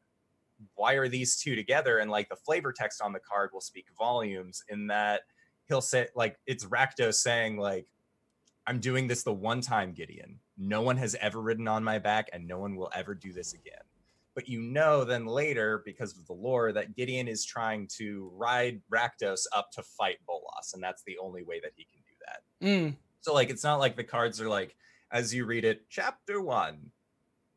why 0.75 0.94
are 0.94 1.09
these 1.09 1.37
two 1.37 1.55
together? 1.55 1.99
And 1.99 2.11
like 2.11 2.29
the 2.29 2.37
flavor 2.37 2.72
text 2.72 3.03
on 3.03 3.12
the 3.12 3.20
card 3.20 3.51
will 3.53 3.61
speak 3.61 3.87
volumes 3.96 4.62
in 4.68 4.87
that 4.87 5.22
he'll 5.68 5.83
say 5.83 6.09
like 6.14 6.38
it's 6.46 6.64
Rakdos 6.64 7.14
saying 7.14 7.59
like 7.59 7.87
I'm 8.66 8.81
doing 8.81 9.07
this 9.07 9.22
the 9.22 9.33
one 9.33 9.61
time 9.61 9.92
Gideon. 9.92 10.40
No 10.59 10.83
one 10.83 10.96
has 10.96 11.14
ever 11.20 11.40
ridden 11.40 11.68
on 11.68 11.85
my 11.85 11.99
back 11.99 12.29
and 12.33 12.49
no 12.49 12.59
one 12.59 12.75
will 12.75 12.90
ever 12.94 13.14
do 13.14 13.33
this 13.33 13.53
again 13.53 13.83
but 14.37 14.49
you 14.49 14.61
know 14.61 15.03
then 15.03 15.27
later 15.27 15.83
because 15.85 16.16
of 16.16 16.25
the 16.27 16.33
lore 16.33 16.70
that 16.72 16.94
Gideon 16.94 17.27
is 17.27 17.44
trying 17.44 17.88
to 17.96 18.31
ride 18.37 18.81
Rakdos 18.94 19.40
up 19.57 19.72
to 19.72 19.83
fight 19.83 20.18
Bolas 20.29 20.75
and 20.75 20.83
that's 20.83 21.03
the 21.05 21.18
only 21.18 21.42
way 21.42 21.59
that 21.59 21.72
he 21.75 21.85
can 21.85 22.01
do 22.07 22.14
that 22.27 22.66
Mm. 22.66 22.94
so 23.20 23.35
like 23.35 23.51
it's 23.51 23.64
not 23.64 23.81
like 23.81 23.96
the 23.96 24.05
cards 24.05 24.40
are 24.40 24.49
like 24.49 24.77
as 25.11 25.33
you 25.33 25.44
read 25.46 25.64
it, 25.64 25.87
chapter 25.88 26.40
one. 26.40 26.90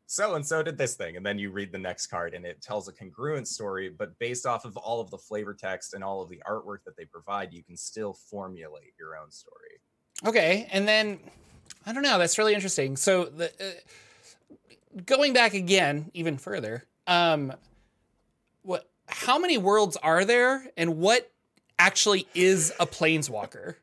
So 0.06 0.34
and 0.34 0.44
so 0.44 0.62
did 0.62 0.76
this 0.76 0.94
thing, 0.94 1.16
and 1.16 1.24
then 1.24 1.38
you 1.38 1.52
read 1.52 1.70
the 1.70 1.78
next 1.78 2.08
card 2.08 2.34
and 2.34 2.44
it 2.44 2.60
tells 2.60 2.88
a 2.88 2.92
congruent 2.92 3.46
story, 3.46 3.90
but 3.90 4.18
based 4.18 4.44
off 4.44 4.64
of 4.64 4.76
all 4.76 5.00
of 5.00 5.08
the 5.10 5.18
flavor 5.18 5.54
text 5.54 5.94
and 5.94 6.02
all 6.02 6.20
of 6.20 6.28
the 6.28 6.42
artwork 6.48 6.78
that 6.84 6.96
they 6.96 7.04
provide, 7.04 7.52
you 7.52 7.62
can 7.62 7.76
still 7.76 8.12
formulate 8.12 8.92
your 8.98 9.16
own 9.16 9.30
story. 9.30 9.80
Okay, 10.26 10.68
and 10.72 10.86
then 10.88 11.20
I 11.86 11.92
don't 11.92 12.02
know. 12.02 12.18
That's 12.18 12.38
really 12.38 12.54
interesting. 12.54 12.96
So 12.96 13.24
the 13.26 13.46
uh, 13.60 13.70
going 15.06 15.32
back 15.32 15.54
again 15.54 16.10
even 16.14 16.38
further, 16.38 16.84
um, 17.06 17.52
what? 18.62 18.88
How 19.06 19.38
many 19.38 19.58
worlds 19.58 19.96
are 19.96 20.24
there, 20.24 20.64
and 20.76 20.98
what 20.98 21.30
actually 21.78 22.26
is 22.34 22.72
a 22.78 22.86
planeswalker? 22.86 23.74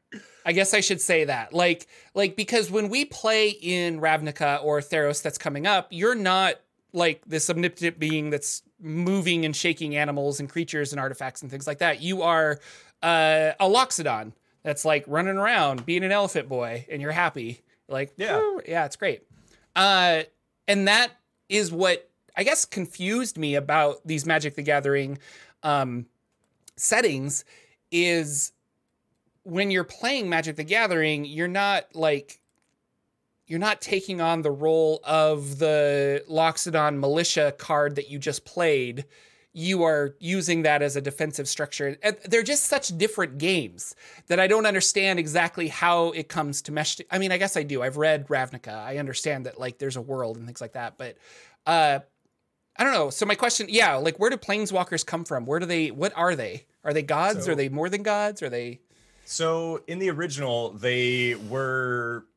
I 0.45 0.53
guess 0.53 0.73
I 0.73 0.79
should 0.79 1.01
say 1.01 1.25
that, 1.25 1.53
like, 1.53 1.87
like 2.13 2.37
because 2.37 2.71
when 2.71 2.87
we 2.87 3.03
play 3.03 3.49
in 3.49 3.99
Ravnica 3.99 4.63
or 4.63 4.79
Theros 4.79 5.21
that's 5.21 5.37
coming 5.37 5.67
up, 5.67 5.87
you're 5.89 6.15
not 6.15 6.55
like 6.93 7.21
this 7.25 7.49
omnipotent 7.49 7.99
being 7.99 8.29
that's 8.29 8.63
moving 8.79 9.43
and 9.43 9.55
shaking 9.55 9.95
animals 9.95 10.39
and 10.39 10.49
creatures 10.49 10.93
and 10.93 10.99
artifacts 10.99 11.41
and 11.41 11.51
things 11.51 11.67
like 11.67 11.79
that. 11.79 12.01
You 12.01 12.21
are 12.21 12.59
uh, 13.03 13.51
a 13.59 13.65
Loxodon 13.65 14.33
that's 14.63 14.85
like 14.85 15.03
running 15.07 15.37
around 15.37 15.85
being 15.85 16.03
an 16.03 16.11
elephant 16.11 16.47
boy 16.47 16.85
and 16.89 17.01
you're 17.01 17.11
happy. 17.11 17.61
Like, 17.89 18.13
Yeah. 18.17 18.57
Yeah, 18.67 18.85
it's 18.85 18.95
great. 18.95 19.23
Uh, 19.75 20.23
and 20.67 20.87
that 20.87 21.11
is 21.49 21.71
what 21.71 22.09
I 22.35 22.43
guess 22.43 22.65
confused 22.65 23.37
me 23.37 23.55
about 23.55 24.05
these 24.05 24.25
Magic 24.25 24.55
the 24.55 24.61
Gathering 24.61 25.17
um, 25.63 26.05
settings 26.75 27.45
is 27.91 28.51
when 29.43 29.71
you're 29.71 29.83
playing 29.83 30.29
Magic 30.29 30.55
the 30.55 30.63
Gathering, 30.63 31.25
you're 31.25 31.47
not 31.47 31.95
like 31.95 32.39
you're 33.47 33.59
not 33.59 33.81
taking 33.81 34.19
on 34.19 34.41
the 34.41 34.51
role 34.51 34.99
of 35.05 35.57
the 35.57 36.23
Loxodon 36.29 36.99
militia 36.99 37.53
card 37.57 37.95
that 37.95 38.09
you 38.09 38.19
just 38.19 38.45
played. 38.45 39.05
You 39.59 39.81
are 39.83 40.15
using 40.19 40.61
that 40.61 40.83
as 40.83 40.95
a 40.95 41.01
defensive 41.01 41.47
structure. 41.49 41.97
And 42.03 42.15
they're 42.25 42.43
just 42.43 42.65
such 42.65 42.95
different 42.95 43.39
games 43.39 43.95
that 44.27 44.39
I 44.39 44.45
don't 44.45 44.67
understand 44.67 45.17
exactly 45.17 45.67
how 45.67 46.11
it 46.11 46.29
comes 46.29 46.61
to 46.63 46.71
mesh. 46.71 46.99
I 47.09 47.17
mean, 47.17 47.31
I 47.31 47.37
guess 47.37 47.57
I 47.57 47.63
do. 47.63 47.81
I've 47.81 47.97
read 47.97 48.27
Ravnica. 48.27 48.75
I 48.75 48.97
understand 48.97 49.47
that 49.47 49.59
like 49.59 49.79
there's 49.79 49.95
a 49.95 50.01
world 50.01 50.37
and 50.37 50.45
things 50.45 50.61
like 50.61 50.73
that, 50.73 50.99
but 50.99 51.17
uh 51.65 51.99
I 52.79 52.83
don't 52.83 52.93
know. 52.93 53.09
So 53.09 53.25
my 53.25 53.33
question, 53.33 53.65
yeah, 53.67 53.95
like 53.95 54.19
where 54.19 54.29
do 54.29 54.37
planeswalkers 54.37 55.03
come 55.03 55.25
from? 55.25 55.47
Where 55.47 55.59
do 55.59 55.65
they 55.65 55.89
what 55.89 56.13
are 56.15 56.35
they? 56.35 56.65
Are 56.83 56.93
they 56.93 57.01
gods? 57.01 57.45
So- 57.45 57.51
are 57.51 57.55
they 57.55 57.69
more 57.69 57.89
than 57.89 58.03
gods? 58.03 58.43
Are 58.43 58.49
they 58.49 58.81
So 59.25 59.81
in 59.87 59.97
the 59.97 60.11
original, 60.11 60.69
they 60.73 61.33
were, 61.33 62.27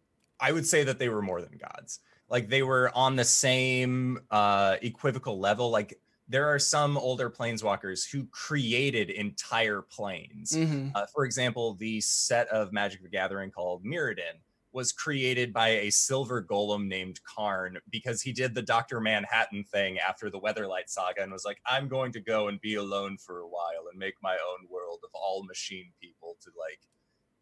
I 0.40 0.52
would 0.52 0.66
say 0.66 0.84
that 0.84 0.98
they 0.98 1.10
were 1.10 1.20
more 1.20 1.42
than 1.42 1.58
gods. 1.58 2.00
Like 2.30 2.48
they 2.48 2.62
were 2.62 2.90
on 2.94 3.16
the 3.16 3.24
same 3.24 4.20
uh, 4.30 4.76
equivocal 4.80 5.38
level. 5.38 5.68
Like 5.70 6.00
there 6.30 6.46
are 6.46 6.60
some 6.60 6.96
older 6.96 7.28
planeswalkers 7.28 8.08
who 8.08 8.24
created 8.26 9.10
entire 9.10 9.82
planes. 9.82 10.52
Mhm. 10.52 10.92
Uh, 10.94 11.04
for 11.06 11.24
example, 11.24 11.74
the 11.74 12.00
set 12.00 12.46
of 12.48 12.72
Magic 12.72 13.02
the 13.02 13.08
Gathering 13.08 13.50
called 13.50 13.84
Mirrodin 13.84 14.38
was 14.72 14.92
created 14.92 15.52
by 15.52 15.68
a 15.68 15.90
silver 15.90 16.40
golem 16.40 16.86
named 16.86 17.20
Karn 17.24 17.78
because 17.90 18.22
he 18.22 18.32
did 18.32 18.54
the 18.54 18.62
Dr. 18.62 19.00
Manhattan 19.00 19.64
thing 19.64 19.98
after 19.98 20.30
the 20.30 20.38
Weatherlight 20.38 20.88
saga 20.88 21.22
and 21.22 21.32
was 21.32 21.44
like, 21.44 21.60
I'm 21.66 21.88
going 21.88 22.12
to 22.12 22.20
go 22.20 22.46
and 22.46 22.60
be 22.60 22.76
alone 22.76 23.18
for 23.18 23.40
a 23.40 23.48
while 23.48 23.88
and 23.90 23.98
make 23.98 24.14
my 24.22 24.34
own 24.34 24.68
world 24.70 25.00
of 25.02 25.10
all 25.12 25.42
machine 25.42 25.90
people 26.00 26.36
to 26.42 26.50
like 26.56 26.78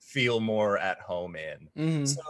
feel 0.00 0.40
more 0.40 0.78
at 0.78 1.00
home 1.00 1.36
in. 1.36 1.68
Mm-hmm. 1.76 2.04
So 2.06 2.22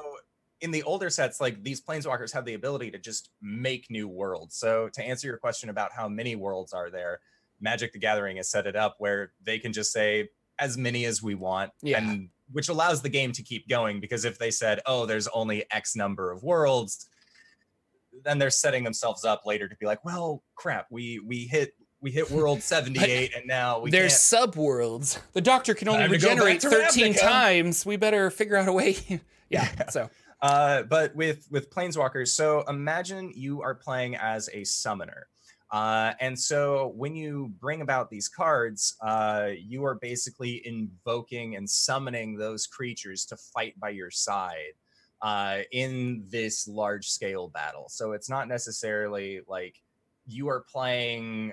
in 0.61 0.71
the 0.71 0.83
older 0.83 1.11
sets, 1.11 1.41
like 1.41 1.63
these 1.63 1.81
planeswalkers 1.81 2.33
have 2.33 2.45
the 2.45 2.55
ability 2.55 2.91
to 2.91 2.99
just 2.99 3.31
make 3.41 3.91
new 3.91 4.09
worlds. 4.09 4.57
So 4.57 4.89
to 4.95 5.03
answer 5.03 5.27
your 5.29 5.37
question 5.37 5.71
about 5.71 5.93
how 5.93 6.09
many 6.09 6.35
worlds 6.37 6.73
are 6.73 6.91
there, 6.91 7.21
Magic 7.61 7.93
the 7.93 7.99
Gathering 7.99 8.37
has 8.39 8.51
set 8.51 8.67
it 8.67 8.77
up 8.77 8.97
where 8.99 9.33
they 9.43 9.59
can 9.59 9.73
just 9.73 9.93
say 9.93 10.29
as 10.59 10.77
many 10.77 11.05
as 11.05 11.23
we 11.23 11.35
want. 11.35 11.71
Yeah. 11.83 11.99
And 11.99 12.29
which 12.53 12.69
allows 12.69 13.03
the 13.03 13.09
game 13.09 13.33
to 13.33 13.43
keep 13.43 13.69
going 13.69 14.01
because 14.01 14.25
if 14.25 14.39
they 14.39 14.51
said, 14.51 14.81
oh, 14.87 15.07
there's 15.07 15.29
only 15.29 15.65
X 15.71 15.95
number 15.95 16.31
of 16.31 16.43
worlds, 16.43 17.09
then 18.25 18.39
they're 18.39 18.51
setting 18.51 18.85
themselves 18.85 19.25
up 19.25 19.47
later 19.47 19.69
to 19.69 19.77
be 19.77 19.87
like, 19.87 20.05
well, 20.05 20.43
crap, 20.55 20.87
we 20.91 21.21
we 21.21 21.41
hit 21.47 21.75
we 22.01 22.11
hit 22.11 22.31
world 22.33 22.63
78 22.63 23.35
and 23.37 23.47
now 23.47 23.81
we 23.81 23.91
There's 23.91 24.13
can't. 24.13 24.21
sub 24.21 24.57
worlds. 24.57 25.21
The 25.35 25.41
doctor 25.41 25.75
can 25.75 25.89
only 25.89 26.03
Time 26.03 26.11
to 26.13 26.19
go 26.19 26.29
back 26.29 26.45
regenerate 26.45 26.63
13 26.63 27.15
Ravnica. 27.15 27.21
times. 27.21 27.87
We 27.87 27.97
better 27.97 28.31
figure 28.31 28.57
out 28.57 28.69
a 28.69 28.73
way. 28.73 28.97
yeah, 29.09 29.19
Yeah. 29.51 29.89
So, 29.89 30.11
Uh, 30.41 30.83
but 30.85 31.15
with 31.17 31.49
with 31.51 31.71
planeswalkers, 31.71 32.29
so 32.29 32.63
imagine 32.69 33.33
you 33.35 33.63
are 33.63 33.75
playing 33.75 34.17
as 34.17 34.49
a 34.53 34.65
summoner. 34.65 35.29
Uh, 35.71 36.13
and 36.21 36.39
so 36.39 36.93
when 36.97 37.15
you 37.15 37.53
bring 37.61 37.83
about 37.83 38.09
these 38.09 38.29
cards, 38.29 38.97
uh, 39.03 39.51
you 39.59 39.85
are 39.85 39.97
basically 39.97 40.67
invoking 40.67 41.57
and 41.57 41.69
summoning 41.69 42.37
those 42.37 42.67
creatures 42.67 43.27
to 43.27 43.37
fight 43.37 43.79
by 43.79 43.91
your 43.91 44.11
side 44.11 44.73
uh, 45.21 45.59
in 45.73 46.25
this 46.29 46.67
large 46.67 47.09
scale 47.09 47.49
battle. 47.49 47.87
So 47.91 48.13
it's 48.13 48.31
not 48.31 48.49
necessarily 48.49 49.41
like 49.47 49.77
you 50.27 50.49
are 50.49 50.61
playing 50.61 51.53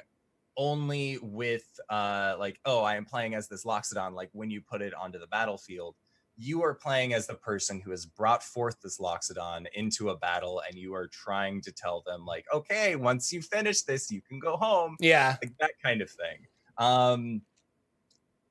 only 0.58 1.18
with 1.22 1.66
uh, 1.90 2.36
like, 2.40 2.60
oh, 2.64 2.84
I 2.84 2.96
am 2.96 3.04
playing 3.04 3.34
as 3.36 3.50
this 3.50 3.66
Loxodon, 3.66 4.14
like 4.14 4.30
when 4.32 4.50
you 4.50 4.62
put 4.62 4.82
it 4.82 4.94
onto 4.94 5.20
the 5.20 5.28
battlefield 5.28 5.96
you 6.38 6.64
are 6.64 6.74
playing 6.74 7.14
as 7.14 7.28
the 7.28 7.36
person 7.36 7.80
who 7.80 7.92
has 7.92 8.06
brought 8.06 8.44
forth 8.44 8.82
this 8.82 9.00
Loxodon 9.00 9.66
into 9.74 10.10
a 10.10 10.18
battle, 10.18 10.62
and 10.68 10.78
you 10.78 10.94
are 10.94 11.08
trying 11.08 11.62
to 11.62 11.72
tell 11.72 12.04
them, 12.06 12.26
like, 12.26 12.46
okay, 12.54 12.96
once 12.96 13.32
you 13.32 13.42
finish 13.42 13.84
this, 13.84 14.12
you 14.12 14.22
can 14.22 14.40
go 14.40 14.58
home, 14.58 14.98
yeah. 15.00 15.38
like 15.42 15.58
that 15.60 15.72
kind 15.82 16.02
of 16.02 16.10
thing. 16.10 16.46
Um, 16.78 17.42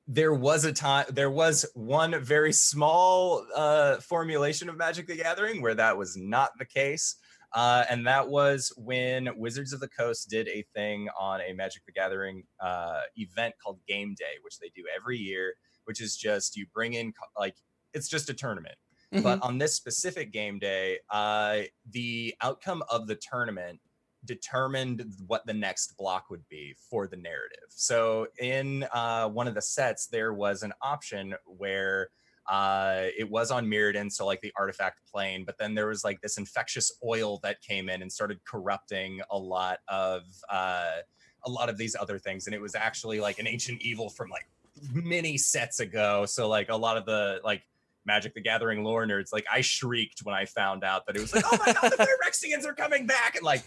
there 0.07 0.33
was 0.33 0.65
a 0.65 0.73
time, 0.73 1.05
there 1.09 1.31
was 1.31 1.65
one 1.73 2.19
very 2.23 2.53
small 2.53 3.45
uh, 3.55 3.97
formulation 3.97 4.69
of 4.69 4.77
Magic 4.77 5.07
the 5.07 5.15
Gathering 5.15 5.61
where 5.61 5.75
that 5.75 5.97
was 5.97 6.15
not 6.15 6.51
the 6.59 6.65
case. 6.65 7.15
Uh, 7.53 7.85
and 7.89 8.05
that 8.05 8.27
was 8.27 8.73
when 8.75 9.29
Wizards 9.37 9.71
of 9.71 9.79
the 9.79 9.87
Coast 9.87 10.29
did 10.29 10.47
a 10.49 10.65
thing 10.75 11.07
on 11.17 11.39
a 11.41 11.53
Magic 11.53 11.85
the 11.85 11.91
Gathering 11.91 12.43
uh, 12.59 13.01
event 13.15 13.55
called 13.63 13.79
Game 13.87 14.13
Day, 14.17 14.35
which 14.41 14.59
they 14.59 14.69
do 14.75 14.83
every 14.95 15.17
year, 15.17 15.53
which 15.85 16.01
is 16.01 16.17
just 16.17 16.57
you 16.57 16.65
bring 16.73 16.93
in 16.93 17.13
like 17.39 17.55
it's 17.95 18.07
just 18.07 18.29
a 18.29 18.33
tournament. 18.33 18.75
Mhm. 19.13 19.23
But 19.23 19.41
on 19.41 19.57
this 19.57 19.73
specific 19.73 20.31
game 20.31 20.59
day, 20.59 20.99
uh, 21.09 21.61
the 21.91 22.35
outcome 22.41 22.83
of 22.89 23.07
the 23.07 23.15
tournament 23.15 23.79
determined 24.25 25.05
what 25.27 25.45
the 25.45 25.53
next 25.53 25.95
block 25.97 26.29
would 26.29 26.47
be 26.49 26.75
for 26.89 27.07
the 27.07 27.15
narrative. 27.15 27.67
So 27.69 28.27
in 28.39 28.83
uh, 28.91 29.29
one 29.29 29.47
of 29.47 29.53
the 29.53 29.61
sets, 29.61 30.07
there 30.07 30.33
was 30.33 30.63
an 30.63 30.73
option 30.81 31.35
where 31.45 32.09
uh, 32.47 33.07
it 33.17 33.29
was 33.29 33.51
on 33.51 33.65
Mirrodin, 33.65 34.11
so 34.11 34.25
like 34.25 34.41
the 34.41 34.53
artifact 34.57 34.99
plane, 35.11 35.45
but 35.45 35.57
then 35.57 35.73
there 35.73 35.87
was 35.87 36.03
like 36.03 36.21
this 36.21 36.37
infectious 36.37 36.91
oil 37.03 37.39
that 37.43 37.61
came 37.61 37.89
in 37.89 38.01
and 38.01 38.11
started 38.11 38.43
corrupting 38.45 39.19
a 39.31 39.37
lot 39.37 39.79
of 39.87 40.23
uh, 40.49 40.97
a 41.43 41.49
lot 41.49 41.69
of 41.69 41.77
these 41.77 41.95
other 41.95 42.19
things, 42.19 42.45
and 42.45 42.53
it 42.53 42.61
was 42.61 42.75
actually 42.75 43.19
like 43.19 43.39
an 43.39 43.47
ancient 43.47 43.81
evil 43.81 44.09
from 44.09 44.29
like 44.29 44.47
many 44.93 45.37
sets 45.37 45.79
ago. 45.79 46.25
So 46.25 46.47
like 46.47 46.69
a 46.69 46.75
lot 46.75 46.97
of 46.97 47.05
the 47.05 47.39
like 47.43 47.63
Magic 48.05 48.33
the 48.33 48.41
Gathering 48.41 48.83
lore 48.83 49.05
nerds, 49.05 49.33
like 49.33 49.45
I 49.51 49.61
shrieked 49.61 50.21
when 50.23 50.35
I 50.35 50.45
found 50.45 50.83
out 50.83 51.05
that 51.07 51.15
it 51.15 51.21
was 51.21 51.33
like, 51.33 51.45
oh 51.51 51.57
my 51.65 51.73
god, 51.73 51.91
the 51.91 52.17
Phyrexians 52.25 52.65
are 52.65 52.73
coming 52.73 53.05
back, 53.05 53.35
and 53.35 53.43
like 53.43 53.63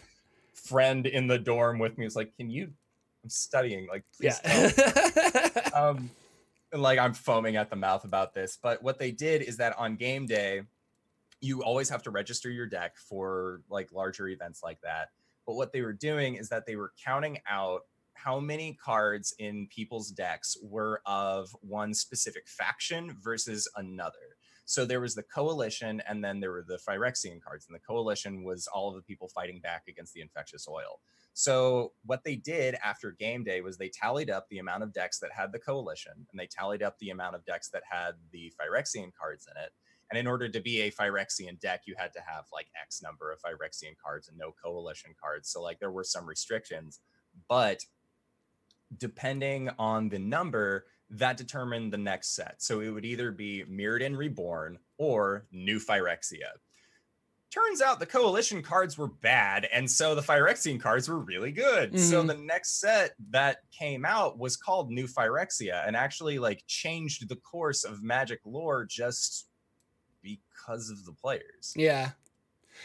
friend 0.54 1.06
in 1.06 1.26
the 1.26 1.38
dorm 1.38 1.78
with 1.78 1.98
me 1.98 2.04
was 2.04 2.16
like, 2.16 2.34
can 2.36 2.50
you? 2.50 2.72
I'm 3.24 3.30
studying, 3.30 3.88
like 3.88 4.04
please 4.16 4.40
yeah. 4.44 5.70
um 5.74 6.10
and 6.72 6.82
like 6.82 6.98
i'm 6.98 7.14
foaming 7.14 7.56
at 7.56 7.70
the 7.70 7.76
mouth 7.76 8.04
about 8.04 8.34
this 8.34 8.58
but 8.60 8.82
what 8.82 8.98
they 8.98 9.10
did 9.10 9.42
is 9.42 9.56
that 9.56 9.76
on 9.78 9.96
game 9.96 10.26
day 10.26 10.62
you 11.40 11.62
always 11.62 11.88
have 11.88 12.02
to 12.02 12.10
register 12.10 12.50
your 12.50 12.66
deck 12.66 12.96
for 12.96 13.60
like 13.70 13.92
larger 13.92 14.28
events 14.28 14.62
like 14.62 14.80
that 14.82 15.10
but 15.46 15.54
what 15.54 15.72
they 15.72 15.80
were 15.80 15.92
doing 15.92 16.34
is 16.34 16.48
that 16.48 16.66
they 16.66 16.76
were 16.76 16.92
counting 17.02 17.38
out 17.48 17.82
how 18.22 18.40
many 18.40 18.78
cards 18.82 19.34
in 19.38 19.66
people's 19.68 20.10
decks 20.10 20.56
were 20.62 21.00
of 21.06 21.48
one 21.60 21.94
specific 21.94 22.46
faction 22.46 23.16
versus 23.22 23.68
another 23.76 24.36
so 24.64 24.84
there 24.84 25.00
was 25.00 25.14
the 25.14 25.22
coalition 25.22 26.02
and 26.06 26.22
then 26.22 26.40
there 26.40 26.52
were 26.52 26.64
the 26.66 26.78
phyrexian 26.86 27.40
cards 27.40 27.66
and 27.66 27.74
the 27.74 27.86
coalition 27.86 28.44
was 28.44 28.66
all 28.68 28.88
of 28.88 28.96
the 28.96 29.02
people 29.02 29.28
fighting 29.28 29.60
back 29.60 29.84
against 29.88 30.12
the 30.12 30.20
infectious 30.20 30.66
oil 30.68 31.00
so 31.38 31.92
what 32.04 32.24
they 32.24 32.34
did 32.34 32.74
after 32.84 33.12
game 33.12 33.44
day 33.44 33.60
was 33.60 33.78
they 33.78 33.90
tallied 33.90 34.28
up 34.28 34.48
the 34.48 34.58
amount 34.58 34.82
of 34.82 34.92
decks 34.92 35.20
that 35.20 35.30
had 35.32 35.52
the 35.52 35.58
coalition 35.60 36.12
and 36.16 36.40
they 36.40 36.48
tallied 36.48 36.82
up 36.82 36.98
the 36.98 37.10
amount 37.10 37.36
of 37.36 37.44
decks 37.44 37.68
that 37.70 37.84
had 37.88 38.14
the 38.32 38.52
Phyrexian 38.60 39.12
cards 39.16 39.46
in 39.46 39.62
it. 39.62 39.70
And 40.10 40.18
in 40.18 40.26
order 40.26 40.48
to 40.48 40.60
be 40.60 40.80
a 40.80 40.90
Phyrexian 40.90 41.60
deck, 41.60 41.82
you 41.86 41.94
had 41.96 42.12
to 42.14 42.20
have 42.26 42.46
like 42.52 42.66
X 42.82 43.02
number 43.02 43.30
of 43.30 43.38
Phyrexian 43.40 43.94
cards 44.04 44.28
and 44.28 44.36
no 44.36 44.52
coalition 44.60 45.12
cards. 45.22 45.48
So 45.48 45.62
like 45.62 45.78
there 45.78 45.92
were 45.92 46.02
some 46.02 46.26
restrictions, 46.26 46.98
but 47.48 47.84
depending 48.96 49.68
on 49.78 50.08
the 50.08 50.18
number, 50.18 50.86
that 51.10 51.36
determined 51.36 51.92
the 51.92 51.98
next 51.98 52.34
set. 52.34 52.62
So 52.62 52.80
it 52.80 52.88
would 52.90 53.04
either 53.04 53.30
be 53.32 53.64
Mirrodin 53.68 54.16
Reborn 54.16 54.78
or 54.98 55.46
New 55.52 55.78
Phyrexia 55.78 56.48
turns 57.50 57.80
out 57.80 57.98
the 57.98 58.04
coalition 58.04 58.60
cards 58.62 58.98
were 58.98 59.08
bad 59.08 59.66
and 59.72 59.90
so 59.90 60.14
the 60.14 60.20
phyrexian 60.20 60.78
cards 60.78 61.08
were 61.08 61.18
really 61.18 61.50
good 61.50 61.98
so 61.98 62.22
Mhm. 62.22 62.26
the 62.26 62.34
next 62.36 62.78
set 62.78 63.14
that 63.30 63.62
came 63.70 64.04
out 64.04 64.36
was 64.38 64.54
called 64.58 64.90
new 64.90 65.06
phyrexia 65.06 65.82
and 65.86 65.96
actually 65.96 66.38
like 66.38 66.62
changed 66.66 67.26
the 67.26 67.36
course 67.36 67.84
of 67.84 68.02
magic 68.02 68.40
lore 68.44 68.84
just 68.84 69.48
because 70.22 70.90
of 70.90 71.06
the 71.06 71.12
players 71.12 71.72
Yeah. 71.74 72.10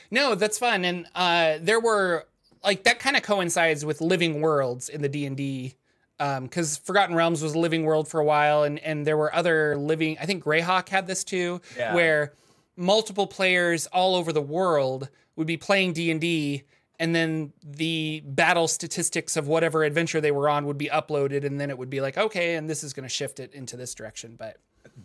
No, 0.09 0.33
that's 0.33 0.57
fun. 0.57 0.85
And 0.85 1.07
uh 1.13 1.57
there 1.59 1.81
were 1.81 2.27
like 2.63 2.83
that 2.83 2.99
kind 2.99 3.17
of 3.17 3.23
coincides 3.23 3.83
with 3.83 3.99
living 3.99 4.39
worlds 4.39 4.87
in 4.87 5.01
the 5.01 5.09
D&D 5.09 5.75
um 6.23 6.47
cuz 6.47 6.77
Forgotten 6.77 7.15
Realms 7.15 7.41
was 7.41 7.53
a 7.53 7.59
living 7.59 7.83
world 7.83 8.07
for 8.07 8.19
a 8.19 8.25
while 8.25 8.63
and 8.63 8.79
and 8.79 9.05
there 9.07 9.17
were 9.17 9.33
other 9.33 9.75
living 9.77 10.17
I 10.19 10.25
think 10.25 10.43
Greyhawk 10.43 10.89
had 10.89 11.07
this 11.07 11.23
too 11.23 11.61
Yeah. 11.77 11.93
where 11.93 12.33
multiple 12.75 13.27
players 13.27 13.87
all 13.87 14.15
over 14.15 14.31
the 14.33 14.41
world 14.41 15.09
would 15.35 15.47
be 15.47 15.57
playing 15.57 15.93
D&D 15.93 16.63
and 16.99 17.13
then 17.15 17.53
the 17.63 18.21
battle 18.25 18.67
statistics 18.67 19.35
of 19.35 19.47
whatever 19.47 19.83
adventure 19.83 20.21
they 20.21 20.31
were 20.31 20.47
on 20.49 20.65
would 20.65 20.77
be 20.77 20.89
uploaded 20.89 21.43
and 21.43 21.59
then 21.59 21.69
it 21.69 21.77
would 21.77 21.89
be 21.89 22.01
like 22.01 22.17
okay 22.17 22.55
and 22.55 22.69
this 22.69 22.83
is 22.83 22.93
going 22.93 23.03
to 23.03 23.09
shift 23.09 23.39
it 23.39 23.53
into 23.53 23.75
this 23.77 23.93
direction 23.93 24.35
but 24.37 24.57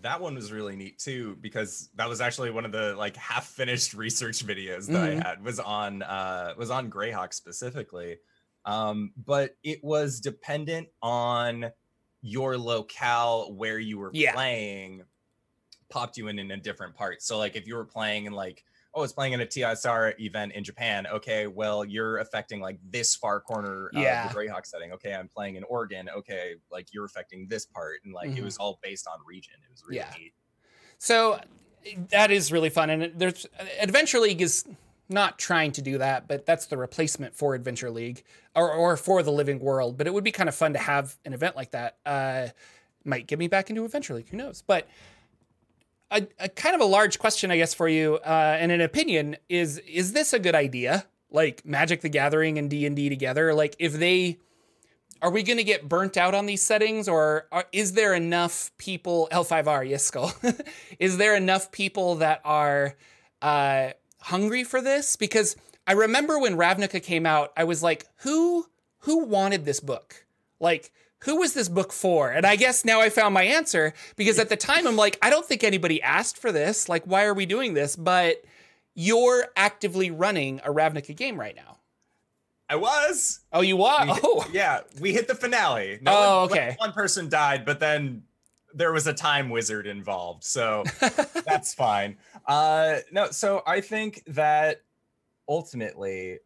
that 0.03 0.21
one 0.21 0.35
was 0.35 0.53
really 0.53 0.77
neat 0.77 0.99
too 0.99 1.37
because 1.41 1.89
that 1.95 2.09
was 2.09 2.21
actually 2.21 2.51
one 2.51 2.65
of 2.65 2.73
the 2.73 2.95
like 2.97 3.17
half 3.17 3.47
finished 3.47 3.95
research 3.95 4.45
videos 4.47 4.87
that 4.87 5.11
Mhm. 5.11 5.25
I 5.25 5.29
had 5.29 5.43
was 5.45 5.59
on 5.61 6.03
uh 6.03 6.53
was 6.59 6.71
on 6.71 6.91
Greyhawk 6.91 7.33
specifically. 7.33 8.19
Um 8.65 9.13
but 9.25 9.57
it 9.63 9.83
was 9.83 10.21
dependent 10.21 10.89
on 11.03 11.71
your 12.23 12.57
locale 12.59 13.53
where 13.55 13.79
you 13.79 13.99
were 13.99 14.11
Yeah. 14.13 14.33
playing 14.35 15.05
popped 15.89 16.19
you 16.19 16.29
in 16.29 16.39
in 16.39 16.51
a 16.51 16.57
different 16.57 16.95
part. 16.95 17.23
So 17.23 17.39
like 17.39 17.57
if 17.57 17.67
you 17.67 17.75
were 17.75 17.85
playing 17.85 18.27
in 18.27 18.33
like 18.33 18.65
oh 18.95 19.03
it's 19.05 19.13
playing 19.13 19.33
in 19.35 19.41
a 19.41 19.47
TSR 19.47 20.15
event 20.19 20.53
in 20.53 20.65
Japan, 20.65 21.07
okay, 21.07 21.47
well 21.47 21.85
you're 21.85 22.19
affecting 22.19 22.61
like 22.61 22.79
this 22.91 23.15
far 23.15 23.41
corner 23.41 23.87
of 23.89 23.93
Yeah. 24.03 24.27
the 24.29 24.35
Greyhawk 24.35 24.67
setting. 24.67 24.93
Okay, 24.93 25.15
I'm 25.15 25.29
playing 25.29 25.55
in 25.57 25.65
Oregon. 25.65 26.09
Okay, 26.09 26.57
like 26.71 26.93
you're 26.93 27.05
affecting 27.05 27.47
this 27.49 27.65
part 27.65 28.01
and 28.05 28.13
like 28.13 28.31
Mhm. 28.31 28.39
it 28.39 28.43
was 28.45 28.57
all 28.57 28.79
based 28.83 29.07
on 29.07 29.19
region. 29.25 29.55
It 29.65 29.71
was 29.71 29.83
really 29.85 29.99
Yeah. 29.99 30.15
neat. 30.19 30.35
So 30.99 31.41
that 32.11 32.31
is 32.33 32.51
really 32.51 32.71
fun, 32.71 32.91
and 32.91 33.19
there's 33.19 33.47
Adventure 33.79 34.19
League 34.19 34.43
is 34.43 34.67
not 35.09 35.39
trying 35.39 35.73
to 35.73 35.83
do 35.83 35.99
that, 35.99 36.29
but 36.29 36.45
that's 36.45 36.67
the 36.67 36.77
replacement 36.77 37.35
for 37.35 37.55
Adventure 37.55 37.91
League 37.91 38.25
or 38.55 38.73
or 38.73 38.97
for 38.97 39.23
the 39.23 39.33
Living 39.33 39.59
World. 39.59 39.97
But 39.97 40.07
it 40.07 40.15
would 40.15 40.25
be 40.25 40.33
kind 40.33 40.49
of 40.49 40.55
fun 40.55 40.75
to 40.75 40.79
have 40.79 41.17
an 41.25 41.33
event 41.33 41.57
like 41.57 41.71
that. 41.71 41.97
Uh, 42.05 42.49
might 43.05 43.27
get 43.27 43.39
me 43.39 43.49
back 43.49 43.71
into 43.71 43.85
Adventure 43.85 44.15
League. 44.15 44.29
Who 44.29 44.37
knows? 44.37 44.63
But 44.67 44.87
a, 46.11 46.27
a 46.39 46.49
kind 46.49 46.75
of 46.75 46.81
a 46.81 46.87
large 46.87 47.19
question, 47.19 47.51
I 47.51 47.57
guess, 47.57 47.75
for 47.75 47.89
you 47.89 48.17
uh, 48.17 48.57
and 48.59 48.71
an 48.71 48.81
opinion 48.81 49.37
is: 49.49 49.79
Is 49.79 50.13
this 50.13 50.33
a 50.33 50.39
good 50.39 50.55
idea? 50.55 51.07
Like 51.31 51.65
Magic 51.65 52.01
the 52.01 52.09
Gathering 52.09 52.59
and 52.59 52.71
D 52.71 52.87
and 52.87 52.97
D 52.97 53.09
together? 53.09 53.55
Like 53.55 53.77
if 53.79 53.95
they 53.95 54.39
are 55.21 55.31
we 55.31 55.43
going 55.43 55.57
to 55.57 55.65
get 55.65 55.89
burnt 55.89 56.17
out 56.17 56.35
on 56.35 56.47
these 56.47 56.63
settings 56.63 57.09
or 57.09 57.49
are, 57.51 57.65
is 57.73 57.93
there 57.93 58.15
enough 58.15 58.71
people 58.79 59.29
l5r 59.33 59.89
yes 59.89 60.05
skull 60.05 60.33
is 61.01 61.17
there 61.17 61.35
enough 61.35 61.73
people 61.73 62.17
that 62.17 62.41
are 62.45 62.95
uh, 63.43 63.91
hungry 64.21 64.65
for 64.65 64.81
this 64.81 65.17
because 65.17 65.57
I 65.87 65.93
remember 65.93 66.39
when 66.39 66.57
Ravnica 66.57 67.03
came 67.03 67.27
out, 67.27 67.53
I 67.57 67.65
was 67.65 67.83
like, 67.83 68.07
who 68.19 68.67
who 69.01 69.25
wanted 69.25 69.65
this 69.65 69.81
book? 69.81 70.27
Like, 70.61 70.93
who 71.21 71.37
was 71.37 71.55
this 71.55 71.69
book 71.69 71.93
for? 71.93 72.31
And 72.31 72.45
I 72.47 72.57
guess 72.57 72.85
now 72.85 73.01
I 73.01 73.11
found 73.11 73.35
my 73.35 73.45
answer 73.45 73.95
because 74.17 74.39
at 74.39 74.49
the 74.49 74.57
time 74.57 74.87
I'm 74.87 74.97
like, 74.97 75.19
I 75.23 75.31
don't 75.31 75.47
think 75.47 75.65
anybody 75.65 76.03
asked 76.03 76.39
for 76.39 76.53
this. 76.53 76.89
Like, 76.89 77.05
why 77.05 77.25
are 77.25 77.35
we 77.35 77.47
doing 77.47 77.75
this? 77.75 77.97
But 77.97 78.45
you're 78.95 79.47
actively 79.57 80.11
running 80.11 80.61
a 80.65 80.73
Ravnica 80.73 81.17
game 81.17 81.39
right 81.39 81.55
now. 81.57 81.79
I 82.69 82.77
was. 82.77 83.41
Oh, 83.53 83.63
you 83.63 83.83
are? 83.85 84.05
We 84.07 84.13
Oh, 84.23 84.45
yeah, 84.53 84.81
we 85.01 85.13
hit 85.13 85.27
the 85.27 85.35
finale. 85.35 86.01
Oh, 86.07 86.43
one- 86.43 86.51
okay. 86.51 86.77
One 86.79 86.93
person 86.93 87.29
died, 87.29 87.65
but 87.65 87.81
then 87.81 88.25
there 88.75 88.93
was 88.93 89.07
a 89.07 89.13
time 89.13 89.51
wizard 89.51 89.87
involved, 89.87 90.45
so 90.45 90.85
that's 91.47 91.75
fine. 91.75 92.17
Uh, 92.47 92.99
no, 93.13 93.31
so 93.31 93.63
I 93.67 93.81
think 93.81 94.23
that 94.27 94.83
ultimately, 95.49 96.39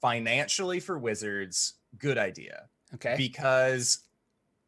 financially 0.00 0.80
for 0.80 0.98
wizards, 0.98 1.74
good 1.98 2.18
idea 2.18 2.68
okay. 2.94 3.14
because, 3.16 4.06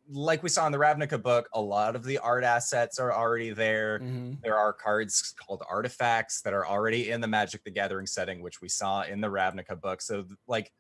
like 0.09 0.43
we 0.43 0.49
saw 0.49 0.67
in 0.67 0.73
the 0.73 0.79
Ravnica 0.79 1.23
book, 1.23 1.49
a 1.55 1.61
lot 1.61 1.95
of 1.95 2.05
the 2.05 2.19
art 2.19 2.43
assets 2.43 2.99
are 2.99 3.13
already 3.13 3.51
there. 3.51 4.01
Mhm. 4.01 4.41
There 4.43 4.59
are 4.59 4.73
cards 4.73 5.35
called 5.39 5.63
artifacts 5.71 6.43
that 6.43 6.53
are 6.53 6.67
already 6.67 7.11
in 7.11 7.21
the 7.21 7.29
Magic 7.29 7.63
the 7.63 7.71
Gathering 7.71 8.07
setting, 8.07 8.43
which 8.43 8.61
we 8.61 8.69
saw 8.69 9.03
in 9.03 9.21
the 9.21 9.29
Ravnica 9.29 9.81
book. 9.81 10.03
So, 10.03 10.27
like, 10.49 10.73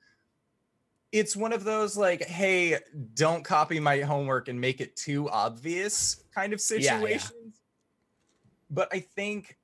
it's 1.12 1.36
one 1.36 1.52
of 1.52 1.64
those, 1.64 1.96
like, 1.96 2.24
hey, 2.24 2.78
don't 3.14 3.44
copy 3.44 3.80
my 3.80 4.00
homework 4.00 4.48
and 4.48 4.60
make 4.60 4.80
it 4.80 4.96
too 4.96 5.28
obvious 5.30 6.22
kind 6.34 6.52
of 6.52 6.60
Yeah, 6.70 7.04
yeah. 7.04 7.50
But 8.70 8.88
I 8.92 9.00
think 9.00 9.56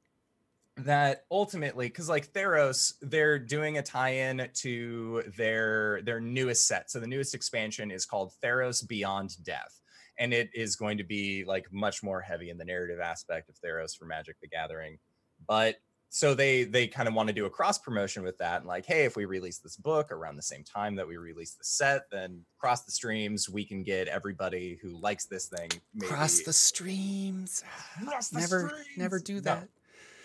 that 0.79 1.25
ultimately 1.31 1.89
because 1.89 2.07
like 2.07 2.31
theros 2.35 2.95
they're 3.01 3.39
doing 3.39 3.79
a 3.79 3.83
tie-in 3.83 4.47
to 4.53 5.23
their 5.37 6.03
their 6.03 6.21
newest 6.21 6.67
set. 6.67 6.91
So 6.91 7.01
the 7.01 7.07
newest 7.07 7.35
expansion 7.35 7.91
is 7.91 8.05
called 8.05 8.35
theros 8.45 8.87
beyond 8.87 9.43
death 9.43 9.81
and 10.19 10.35
it 10.35 10.51
is 10.55 10.77
going 10.77 10.99
to 10.99 11.05
be 11.05 11.45
like 11.47 11.67
much 11.73 12.03
more 12.03 12.21
heavy 12.21 12.51
in 12.51 12.59
the 12.59 12.65
narrative 12.65 13.01
aspect 13.01 13.49
of 13.49 13.57
theros 13.65 13.97
for 13.97 14.05
magic 14.05 14.37
the 14.41 14.49
gathering. 14.49 14.99
But 15.47 15.77
so 16.17 16.33
they 16.33 16.65
they 16.65 16.87
kind 16.89 17.09
of 17.09 17.13
want 17.13 17.27
to 17.27 17.33
do 17.35 17.45
a 17.45 17.51
cross 17.51 17.77
promotion 17.79 18.23
with 18.23 18.39
that 18.39 18.61
and 18.61 18.67
like 18.67 18.87
hey 18.87 19.05
if 19.05 19.17
we 19.17 19.27
release 19.27 19.59
this 19.59 19.77
book 19.77 20.11
around 20.11 20.35
the 20.35 20.41
same 20.43 20.65
time 20.65 20.97
that 20.97 21.07
we 21.07 21.19
release 21.19 21.53
the 21.53 21.65
set 21.65 22.09
then 22.11 22.41
cross 22.59 22.85
the 22.85 22.91
streams 22.91 23.51
we 23.51 23.67
can 23.67 23.83
get 23.83 24.09
everybody 24.09 24.79
who 24.81 24.99
likes 24.99 25.27
this 25.27 25.45
thing 25.47 25.69
maybe 25.95 26.07
Cross 26.11 26.41
the 26.45 26.55
streams. 26.55 27.63
Cross 28.09 28.31
the 28.31 28.41
Never, 28.41 28.73
never 28.97 29.19
streams. 29.19 29.43
do 29.43 29.51
No. 29.51 29.57
that. 29.57 29.69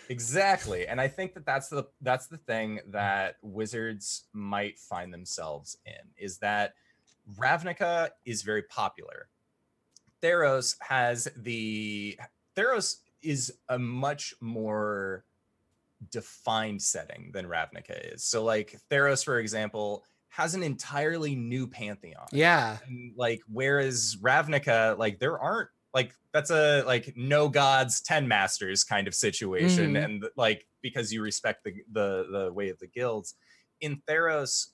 Exactly. 0.08 0.86
And 0.86 0.98
I 0.98 1.08
think 1.08 1.34
that 1.34 1.44
that's 1.44 1.68
the 1.68 1.84
that's 2.00 2.26
the 2.26 2.38
thing 2.38 2.80
that 2.88 3.36
wizards 3.42 4.24
might 4.32 4.78
find 4.78 5.12
themselves 5.12 5.76
in 5.84 6.08
is 6.16 6.38
that 6.38 6.72
Ravnica 7.38 8.10
is 8.24 8.40
very 8.42 8.62
popular. 8.62 9.28
Theros 10.22 10.76
has 10.80 11.28
the 11.36 12.18
Theros 12.56 12.96
is 13.20 13.52
a 13.68 13.78
much 13.78 14.34
more 14.40 15.24
defined 16.10 16.82
setting 16.82 17.30
than 17.32 17.46
Ravnica 17.46 18.14
is. 18.14 18.24
So 18.24 18.42
like 18.44 18.76
Theros 18.90 19.24
for 19.24 19.38
example 19.38 20.04
has 20.28 20.54
an 20.54 20.62
entirely 20.62 21.34
new 21.36 21.66
pantheon 21.66 22.26
Yeah. 22.32 22.78
and 22.86 23.14
like 23.16 23.40
whereas 23.48 24.16
ravnica 24.22 24.96
like 24.98 25.18
there 25.18 25.38
aren't 25.38 25.68
like 25.92 26.14
that's 26.32 26.50
a 26.50 26.82
like 26.84 27.12
no 27.16 27.50
gods 27.50 28.00
10 28.00 28.26
masters 28.26 28.82
kind 28.82 29.06
of 29.06 29.14
situation 29.14 29.94
Mhm. 29.94 30.04
and 30.04 30.24
like 30.36 30.66
because 30.80 31.12
you 31.12 31.20
respect 31.22 31.64
the 31.64 31.72
the 31.92 32.26
the 32.32 32.52
way 32.52 32.70
of 32.70 32.78
the 32.78 32.86
guilds 32.86 33.34
in 33.80 34.00
theros 34.08 34.68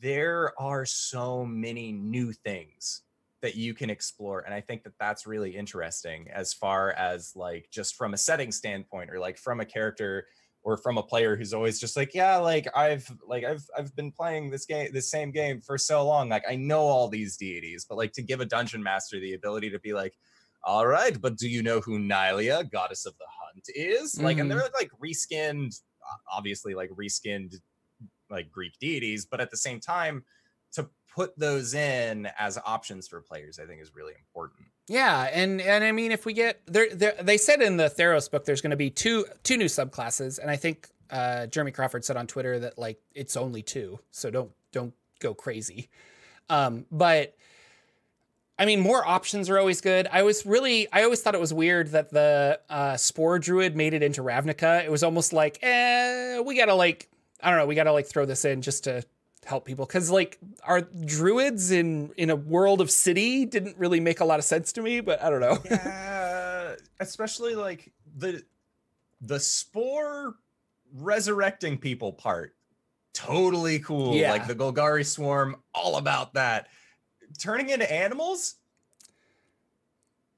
there 0.00 0.52
are 0.60 0.84
so 0.86 1.44
many 1.44 1.92
new 1.92 2.32
things 2.32 3.02
that 3.42 3.54
you 3.56 3.74
can 3.74 3.90
explore 3.90 4.40
and 4.40 4.54
i 4.54 4.60
think 4.60 4.82
that 4.84 4.92
that's 4.98 5.26
really 5.26 5.54
interesting 5.54 6.28
as 6.32 6.52
far 6.54 6.92
as 6.92 7.32
like 7.36 7.68
just 7.70 7.96
from 7.96 8.14
a 8.14 8.16
setting 8.16 8.50
standpoint 8.52 9.10
or 9.10 9.18
like 9.18 9.36
from 9.36 9.60
a 9.60 9.64
character 9.64 10.26
or 10.64 10.76
from 10.76 10.96
a 10.96 11.02
player 11.02 11.36
who's 11.36 11.52
always 11.52 11.80
just 11.80 11.96
like 11.96 12.14
yeah 12.14 12.36
like 12.36 12.68
i've 12.76 13.10
like 13.26 13.44
i've 13.44 13.64
i've 13.76 13.94
been 13.96 14.12
playing 14.12 14.48
this 14.50 14.64
game 14.64 14.88
this 14.92 15.10
same 15.10 15.30
game 15.32 15.60
for 15.60 15.76
so 15.76 16.06
long 16.06 16.28
like 16.28 16.44
i 16.48 16.54
know 16.54 16.80
all 16.80 17.08
these 17.08 17.36
deities 17.36 17.84
but 17.88 17.98
like 17.98 18.12
to 18.12 18.22
give 18.22 18.40
a 18.40 18.46
dungeon 18.46 18.82
master 18.82 19.18
the 19.18 19.34
ability 19.34 19.68
to 19.68 19.80
be 19.80 19.92
like 19.92 20.14
all 20.64 20.86
right 20.86 21.20
but 21.20 21.36
do 21.36 21.48
you 21.48 21.62
know 21.64 21.80
who 21.80 21.98
Nylea 21.98 22.70
goddess 22.70 23.06
of 23.06 23.14
the 23.18 23.26
hunt 23.28 23.64
is 23.74 24.20
like 24.20 24.38
and 24.38 24.48
Mhm. 24.48 24.54
they're 24.54 24.70
like 24.74 24.90
reskinned 25.04 25.74
obviously 26.30 26.74
like 26.74 26.90
reskinned 26.90 27.56
like 28.30 28.50
greek 28.50 28.72
deities 28.80 29.26
but 29.26 29.40
at 29.40 29.50
the 29.50 29.56
same 29.56 29.80
time 29.80 30.24
put 31.14 31.38
those 31.38 31.74
in 31.74 32.26
as 32.38 32.58
options 32.64 33.06
for 33.08 33.20
players 33.20 33.58
i 33.58 33.66
think 33.66 33.80
is 33.82 33.94
really 33.94 34.14
important 34.18 34.66
Yeah, 34.88 35.28
and 35.32 35.60
and 35.60 35.84
I 35.84 35.92
mean, 35.92 36.10
if 36.10 36.26
we 36.26 36.32
get 36.32 36.60
there, 36.66 36.88
they 37.22 37.38
said 37.38 37.62
in 37.62 37.76
the 37.76 37.88
Theros 37.88 38.28
book, 38.30 38.44
there's 38.44 38.60
going 38.60 38.72
to 38.72 38.76
be 38.76 38.90
two 38.90 39.24
two 39.44 39.56
new 39.56 39.66
subclasses, 39.68 40.38
and 40.40 40.50
I 40.50 40.56
think 40.56 40.88
uh, 41.08 41.46
Jeremy 41.46 41.70
Crawford 41.70 42.04
said 42.04 42.16
on 42.16 42.26
Twitter 42.26 42.58
that 42.58 42.78
like 42.78 42.98
it's 43.14 43.36
only 43.36 43.62
two, 43.62 44.00
so 44.10 44.28
don't 44.30 44.50
don't 44.72 44.92
go 45.20 45.34
crazy. 45.34 45.88
Um, 46.50 46.84
but 46.90 47.36
I 48.58 48.66
mean, 48.66 48.80
more 48.80 49.06
options 49.06 49.48
are 49.48 49.58
always 49.58 49.80
good. 49.80 50.08
I 50.12 50.22
was 50.22 50.44
really, 50.44 50.88
I 50.92 51.04
always 51.04 51.22
thought 51.22 51.34
it 51.34 51.40
was 51.40 51.54
weird 51.54 51.88
that 51.92 52.10
the 52.10 52.60
uh, 52.68 52.96
Spore 52.96 53.38
Druid 53.38 53.76
made 53.76 53.94
it 53.94 54.02
into 54.02 54.22
Ravnica. 54.22 54.84
It 54.84 54.90
was 54.90 55.02
almost 55.02 55.32
like, 55.32 55.58
eh, 55.62 56.40
we 56.40 56.56
gotta 56.56 56.74
like, 56.74 57.08
I 57.40 57.50
don't 57.50 57.58
know, 57.58 57.66
we 57.66 57.74
gotta 57.74 57.92
like 57.92 58.06
throw 58.06 58.26
this 58.26 58.44
in 58.44 58.62
just 58.62 58.84
to 58.84 59.04
help 59.44 59.64
people. 59.64 59.86
Because 59.86 60.10
like 60.10 60.38
our 60.64 60.82
druids 60.82 61.70
in 61.70 62.12
in 62.16 62.30
a 62.30 62.36
world 62.36 62.80
of 62.80 62.90
city 62.90 63.44
didn't 63.44 63.76
really 63.78 64.00
make 64.00 64.20
a 64.20 64.24
lot 64.24 64.38
of 64.38 64.44
sense 64.44 64.72
to 64.72 64.82
me 64.82 65.00
but 65.00 65.22
i 65.22 65.30
don't 65.30 65.40
know. 65.40 65.58
Yeah 65.64 66.74
especially 67.00 67.54
like 67.54 67.92
the 68.16 68.42
the 69.20 69.38
spore 69.38 70.34
resurrecting 70.94 71.78
people 71.78 72.12
part 72.12 72.54
totally 73.12 73.78
cool. 73.80 74.14
Yeah. 74.14 74.32
like 74.32 74.46
the 74.46 74.54
golgari 74.54 75.04
swarm 75.04 75.56
all 75.74 75.96
about 75.96 76.34
that. 76.34 76.68
Turning 77.38 77.70
into 77.70 77.90
animals? 77.90 78.56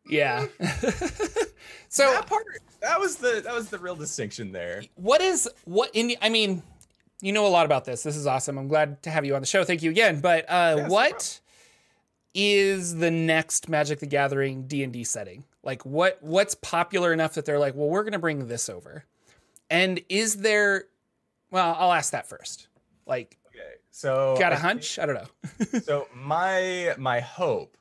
Yeah. 0.09 0.46
Hmm. 0.61 0.88
So 1.88 2.11
that 2.11 2.26
part 2.26 2.44
that 2.80 2.98
was 2.98 3.14
the 3.16 3.40
that 3.44 3.55
was 3.55 3.68
the 3.68 3.78
real 3.78 3.94
distinction 3.94 4.50
there. 4.50 4.82
What 4.96 5.20
is 5.20 5.48
what 5.64 5.90
in 5.92 6.16
i 6.20 6.28
mean 6.28 6.64
you 7.24 7.32
know 7.32 7.46
a 7.46 7.48
lot 7.48 7.64
about 7.64 7.86
this. 7.86 8.02
This 8.02 8.16
is 8.16 8.26
awesome. 8.26 8.58
I'm 8.58 8.68
glad 8.68 9.02
to 9.04 9.10
have 9.10 9.24
you 9.24 9.34
on 9.34 9.40
the 9.40 9.46
show. 9.46 9.64
Thank 9.64 9.82
you 9.82 9.90
again. 9.90 10.20
But 10.20 10.44
uh 10.48 10.74
Yes, 10.76 10.88
no 10.88 10.94
what 10.94 11.40
is 12.34 12.96
the 12.96 13.10
next 13.10 13.68
magic 13.68 14.00
the 14.00 14.06
gathering 14.06 14.66
d&d 14.66 15.04
setting? 15.04 15.44
Like 15.62 15.86
what 15.86 16.18
what's 16.22 16.54
popular 16.56 17.14
enough 17.14 17.32
that 17.34 17.46
they're 17.46 17.58
like 17.58 17.74
well 17.74 17.88
we're 17.88 18.02
going 18.02 18.12
to 18.12 18.18
bring 18.18 18.46
this 18.46 18.68
over? 18.68 19.04
And 19.70 20.02
is 20.10 20.36
there 20.36 20.84
well 21.50 21.74
i'll 21.78 21.92
ask 21.92 22.12
that 22.12 22.28
first. 22.28 22.68
Like 23.06 23.38
okay 23.48 23.76
so 23.90 24.36
got 24.38 24.52
a 24.52 24.56
I 24.56 24.58
hunch? 24.58 24.98
i 24.98 25.06
don't 25.06 25.14
know. 25.14 25.80
So 25.80 26.08
my 26.14 26.94
my 26.98 27.20
hope 27.20 27.78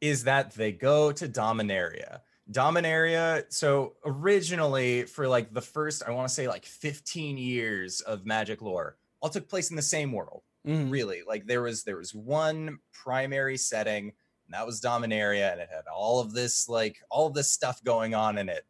is 0.00 0.24
that 0.24 0.54
they 0.54 0.72
go 0.72 1.12
to 1.12 1.28
dominaria 1.28 2.18
dominaria 2.50 3.44
so 3.52 3.94
originally 4.04 5.04
for 5.04 5.28
like 5.28 5.52
the 5.54 5.60
first 5.60 6.02
i 6.06 6.10
want 6.10 6.26
to 6.28 6.34
say 6.34 6.48
like 6.48 6.64
15 6.66 7.38
years 7.38 8.00
of 8.00 8.26
magic 8.26 8.60
lore 8.60 8.96
all 9.20 9.30
took 9.30 9.48
place 9.48 9.70
in 9.70 9.76
the 9.76 9.82
same 9.82 10.12
world 10.12 10.42
Mhm. 10.66 10.92
really. 10.92 11.22
Like 11.26 11.46
there 11.46 11.60
was 11.62 11.82
there 11.82 11.96
was 11.96 12.14
one 12.14 12.78
primary 12.92 13.56
setting 13.56 14.04
and 14.46 14.54
that 14.54 14.64
was 14.64 14.80
dominaria 14.80 15.50
and 15.50 15.60
it 15.60 15.68
had 15.74 15.86
all 15.92 16.20
of 16.20 16.32
this 16.34 16.68
like 16.68 17.00
all 17.10 17.26
of 17.26 17.34
this 17.34 17.50
stuff 17.50 17.82
going 17.82 18.14
on 18.14 18.38
in 18.38 18.48
it. 18.48 18.64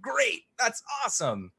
Great! 0.00 0.42
That's 0.58 0.82
awesome! 1.04 1.52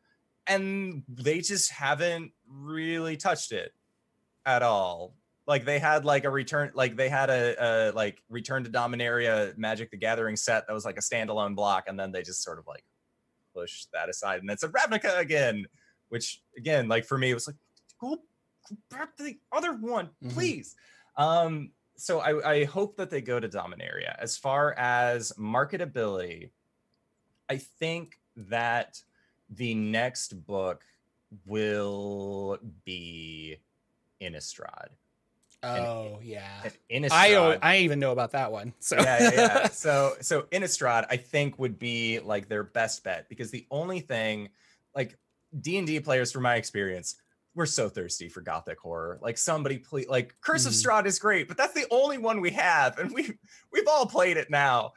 And 0.45 1.03
they 1.07 1.39
just 1.41 1.71
haven't 1.71 2.33
really 2.47 3.17
touched 3.17 3.51
it 3.51 3.73
at 4.45 4.61
all 4.63 5.15
like 5.45 5.65
they 5.65 5.79
had 5.79 6.05
like 6.05 6.23
a 6.23 6.29
return 6.29 6.71
like 6.73 6.95
they 6.95 7.09
had 7.09 7.29
a, 7.29 7.55
a 7.59 7.91
like 7.91 8.21
return 8.29 8.63
to 8.63 8.69
dominaria 8.69 9.55
magic 9.57 9.91
the 9.91 9.97
gathering 9.97 10.35
set 10.35 10.65
that 10.67 10.73
was 10.73 10.85
like 10.85 10.97
a 10.97 11.01
standalone 11.01 11.55
block 11.55 11.85
and 11.87 11.99
then 11.99 12.11
they 12.11 12.21
just 12.21 12.41
sort 12.43 12.59
of 12.59 12.65
like 12.67 12.83
pushed 13.53 13.89
that 13.91 14.09
aside 14.09 14.39
and 14.41 14.49
it's 14.49 14.63
a 14.63 14.69
ravnica 14.69 15.19
again 15.19 15.65
which 16.09 16.41
again 16.57 16.87
like 16.87 17.05
for 17.05 17.17
me 17.17 17.29
it 17.31 17.33
was 17.33 17.47
like 17.47 17.55
go 17.99 18.15
go 18.15 18.77
back 18.89 19.15
to 19.17 19.23
the 19.23 19.37
other 19.51 19.73
one 19.73 20.09
Mhm. 20.23 20.33
please 20.33 20.75
um 21.17 21.71
so 21.95 22.19
I, 22.21 22.51
I 22.53 22.63
hope 22.63 22.97
that 22.97 23.09
they 23.11 23.21
go 23.21 23.39
to 23.39 23.47
dominaria 23.47 24.15
as 24.17 24.37
far 24.37 24.73
as 24.73 25.31
marketability 25.37 26.49
i 27.49 27.57
think 27.57 28.19
that 28.35 28.99
the 29.49 29.75
next 29.75 30.45
book 30.47 30.83
will 31.45 32.57
be 32.85 33.57
Innistrad. 34.21 34.87
Oh 35.63 36.19
yeah 36.21 36.47
And 36.63 37.05
Innistrad. 37.05 37.11
I 37.11 37.59
I 37.61 37.77
even 37.77 37.99
know 37.99 38.11
about 38.11 38.31
that 38.31 38.51
one. 38.51 38.73
So 38.79 38.97
yeah, 38.97 39.19
yeah, 39.19 39.31
yeah. 39.33 39.67
So 39.71 40.15
so 40.21 40.43
Innistrad, 40.43 41.05
I 41.09 41.17
think, 41.17 41.57
would 41.59 41.79
be 41.79 42.19
like 42.19 42.49
their 42.49 42.63
best 42.63 43.03
bet 43.03 43.29
because 43.29 43.51
the 43.51 43.65
only 43.71 43.99
thing 43.99 44.49
like 44.95 45.17
D&D 45.59 45.99
players 46.01 46.31
from 46.31 46.43
my 46.43 46.55
experience 46.55 47.15
we're 47.55 47.65
so 47.65 47.87
thirsty 47.87 48.29
for 48.29 48.41
gothic 48.41 48.79
horror. 48.79 49.19
Like 49.21 49.37
somebody 49.37 49.77
please 49.77 50.07
like 50.07 50.35
Curse 50.41 50.63
mm. 50.63 50.67
of 50.67 50.73
Strahd 50.73 51.05
is 51.05 51.19
great, 51.19 51.47
but 51.47 51.57
that's 51.57 51.73
the 51.73 51.85
only 51.91 52.17
one 52.17 52.41
we 52.41 52.51
have 52.51 52.97
and 52.97 53.11
we 53.13 53.37
we've 53.71 53.87
all 53.87 54.05
played 54.05 54.37
it 54.37 54.49
now. 54.49 54.93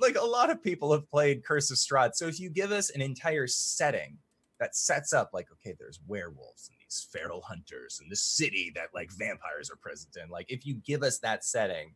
Like 0.00 0.16
a 0.16 0.24
lot 0.24 0.50
of 0.50 0.62
people 0.62 0.92
have 0.92 1.08
played 1.08 1.44
Curse 1.44 1.70
of 1.70 1.76
Strahd. 1.76 2.14
So 2.14 2.26
if 2.26 2.40
you 2.40 2.50
give 2.50 2.72
us 2.72 2.90
an 2.90 3.00
entire 3.00 3.46
setting 3.46 4.18
that 4.58 4.76
sets 4.76 5.12
up 5.12 5.30
like 5.32 5.46
okay, 5.52 5.76
there's 5.78 6.00
werewolves 6.06 6.68
and 6.68 6.79
these 6.90 7.06
feral 7.10 7.40
hunters 7.42 8.00
and 8.02 8.10
the 8.10 8.16
city 8.16 8.72
that 8.74 8.88
like 8.94 9.10
vampires 9.12 9.70
are 9.70 9.76
present 9.76 10.16
in. 10.22 10.28
Like 10.30 10.50
if 10.50 10.66
you 10.66 10.74
give 10.74 11.02
us 11.02 11.18
that 11.18 11.44
setting, 11.44 11.94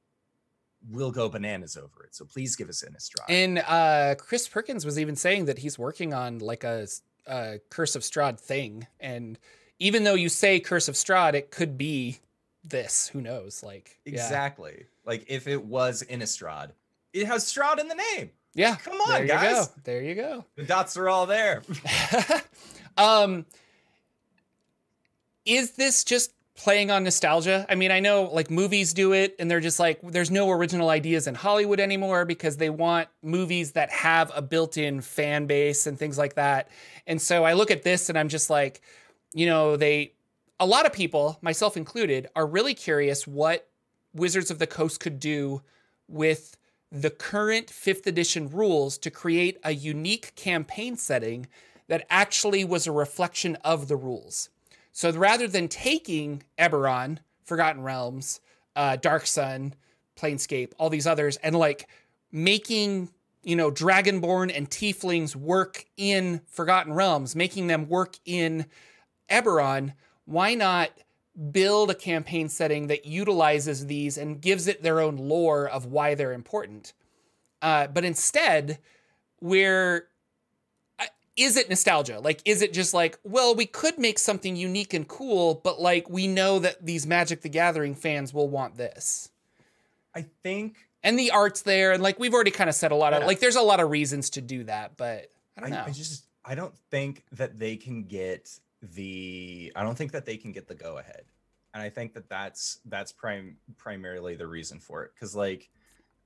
we'll 0.91 1.11
go 1.11 1.29
bananas 1.29 1.77
over 1.77 2.05
it. 2.05 2.15
So 2.15 2.25
please 2.25 2.57
give 2.57 2.69
us 2.69 2.85
Innistrad. 2.87 3.25
And 3.29 3.59
uh 3.59 4.15
Chris 4.19 4.49
Perkins 4.49 4.85
was 4.85 4.99
even 4.99 5.17
saying 5.17 5.47
that 5.47 5.59
he's 5.59 5.79
working 5.79 6.15
on 6.15 6.39
like 6.39 6.65
a, 6.65 6.87
a 7.27 7.59
Curse 7.71 7.97
of 7.97 8.03
Strahd 8.03 8.39
thing 8.39 8.87
and 9.01 9.39
even 9.81 10.05
though 10.05 10.15
you 10.15 10.29
say 10.29 10.61
Curse 10.61 10.89
of 10.89 10.95
Strahd, 10.95 11.35
it 11.35 11.51
could 11.51 11.77
be 11.77 12.21
this. 12.63 13.09
Who 13.09 13.21
knows? 13.21 13.63
Like 13.63 13.99
exactly. 14.07 14.75
Yeah. 14.79 14.85
Like 15.05 15.25
if 15.27 15.49
it 15.49 15.65
was 15.65 16.05
Innistrad, 16.09 16.71
it 17.13 17.27
has 17.27 17.45
Strahd 17.45 17.81
in 17.81 17.89
the 17.89 18.01
name. 18.17 18.31
Yeah. 18.55 18.77
Come 18.77 19.01
on, 19.01 19.11
there 19.11 19.27
guys. 19.27 19.67
Go. 19.67 19.73
There 19.83 20.03
you 20.03 20.15
go. 20.15 20.45
The 20.55 20.63
dots 20.63 20.97
are 20.97 21.09
all 21.09 21.27
there. 21.27 21.63
um 22.97 23.47
is 25.45 25.73
this 25.73 26.05
just 26.05 26.33
playing 26.57 26.91
on 26.91 27.05
nostalgia? 27.05 27.67
I 27.69 27.75
mean, 27.75 27.91
I 27.91 28.01
know 28.01 28.25
like 28.25 28.51
movies 28.51 28.95
do 28.95 29.13
it 29.13 29.35
and 29.39 29.51
they're 29.51 29.61
just 29.61 29.81
like 29.81 30.01
there's 30.03 30.31
no 30.31 30.51
original 30.51 30.89
ideas 30.89 31.27
in 31.27 31.35
Hollywood 31.35 31.81
anymore 31.81 32.25
because 32.25 32.57
they 32.57 32.71
want 32.71 33.09
movies 33.23 33.73
that 33.73 33.91
have 33.91 34.31
a 34.35 34.43
built-in 34.43 35.01
fan 35.01 35.47
base 35.47 35.87
and 35.87 35.99
things 35.99 36.17
like 36.17 36.35
that. 36.35 36.69
And 37.07 37.21
so 37.21 37.45
I 37.45 37.55
look 37.55 37.71
at 37.71 37.83
this 37.83 38.09
and 38.09 38.19
I'm 38.19 38.29
just 38.29 38.51
like 38.51 38.81
you 39.35 39.47
know, 39.47 39.77
they, 39.77 40.13
a 40.59 40.65
lot 40.65 40.87
of 40.87 40.93
people, 40.93 41.39
myself 41.43 41.77
included, 41.77 42.29
are 42.35 42.47
really 42.47 42.73
curious 42.73 43.27
what 43.27 43.69
Wizards 44.15 44.51
of 44.51 44.61
the 44.61 44.67
Coast 44.67 45.01
could 45.01 45.19
do 45.19 45.61
with 46.09 46.57
the 46.91 47.11
current 47.11 47.69
fifth 47.69 48.07
edition 48.07 48.49
rules 48.49 48.97
to 48.99 49.11
create 49.11 49.59
a 49.65 49.73
unique 49.73 50.35
campaign 50.37 50.97
setting 50.97 51.49
that 51.89 52.07
actually 52.09 52.65
was 52.65 52.87
a 52.87 52.93
reflection 52.93 53.57
of 53.57 53.89
the 53.89 53.97
rules. 53.97 54.49
So 54.95 55.11
rather 55.11 55.49
than 55.49 55.67
taking 55.67 56.45
Eberron, 56.57 57.19
Forgotten 57.43 57.83
Realms, 57.83 58.41
uh, 58.77 58.95
Dark 58.95 59.27
Sun, 59.27 59.75
Planescape, 60.17 60.71
all 60.79 60.89
these 60.89 61.07
others, 61.07 61.37
and 61.39 61.57
like 61.57 61.89
making 62.31 63.11
you 63.43 63.57
know 63.57 63.73
Dragonborn 63.73 64.57
and 64.57 64.71
Tieflings 64.71 65.35
work 65.35 65.85
in 65.97 66.41
Forgotten 66.47 66.93
Realms, 66.93 67.35
making 67.35 67.67
them 67.67 67.89
work 67.89 68.15
in 68.25 68.67
Eberron, 69.29 69.95
why 70.27 70.55
not 70.55 70.91
build 71.51 71.91
a 71.91 71.95
campaign 71.95 72.49
setting 72.49 72.87
that 72.87 73.05
utilizes 73.05 73.87
these 73.87 74.17
and 74.17 74.41
gives 74.41 74.69
it 74.69 74.85
their 74.85 75.01
own 75.01 75.17
lore 75.17 75.69
of 75.69 75.87
why 75.87 76.15
they're 76.15 76.33
important? 76.33 76.93
Uh, 77.61 77.89
but 77.89 78.05
instead, 78.05 78.79
we're 79.41 80.07
is 81.37 81.57
it 81.57 81.69
nostalgia? 81.69 82.21
Like, 82.21 82.41
is 82.45 82.63
it 82.63 82.73
just 82.73 82.95
like, 82.95 83.19
well, 83.25 83.55
we 83.55 83.67
could 83.67 83.99
make 83.99 84.19
something 84.19 84.57
unique 84.57 84.95
and 84.95 85.07
cool, 85.07 85.61
but 85.65 85.81
like, 85.81 86.09
we 86.09 86.27
know 86.27 86.59
that 86.59 86.85
these 86.85 87.07
Magic 87.07 87.43
the 87.43 87.49
Gathering 87.49 87.95
fans 87.95 88.33
will 88.33 88.49
want 88.49 88.77
this? 88.77 89.31
I 90.15 90.27
think. 90.43 90.77
And 91.03 91.19
the 91.19 91.33
art's 91.33 91.63
there. 91.63 91.93
And 91.93 92.03
like, 92.03 92.19
we've 92.19 92.35
already 92.35 92.51
kind 92.51 92.71
of 92.71 92.77
said 92.77 92.93
a 92.93 92.97
lot 92.97 93.13
of, 93.13 93.25
like, 93.25 93.41
there's 93.41 93.57
a 93.57 93.63
lot 93.63 93.81
of 93.81 93.91
reasons 93.91 94.31
to 94.31 94.41
do 94.41 94.65
that, 94.65 94.97
but 94.97 95.31
I 95.57 95.61
don't 95.61 95.71
know. 95.71 95.79
I, 95.79 95.87
I 95.87 95.91
just, 95.91 96.25
I 96.45 96.55
don't 96.55 96.77
think 96.91 97.25
that 97.33 97.59
they 97.59 97.77
can 97.77 98.05
get 98.05 98.59
the 98.93 99.73
I 99.75 99.83
don't 99.83 99.97
think 99.97 100.13
that 100.13 100.27
they 100.27 100.37
can 100.37 100.53
get 100.53 100.69
the 100.69 100.75
go 100.75 100.99
ahead, 100.99 101.25
and 101.73 101.83
I 101.83 101.89
think 101.89 102.13
that 102.15 102.29
that's 102.29 102.81
that's 102.85 103.13
prime 103.13 103.57
primarily 103.79 104.35
the 104.35 104.47
reason 104.47 104.79
for 104.79 105.05
it 105.05 105.13
because 105.15 105.35
like 105.35 105.71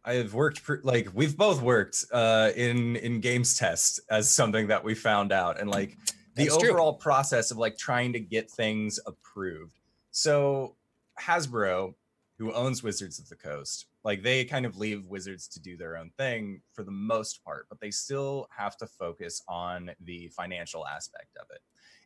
I've 0.05 0.32
worked 0.34 0.62
pr- 0.64 0.76
like 0.82 1.09
we've 1.12 1.36
both 1.36 1.61
worked 1.61 2.05
uh, 2.12 2.51
in 2.57 2.96
in 2.96 3.20
games 3.20 3.59
test 3.59 4.01
as 4.11 4.30
something 4.30 4.68
that 4.68 4.82
we 4.82 4.94
found 4.94 5.32
out, 5.32 5.61
and 5.61 5.70
like 5.70 5.96
the 6.34 6.44
that's 6.44 6.57
overall 6.57 6.94
true. 6.94 7.03
process 7.03 7.51
of 7.51 7.59
like 7.59 7.76
trying 7.76 8.12
to 8.12 8.20
get 8.20 8.51
things 8.51 8.99
approved. 9.07 9.78
So 10.11 10.76
Hasbro, 11.20 11.94
who 12.38 12.53
owns 12.53 12.82
Wizards 12.82 13.18
of 13.18 13.28
the 13.28 13.36
Coast, 13.36 13.86
like 14.05 14.22
they 14.22 14.44
kind 14.44 14.64
of 14.64 14.76
leave 14.76 15.05
Wizards 15.07 15.49
to 15.49 15.61
do 15.61 15.76
their 15.76 15.96
own 15.96 16.11
thing 16.16 16.62
for 16.72 16.84
the 16.84 16.90
most 16.90 17.44
part, 17.44 17.66
but 17.68 17.80
they 17.80 17.90
still 17.90 18.49
have 18.57 18.76
to 18.78 18.86
focus 18.86 19.42
on 19.49 19.90
the 20.01 20.28
financial 20.28 20.86
aspect 20.86 21.36
of 21.40 21.46
it. 21.51 21.61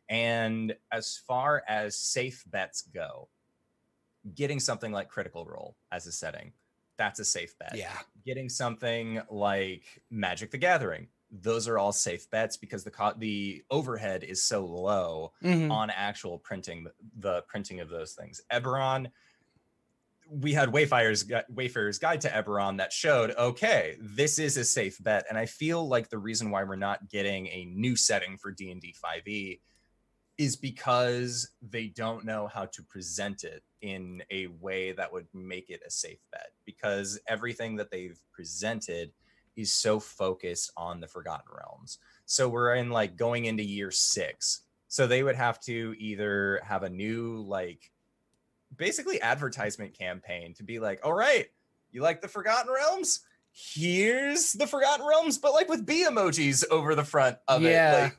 And 0.09 0.75
as 0.91 1.21
far 1.27 1.63
as 1.67 1.97
safe 1.97 2.43
bets 2.47 2.81
go, 2.81 3.29
getting 4.35 4.59
something 4.59 4.91
like 4.91 5.09
Critical 5.09 5.45
Role 5.45 5.75
as 5.91 6.07
a 6.07 6.11
setting, 6.11 6.51
that's 6.97 7.19
a 7.19 7.25
safe 7.25 7.57
bet. 7.59 7.75
Yeah. 7.75 7.97
Getting 8.25 8.49
something 8.49 9.21
like 9.29 9.83
Magic 10.09 10.51
the 10.51 10.57
Gathering, 10.57 11.07
those 11.31 11.67
are 11.67 11.77
all 11.77 11.91
safe 11.91 12.29
bets 12.29 12.57
because 12.57 12.83
the 12.83 12.91
co- 12.91 13.15
the 13.17 13.63
overhead 13.71 14.23
is 14.23 14.43
so 14.43 14.65
low 14.65 15.33
mm-hmm. 15.43 15.71
on 15.71 15.89
actual 15.89 16.37
printing 16.37 16.87
the 17.19 17.41
printing 17.47 17.79
of 17.79 17.89
those 17.89 18.13
things. 18.13 18.41
Eberron, 18.51 19.09
we 20.29 20.53
had 20.53 20.71
Wayfire's 20.71 21.25
Wayfarer's 21.49 21.97
Guide 21.97 22.21
to 22.21 22.29
Eberron 22.29 22.77
that 22.77 22.93
showed 22.93 23.33
okay, 23.37 23.97
this 23.99 24.37
is 24.37 24.57
a 24.57 24.63
safe 24.63 25.03
bet, 25.03 25.25
and 25.27 25.37
I 25.37 25.47
feel 25.47 25.87
like 25.87 26.09
the 26.09 26.19
reason 26.19 26.51
why 26.51 26.63
we're 26.63 26.75
not 26.75 27.09
getting 27.09 27.47
a 27.47 27.65
new 27.65 27.95
setting 27.95 28.37
for 28.37 28.51
D 28.51 28.71
and 28.71 28.79
D 28.79 28.93
5e 29.03 29.59
is 30.37 30.55
because 30.55 31.49
they 31.61 31.87
don't 31.87 32.25
know 32.25 32.47
how 32.47 32.65
to 32.65 32.83
present 32.83 33.43
it 33.43 33.63
in 33.83 34.23
a 34.31 34.47
way 34.61 34.93
that 34.93 35.11
would 35.11 35.27
make 35.33 35.69
it 35.69 35.81
a 35.85 35.91
safe 35.91 36.19
bet 36.31 36.51
because 36.65 37.19
everything 37.27 37.75
that 37.75 37.91
they've 37.91 38.17
presented 38.31 39.11
is 39.57 39.71
so 39.71 39.99
focused 39.99 40.71
on 40.77 41.01
the 41.01 41.07
forgotten 41.07 41.45
realms. 41.55 41.99
So 42.25 42.47
we're 42.47 42.75
in 42.75 42.89
like 42.89 43.17
going 43.17 43.45
into 43.45 43.61
year 43.61 43.91
six. 43.91 44.61
So 44.87 45.05
they 45.05 45.21
would 45.21 45.35
have 45.35 45.59
to 45.61 45.93
either 45.97 46.61
have 46.63 46.83
a 46.83 46.89
new 46.89 47.43
like 47.45 47.91
basically 48.75 49.21
advertisement 49.21 49.97
campaign 49.97 50.53
to 50.55 50.63
be 50.63 50.79
like 50.79 50.99
all 51.03 51.13
right 51.13 51.47
you 51.91 52.01
like 52.01 52.21
the 52.21 52.27
forgotten 52.27 52.73
realms? 52.73 53.19
Here's 53.51 54.53
the 54.53 54.65
forgotten 54.65 55.05
realms 55.05 55.37
but 55.37 55.53
like 55.53 55.69
with 55.69 55.85
b 55.85 56.05
emojis 56.09 56.63
over 56.71 56.95
the 56.95 57.03
front 57.03 57.37
of 57.47 57.61
yeah. 57.61 57.97
it 57.97 58.03
like 58.03 58.17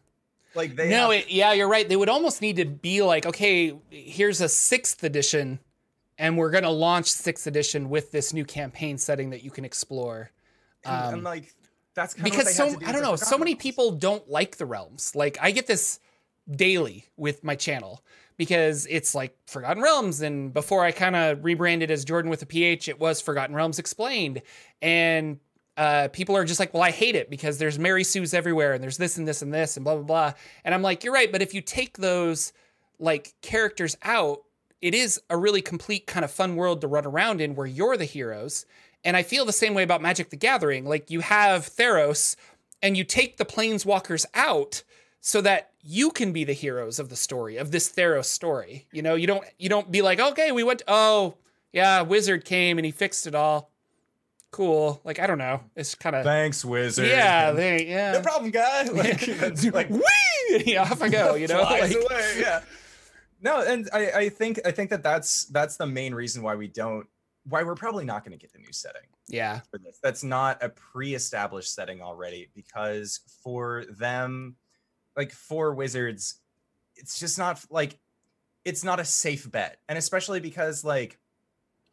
like 0.55 0.77
they 0.77 0.89
no, 0.89 1.11
have- 1.11 1.21
it, 1.21 1.31
yeah, 1.31 1.53
you're 1.53 1.69
right. 1.69 1.89
They 1.89 1.97
would 1.97 2.09
almost 2.09 2.41
need 2.41 2.57
to 2.57 2.65
be 2.65 3.03
like, 3.03 3.27
okay, 3.27 3.77
here's 3.91 4.41
a 4.41 4.49
sixth 4.49 5.05
edition, 5.05 5.59
and 6.19 6.37
we're 6.37 6.51
gonna 6.51 6.71
launch 6.71 7.11
sixth 7.11 7.47
edition 7.47 7.91
with 7.91 8.13
this 8.13 8.33
new 8.33 8.45
campaign 8.45 8.99
setting 8.99 9.31
that 9.31 9.43
you 9.43 9.51
can 9.51 9.65
explore. 9.65 10.31
Um, 10.85 11.15
and, 11.15 11.25
like 11.25 11.55
that's 11.95 12.15
because 12.15 12.55
so 12.55 12.77
do 12.77 12.87
I 12.87 12.93
don't 12.93 13.03
know. 13.03 13.17
So 13.17 13.39
many 13.39 13.55
people 13.55 13.93
don't 13.93 14.29
like 14.29 14.57
the 14.57 14.67
realms. 14.67 15.15
Like 15.15 15.39
I 15.41 15.51
get 15.51 15.67
this 15.67 16.01
daily 16.51 17.07
with 17.17 17.45
my 17.45 17.55
channel 17.55 18.03
because 18.37 18.87
it's 18.91 19.15
like 19.15 19.37
Forgotten 19.47 19.83
Realms. 19.83 20.21
And 20.21 20.53
before 20.53 20.85
I 20.85 20.93
kind 20.93 21.17
of 21.17 21.45
rebranded 21.45 21.91
as 21.91 22.05
Jordan 22.05 22.31
with 22.31 22.43
a 22.43 22.47
PH, 22.47 22.89
it 22.89 22.99
was 22.99 23.21
Forgotten 23.21 23.55
Realms 23.55 23.79
Explained. 23.79 24.43
And 24.83 25.39
uh, 25.77 26.09
people 26.09 26.37
are 26.37 26.45
just 26.45 26.61
like, 26.61 26.73
well, 26.73 26.83
I 26.83 26.91
hate 26.91 27.17
it 27.17 27.29
because 27.29 27.59
there's 27.59 27.79
Mary 27.79 28.05
Sue's 28.05 28.35
everywhere 28.35 28.73
and 28.75 28.83
there's 28.83 28.97
this 28.97 29.17
and 29.17 29.27
this 29.27 29.43
and 29.43 29.53
this 29.53 29.77
and 29.77 29.85
blah, 29.85 29.95
blah, 29.95 30.05
blah. 30.05 30.33
And 30.65 30.75
I'm 30.75 30.83
like, 30.83 31.03
you're 31.03 31.15
right. 31.15 31.31
But 31.31 31.43
if 31.43 31.53
you 31.53 31.61
take 31.61 31.99
those 31.99 32.53
like 32.99 33.35
characters 33.43 33.97
out, 34.03 34.43
it 34.81 34.95
is 34.95 35.21
a 35.31 35.37
really 35.37 35.63
complete 35.63 36.07
kind 36.07 36.25
of 36.25 36.31
fun 36.31 36.57
world 36.57 36.81
to 36.83 36.87
run 36.87 37.07
around 37.07 37.41
in 37.41 37.55
where 37.55 37.67
you're 37.67 37.97
the 37.97 38.05
heroes. 38.05 38.67
And 39.05 39.17
I 39.17 39.23
feel 39.23 39.45
the 39.45 39.53
same 39.53 39.75
way 39.75 39.83
about 39.83 40.03
Magic 40.03 40.31
the 40.31 40.37
Gathering. 40.37 40.85
Like 40.85 41.11
you 41.11 41.21
have 41.21 41.63
Theros 41.63 42.37
and 42.83 42.97
you 42.97 43.03
take 43.03 43.37
the 43.37 43.45
planeswalkers 43.45 44.27
out 44.35 44.85
so 45.21 45.41
that 45.41 45.71
you 45.83 46.11
can 46.11 46.33
be 46.33 46.45
the 46.45 46.53
heroes 46.53 46.99
of 46.99 47.09
the 47.09 47.17
story 47.17 47.57
of 47.57 47.71
this 47.71 47.91
Theros 47.91 48.27
story. 48.27 48.87
You 48.93 49.03
know, 49.03 49.15
you 49.15 49.27
don't 49.27 49.45
you 49.59 49.69
don't 49.69 49.91
be 49.91 50.03
like, 50.03 50.21
okay, 50.21 50.53
we 50.53 50.63
went, 50.63 50.83
oh 50.87 51.35
yeah, 51.73 52.03
wizard 52.03 52.45
came 52.45 52.79
and 52.79 52.85
he 52.85 52.93
fixed 52.93 53.27
it 53.27 53.35
all 53.35 53.71
cool. 54.55 55.01
Like 55.05 55.19
I 55.19 55.27
don't 55.27 55.39
know. 55.39 55.61
It's 55.75 55.95
kind 55.95 56.15
of 56.15 56.25
thanks, 56.25 56.65
wizard. 56.65 57.09
Yeah, 57.09 57.51
they 57.51 57.87
yeah. 57.87 58.13
No 58.13 58.21
problem, 58.21 58.51
guy. 58.51 58.85
Like, 58.95 59.27
like 59.75 59.91
wee, 59.91 60.63
yeah, 60.67 60.83
off 60.83 61.03
I 61.03 61.09
go. 61.09 61.35
You 61.35 61.49
know, 61.49 61.65
flies 61.65 61.95
like, 61.95 62.11
away. 62.11 62.33
Yeah. 62.39 62.61
No, 63.41 63.61
and 63.61 63.89
I, 63.93 64.11
I 64.11 64.29
think 64.29 64.61
I 64.65 64.71
think 64.71 64.91
that 64.91 65.03
that's 65.03 65.47
that's 65.47 65.77
the 65.77 65.87
main 65.87 66.15
reason 66.15 66.43
why 66.43 66.55
we 66.55 66.69
don't 66.69 67.07
why 67.45 67.63
we're 67.65 67.75
probably 67.75 68.05
not 68.05 68.25
going 68.25 68.33
to 68.33 68.39
get 68.39 68.53
the 68.53 68.59
new 68.59 68.73
setting. 68.73 69.03
Yeah. 69.29 69.61
That's 70.03 70.25
not 70.25 70.63
a 70.63 70.71
pre-established 70.71 71.75
setting 71.75 72.01
already 72.01 72.49
because 72.55 73.21
for 73.43 73.85
them, 73.91 74.57
like 75.17 75.33
for 75.33 75.75
wizards, 75.75 76.37
it's 76.97 77.19
just 77.19 77.39
not 77.39 77.63
like 77.71 77.99
it's 78.65 78.85
not 78.85 79.01
a 79.01 79.05
safe 79.05 79.51
bet, 79.51 79.79
and 79.89 79.99
especially 79.99 80.41
because 80.41 80.85
like 80.85 81.19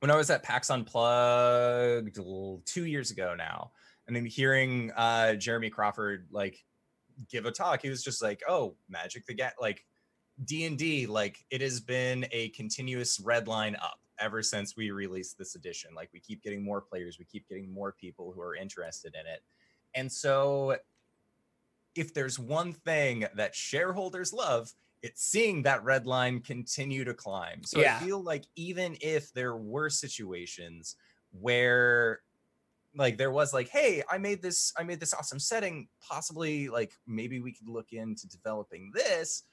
when 0.02 0.10
I 0.10 0.16
was 0.16 0.32
at 0.32 0.42
PAX 0.42 0.72
Unplugged 0.72 2.18
two 2.66 2.86
years 2.86 3.12
ago 3.12 3.36
now, 3.38 3.72
and 4.08 4.16
then 4.16 4.26
hearing 4.26 4.92
uh, 4.98 5.36
Jeremy 5.36 5.70
Crawford 5.70 6.28
like 6.32 6.66
give 7.30 7.46
a 7.46 7.52
talk. 7.52 7.84
He 7.84 7.90
was 7.90 8.04
just 8.04 8.22
like, 8.22 8.42
"Oh, 8.50 8.76
Magic 8.90 9.28
the 9.28 9.36
Gat 9.36 9.54
like 9.62 9.86
D 10.44 10.66
and 10.66 10.76
D 10.76 11.06
like 11.06 11.46
it 11.52 11.62
has 11.62 11.80
been 11.80 12.26
a 12.32 12.50
continuous 12.50 13.20
red 13.20 13.48
line 13.48 13.76
up 13.76 14.00
ever 14.20 14.42
since 14.42 14.76
we 14.76 14.90
released 14.90 15.38
this 15.38 15.54
edition. 15.54 15.92
Like 15.96 16.10
we 16.14 16.20
keep 16.20 16.42
getting 16.42 16.64
more 16.64 16.82
players, 16.82 17.20
we 17.20 17.26
keep 17.26 17.48
getting 17.48 17.72
more 17.72 17.92
people 17.92 18.32
who 18.36 18.42
are 18.42 18.56
interested 18.56 19.14
in 19.14 19.28
it, 19.32 19.42
and 19.96 20.12
so." 20.12 20.78
If 21.94 22.14
there's 22.14 22.40
one 22.40 22.72
thing 22.72 23.26
that 23.36 23.54
shareholders 23.54 24.32
love, 24.32 24.74
it's 25.04 25.24
seeing 25.24 25.64
that 25.64 25.84
red 25.84 26.06
line 26.06 26.42
continue 26.42 27.04
to 27.04 27.14
climb. 27.14 27.64
So 27.64 27.80
Yeah. 27.80 27.98
I 27.98 28.04
feel 28.06 28.22
like 28.24 28.46
even 28.56 28.96
if 29.02 29.32
there 29.34 29.56
were 29.58 29.90
situations 29.90 30.96
where 31.32 32.20
like 32.94 33.18
there 33.18 33.32
was 33.32 33.54
like 33.54 33.70
hey 33.70 34.04
i 34.10 34.18
made 34.18 34.42
this 34.42 34.74
i 34.78 34.84
made 34.84 35.00
this 35.00 35.14
awesome 35.14 35.40
setting 35.40 35.88
possibly 36.06 36.68
like 36.68 36.92
maybe 37.08 37.40
we 37.40 37.54
could 37.54 37.70
look 37.70 37.94
into 37.94 38.28
developing 38.28 38.92
this 38.94 39.44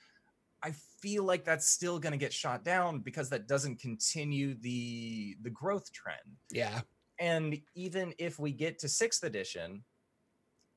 i 0.65 0.73
feel 1.01 1.23
like 1.23 1.45
that's 1.45 1.69
still 1.69 2.01
going 2.01 2.11
to 2.11 2.19
get 2.19 2.33
shot 2.33 2.65
down 2.65 2.99
because 2.99 3.31
that 3.31 3.47
doesn't 3.47 3.79
continue 3.79 4.57
the 4.61 5.37
the 5.43 5.51
growth 5.51 5.93
trend 5.93 6.19
Yeah. 6.51 6.81
and 7.21 7.57
even 7.77 8.13
if 8.19 8.41
we 8.41 8.51
get 8.51 8.81
to 8.81 8.89
sixth 8.89 9.23
edition 9.23 9.85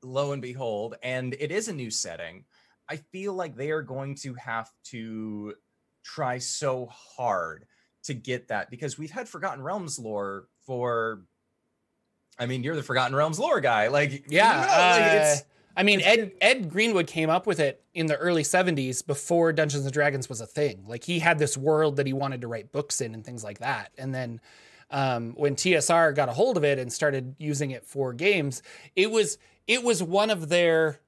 lo 0.04 0.32
and 0.32 0.42
behold 0.44 0.94
and 1.02 1.34
it 1.40 1.52
is 1.52 1.68
a 1.68 1.74
new 1.74 1.90
setting 1.90 2.46
i 2.92 2.98
feel 3.12 3.34
like 3.34 3.56
they 3.56 3.72
are 3.72 3.82
going 3.82 4.16
to 4.16 4.34
have 4.36 4.70
to 4.84 5.54
try 6.04 6.38
so 6.38 6.88
hard 6.88 7.66
to 8.04 8.14
get 8.14 8.48
that 8.50 8.70
because 8.70 8.98
we've 8.98 9.12
had 9.12 9.28
forgotten 9.30 9.64
realms 9.64 9.98
lore 9.98 10.48
for 10.66 11.22
i 12.40 12.46
mean 12.46 12.64
you're 12.64 12.76
the 12.76 12.84
forgotten 12.84 13.16
realms 13.16 13.40
lore 13.40 13.62
guy 13.62 13.88
like 13.88 14.26
Yeah. 14.28 14.62
you 14.62 14.68
know, 14.68 15.18
like, 15.18 15.22
uh, 15.22 15.36
I 15.78 15.84
mean, 15.84 16.02
Ed 16.02 16.34
Ed 16.42 16.70
Greenwood 16.70 17.08
came 17.08 17.30
up 17.30 17.48
with 17.48 17.62
it 17.62 17.82
in 17.94 18.08
the 18.08 18.18
early 18.18 18.44
'70s 18.44 19.08
before 19.08 19.54
Dungeons 19.54 19.86
and 19.86 19.94
Dragons 19.94 20.28
was 20.28 20.42
a 20.42 20.46
thing. 20.46 20.84
Like 20.86 21.06
he 21.06 21.20
had 21.20 21.40
this 21.40 21.56
world 21.58 21.96
that 21.96 22.06
he 22.06 22.12
wanted 22.12 22.42
to 22.42 22.50
write 22.50 22.74
books 22.74 23.00
in 23.00 23.14
and 23.14 23.24
things 23.24 23.42
like 23.42 23.60
that. 23.60 23.92
And 23.98 24.14
then 24.14 24.42
um, 24.92 25.32
when 25.38 25.56
TSR 25.56 26.14
got 26.14 26.28
a 26.28 26.34
hold 26.34 26.58
of 26.58 26.66
it 26.66 26.78
and 26.78 26.92
started 26.92 27.36
using 27.40 27.72
it 27.72 27.86
for 27.86 28.12
games, 28.12 28.62
it 28.98 29.10
was 29.12 29.38
it 29.66 29.82
was 29.82 30.04
one 30.04 30.30
of 30.30 30.50
their 30.50 31.00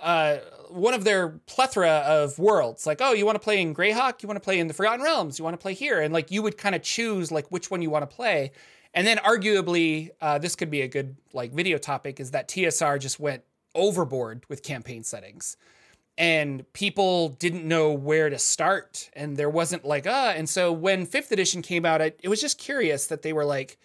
uh, 0.00 0.38
one 0.68 0.94
of 0.94 1.04
their 1.04 1.40
plethora 1.46 2.02
of 2.06 2.38
worlds. 2.38 2.86
Like, 2.86 3.00
oh, 3.00 3.12
you 3.12 3.26
want 3.26 3.36
to 3.36 3.40
play 3.40 3.60
in 3.60 3.74
Greyhawk? 3.74 4.22
You 4.22 4.28
want 4.28 4.36
to 4.36 4.44
play 4.44 4.58
in 4.58 4.68
the 4.68 4.74
Forgotten 4.74 5.02
Realms? 5.02 5.38
You 5.38 5.44
want 5.44 5.54
to 5.54 5.62
play 5.62 5.74
here? 5.74 6.00
And 6.00 6.12
like, 6.12 6.30
you 6.30 6.42
would 6.42 6.56
kind 6.56 6.74
of 6.74 6.82
choose 6.82 7.32
like 7.32 7.50
which 7.50 7.70
one 7.70 7.82
you 7.82 7.90
want 7.90 8.08
to 8.08 8.14
play. 8.14 8.52
And 8.92 9.06
then, 9.06 9.18
arguably, 9.18 10.10
uh, 10.20 10.38
this 10.38 10.56
could 10.56 10.70
be 10.70 10.82
a 10.82 10.88
good 10.88 11.16
like 11.32 11.52
video 11.52 11.78
topic: 11.78 12.18
is 12.18 12.32
that 12.32 12.48
TSR 12.48 12.98
just 12.98 13.20
went 13.20 13.44
overboard 13.74 14.44
with 14.48 14.64
campaign 14.64 15.04
settings, 15.04 15.56
and 16.18 16.70
people 16.72 17.28
didn't 17.28 17.66
know 17.66 17.92
where 17.92 18.28
to 18.30 18.38
start, 18.38 19.08
and 19.12 19.36
there 19.36 19.50
wasn't 19.50 19.84
like 19.84 20.08
uh. 20.08 20.32
And 20.34 20.48
so 20.48 20.72
when 20.72 21.06
fifth 21.06 21.30
edition 21.30 21.62
came 21.62 21.86
out, 21.86 22.00
it, 22.00 22.18
it 22.20 22.28
was 22.28 22.40
just 22.40 22.58
curious 22.58 23.06
that 23.06 23.22
they 23.22 23.32
were 23.32 23.44
like, 23.44 23.78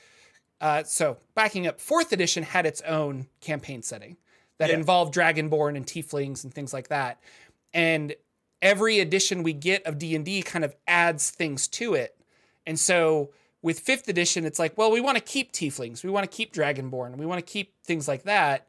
uh, 0.60 0.84
so 0.84 1.18
backing 1.36 1.68
up, 1.68 1.80
fourth 1.80 2.12
edition 2.12 2.42
had 2.42 2.66
its 2.66 2.82
own 2.82 3.28
campaign 3.42 3.84
setting 3.84 4.18
that 4.58 4.70
Yeah. 4.70 4.76
involved 4.76 5.14
Dragonborn 5.14 5.76
and 5.76 5.86
Tieflings 5.86 6.44
and 6.44 6.54
things 6.54 6.74
like 6.74 6.88
that. 6.90 7.20
And 7.74 8.16
every 8.62 9.00
edition 9.00 9.44
we 9.44 9.54
get 9.54 9.86
of 9.86 9.98
D&D 9.98 10.42
kind 10.44 10.64
of 10.66 10.76
adds 10.88 11.30
things 11.30 11.68
to 11.68 11.94
it. 11.94 12.16
And 12.66 12.80
so 12.80 13.32
with 13.62 13.84
5th 13.84 14.08
edition 14.08 14.46
it's 14.46 14.60
like, 14.60 14.78
well, 14.78 14.92
we 14.92 15.02
want 15.02 15.18
to 15.18 15.24
keep 15.24 15.52
Tieflings, 15.52 16.04
we 16.04 16.10
want 16.10 16.30
to 16.30 16.36
keep 16.36 16.54
Dragonborn, 16.54 17.18
we 17.18 17.26
want 17.26 17.46
to 17.46 17.52
keep 17.52 17.74
things 17.84 18.08
like 18.08 18.24
that. 18.24 18.68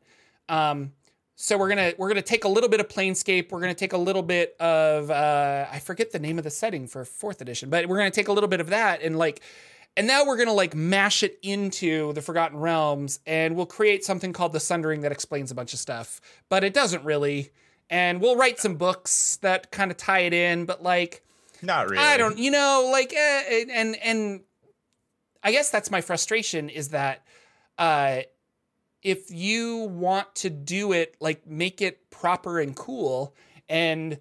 Um 0.48 0.92
so 1.38 1.58
we're 1.58 1.68
gonna 1.68 1.92
we're 1.98 2.08
gonna 2.08 2.22
take 2.22 2.44
a 2.44 2.48
little 2.48 2.70
bit 2.70 2.80
of 2.80 2.88
Planescape. 2.88 3.50
We're 3.52 3.60
gonna 3.60 3.74
take 3.74 3.92
a 3.92 3.98
little 3.98 4.22
bit 4.22 4.56
of 4.58 5.10
uh, 5.10 5.66
I 5.70 5.80
forget 5.80 6.10
the 6.10 6.18
name 6.18 6.38
of 6.38 6.44
the 6.44 6.50
setting 6.50 6.86
for 6.86 7.04
fourth 7.04 7.42
edition, 7.42 7.68
but 7.68 7.86
we're 7.86 7.98
gonna 7.98 8.10
take 8.10 8.28
a 8.28 8.32
little 8.32 8.48
bit 8.48 8.58
of 8.60 8.68
that 8.70 9.02
and 9.02 9.18
like 9.18 9.42
and 9.96 10.06
now 10.06 10.26
we're 10.26 10.36
going 10.36 10.48
to 10.48 10.52
like 10.52 10.74
mash 10.74 11.22
it 11.22 11.38
into 11.42 12.12
the 12.12 12.20
Forgotten 12.20 12.58
Realms 12.58 13.18
and 13.26 13.56
we'll 13.56 13.66
create 13.66 14.04
something 14.04 14.32
called 14.32 14.52
the 14.52 14.60
Sundering 14.60 15.00
that 15.00 15.12
explains 15.12 15.50
a 15.50 15.54
bunch 15.54 15.72
of 15.72 15.78
stuff, 15.78 16.20
but 16.48 16.64
it 16.64 16.74
doesn't 16.74 17.04
really. 17.04 17.50
And 17.88 18.20
we'll 18.20 18.36
write 18.36 18.58
some 18.58 18.74
books 18.74 19.38
that 19.42 19.70
kind 19.70 19.90
of 19.90 19.96
tie 19.96 20.20
it 20.20 20.32
in, 20.32 20.66
but 20.66 20.82
like 20.82 21.22
not 21.62 21.88
really 21.88 22.02
I 22.02 22.16
don't, 22.16 22.38
you 22.38 22.50
know, 22.50 22.88
like 22.92 23.12
eh, 23.16 23.64
and 23.72 23.96
and 23.96 24.40
I 25.42 25.52
guess 25.52 25.70
that's 25.70 25.90
my 25.90 26.00
frustration 26.00 26.68
is 26.68 26.90
that 26.90 27.24
uh 27.78 28.20
if 29.02 29.30
you 29.30 29.84
want 29.84 30.34
to 30.36 30.50
do 30.50 30.92
it 30.92 31.16
like 31.20 31.46
make 31.46 31.80
it 31.80 32.10
proper 32.10 32.58
and 32.60 32.74
cool 32.76 33.34
and 33.68 34.18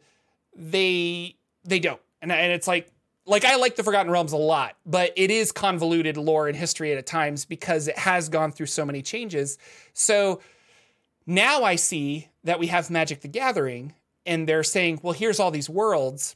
they 0.55 1.36
they 1.65 1.80
don't. 1.80 2.01
And 2.21 2.32
and 2.32 2.53
it's 2.53 2.67
like 2.67 2.91
like 3.26 3.43
I 3.43 3.55
like 3.55 3.76
the 3.76 3.84
Forgotten 3.84 4.11
Realms 4.11 4.34
a 4.34 4.38
lot, 4.38 4.78
but 4.86 5.11
it 5.15 5.32
is 5.32 5.51
convoluted 5.51 6.17
lore 6.17 6.47
and 6.47 6.55
history 6.55 6.93
at 6.93 7.05
times 7.05 7.45
because 7.45 7.88
it 7.88 7.97
has 7.97 8.30
gone 8.30 8.51
through 8.51 8.67
so 8.67 8.86
many 8.86 9.01
changes. 9.01 9.57
So 9.93 10.41
now 11.26 11.63
I 11.63 11.76
see 11.76 12.30
that 12.43 12.59
we 12.59 12.67
have 12.67 12.89
Magic 12.89 13.21
the 13.21 13.28
Gathering 13.28 13.93
and 14.26 14.47
they're 14.47 14.63
saying, 14.63 14.99
well, 15.01 15.13
here's 15.13 15.39
all 15.39 15.51
these 15.51 15.69
worlds. 15.69 16.36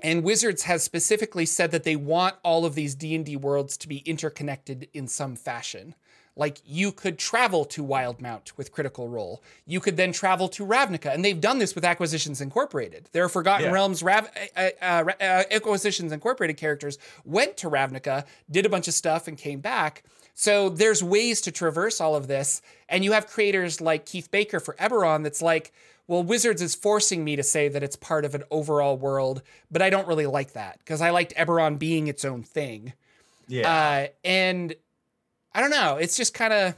And 0.00 0.22
Wizards 0.22 0.64
has 0.64 0.82
specifically 0.82 1.46
said 1.46 1.70
that 1.70 1.84
they 1.84 1.96
want 1.96 2.36
all 2.42 2.64
of 2.64 2.74
these 2.74 2.94
D&D 2.94 3.36
worlds 3.36 3.76
to 3.78 3.88
be 3.88 3.98
interconnected 3.98 4.88
in 4.92 5.06
some 5.08 5.36
fashion. 5.36 5.94
Like 6.36 6.58
you 6.66 6.90
could 6.90 7.18
travel 7.18 7.64
to 7.66 7.84
Wildemount 7.84 8.56
with 8.56 8.72
Critical 8.72 9.08
Role. 9.08 9.40
You 9.66 9.78
could 9.78 9.96
then 9.96 10.12
travel 10.12 10.48
to 10.48 10.66
Ravnica, 10.66 11.14
and 11.14 11.24
they've 11.24 11.40
done 11.40 11.58
this 11.58 11.74
with 11.76 11.84
Acquisitions 11.84 12.40
Incorporated. 12.40 13.08
Their 13.12 13.28
Forgotten 13.28 13.66
Yeah. 13.66 13.72
Realms 13.72 14.02
Rav- 14.02 14.30
uh, 14.56 14.70
uh, 14.82 15.04
uh, 15.20 15.42
Acquisitions 15.50 16.10
Incorporated 16.10 16.56
characters 16.56 16.98
went 17.24 17.56
to 17.58 17.70
Ravnica, 17.70 18.24
did 18.50 18.66
a 18.66 18.68
bunch 18.68 18.88
of 18.88 18.94
stuff, 18.94 19.28
and 19.28 19.38
came 19.38 19.60
back. 19.60 20.02
So 20.34 20.68
there's 20.68 21.00
ways 21.04 21.40
to 21.42 21.52
traverse 21.52 22.00
all 22.00 22.16
of 22.16 22.26
this, 22.26 22.60
and 22.88 23.04
you 23.04 23.12
have 23.12 23.28
creators 23.28 23.80
like 23.80 24.04
Keith 24.04 24.32
Baker 24.32 24.58
for 24.58 24.74
Eberron 24.74 25.22
that's 25.22 25.40
like, 25.40 25.72
well, 26.08 26.24
Wizards 26.24 26.60
is 26.60 26.74
forcing 26.74 27.22
me 27.24 27.36
to 27.36 27.44
say 27.44 27.68
that 27.68 27.84
it's 27.84 27.94
part 27.94 28.24
of 28.24 28.34
an 28.34 28.42
overall 28.50 28.96
world, 28.96 29.42
but 29.70 29.80
I 29.82 29.88
don't 29.90 30.08
really 30.08 30.26
like 30.26 30.52
that 30.54 30.78
because 30.80 31.00
I 31.00 31.10
liked 31.10 31.32
Eberron 31.36 31.78
being 31.78 32.08
its 32.08 32.24
own 32.24 32.42
thing. 32.42 32.92
yeah 33.46 33.70
Uh, 33.70 34.06
and 34.24 34.74
I 35.54 35.60
don't 35.60 35.70
know. 35.70 35.96
It's 35.96 36.16
just 36.16 36.34
kind 36.34 36.52
of, 36.52 36.74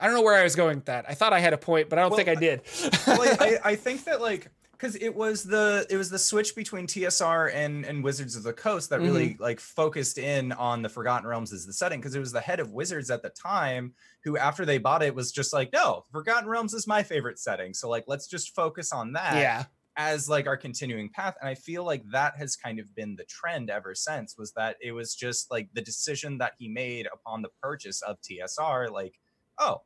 I 0.00 0.06
don't 0.06 0.14
know 0.14 0.22
where 0.22 0.34
I 0.38 0.42
was 0.42 0.54
going 0.56 0.76
with 0.76 0.86
that. 0.86 1.06
I 1.08 1.14
thought 1.14 1.32
I 1.32 1.38
had 1.40 1.52
a 1.52 1.58
point, 1.58 1.88
but 1.88 1.98
I 1.98 2.02
don't 2.02 2.10
Well, 2.10 2.18
think 2.18 2.28
I 2.28 2.34
did. 2.34 2.60
well, 3.06 3.22
I, 3.40 3.58
I 3.72 3.74
think 3.76 4.04
that 4.04 4.20
like 4.20 4.48
because 4.72 4.96
it 4.96 5.14
was 5.14 5.44
the 5.44 5.86
it 5.90 5.96
was 5.96 6.10
the 6.10 6.18
switch 6.18 6.56
between 6.56 6.88
TSR 6.88 7.54
and 7.54 7.84
and 7.84 8.02
Wizards 8.02 8.34
of 8.34 8.42
the 8.42 8.52
Coast 8.52 8.90
that 8.90 9.00
really 9.00 9.30
Mm-hmm. 9.30 9.42
like 9.42 9.60
focused 9.60 10.18
in 10.18 10.50
on 10.52 10.82
the 10.82 10.88
Forgotten 10.88 11.26
Realms 11.28 11.52
as 11.52 11.64
the 11.64 11.72
setting 11.72 12.00
because 12.00 12.16
it 12.16 12.20
was 12.20 12.32
the 12.32 12.40
head 12.40 12.58
of 12.58 12.72
Wizards 12.72 13.08
at 13.08 13.22
the 13.22 13.30
time 13.30 13.94
who 14.24 14.36
after 14.36 14.64
they 14.64 14.78
bought 14.78 15.04
it 15.04 15.14
was 15.14 15.30
just 15.30 15.52
like 15.52 15.72
no 15.72 16.04
Forgotten 16.10 16.48
Realms 16.48 16.74
is 16.74 16.88
my 16.88 17.04
favorite 17.04 17.38
setting 17.38 17.72
so 17.74 17.88
like 17.88 18.04
let's 18.08 18.26
just 18.26 18.56
focus 18.56 18.92
on 18.92 19.12
that 19.12 19.36
yeah. 19.36 19.64
As 19.96 20.28
like 20.28 20.46
our 20.46 20.56
continuing 20.56 21.08
path 21.10 21.34
and 21.40 21.48
i 21.48 21.54
feel 21.54 21.84
like 21.84 22.02
that 22.10 22.36
has 22.36 22.56
kind 22.56 22.78
of 22.78 22.94
been 22.94 23.14
the 23.16 23.24
trend 23.24 23.68
ever 23.70 23.94
since 23.94 24.36
was 24.38 24.52
that 24.52 24.76
it 24.80 24.92
was 24.92 25.14
just 25.14 25.50
like 25.50 25.68
the 25.74 25.82
decision 25.82 26.38
that 26.38 26.54
he 26.58 26.68
made 26.68 27.06
upon 27.12 27.42
the 27.42 27.50
purchase 27.62 28.00
of 28.02 28.16
tsr 28.22 28.90
like 28.90 29.14
oh 29.58 29.82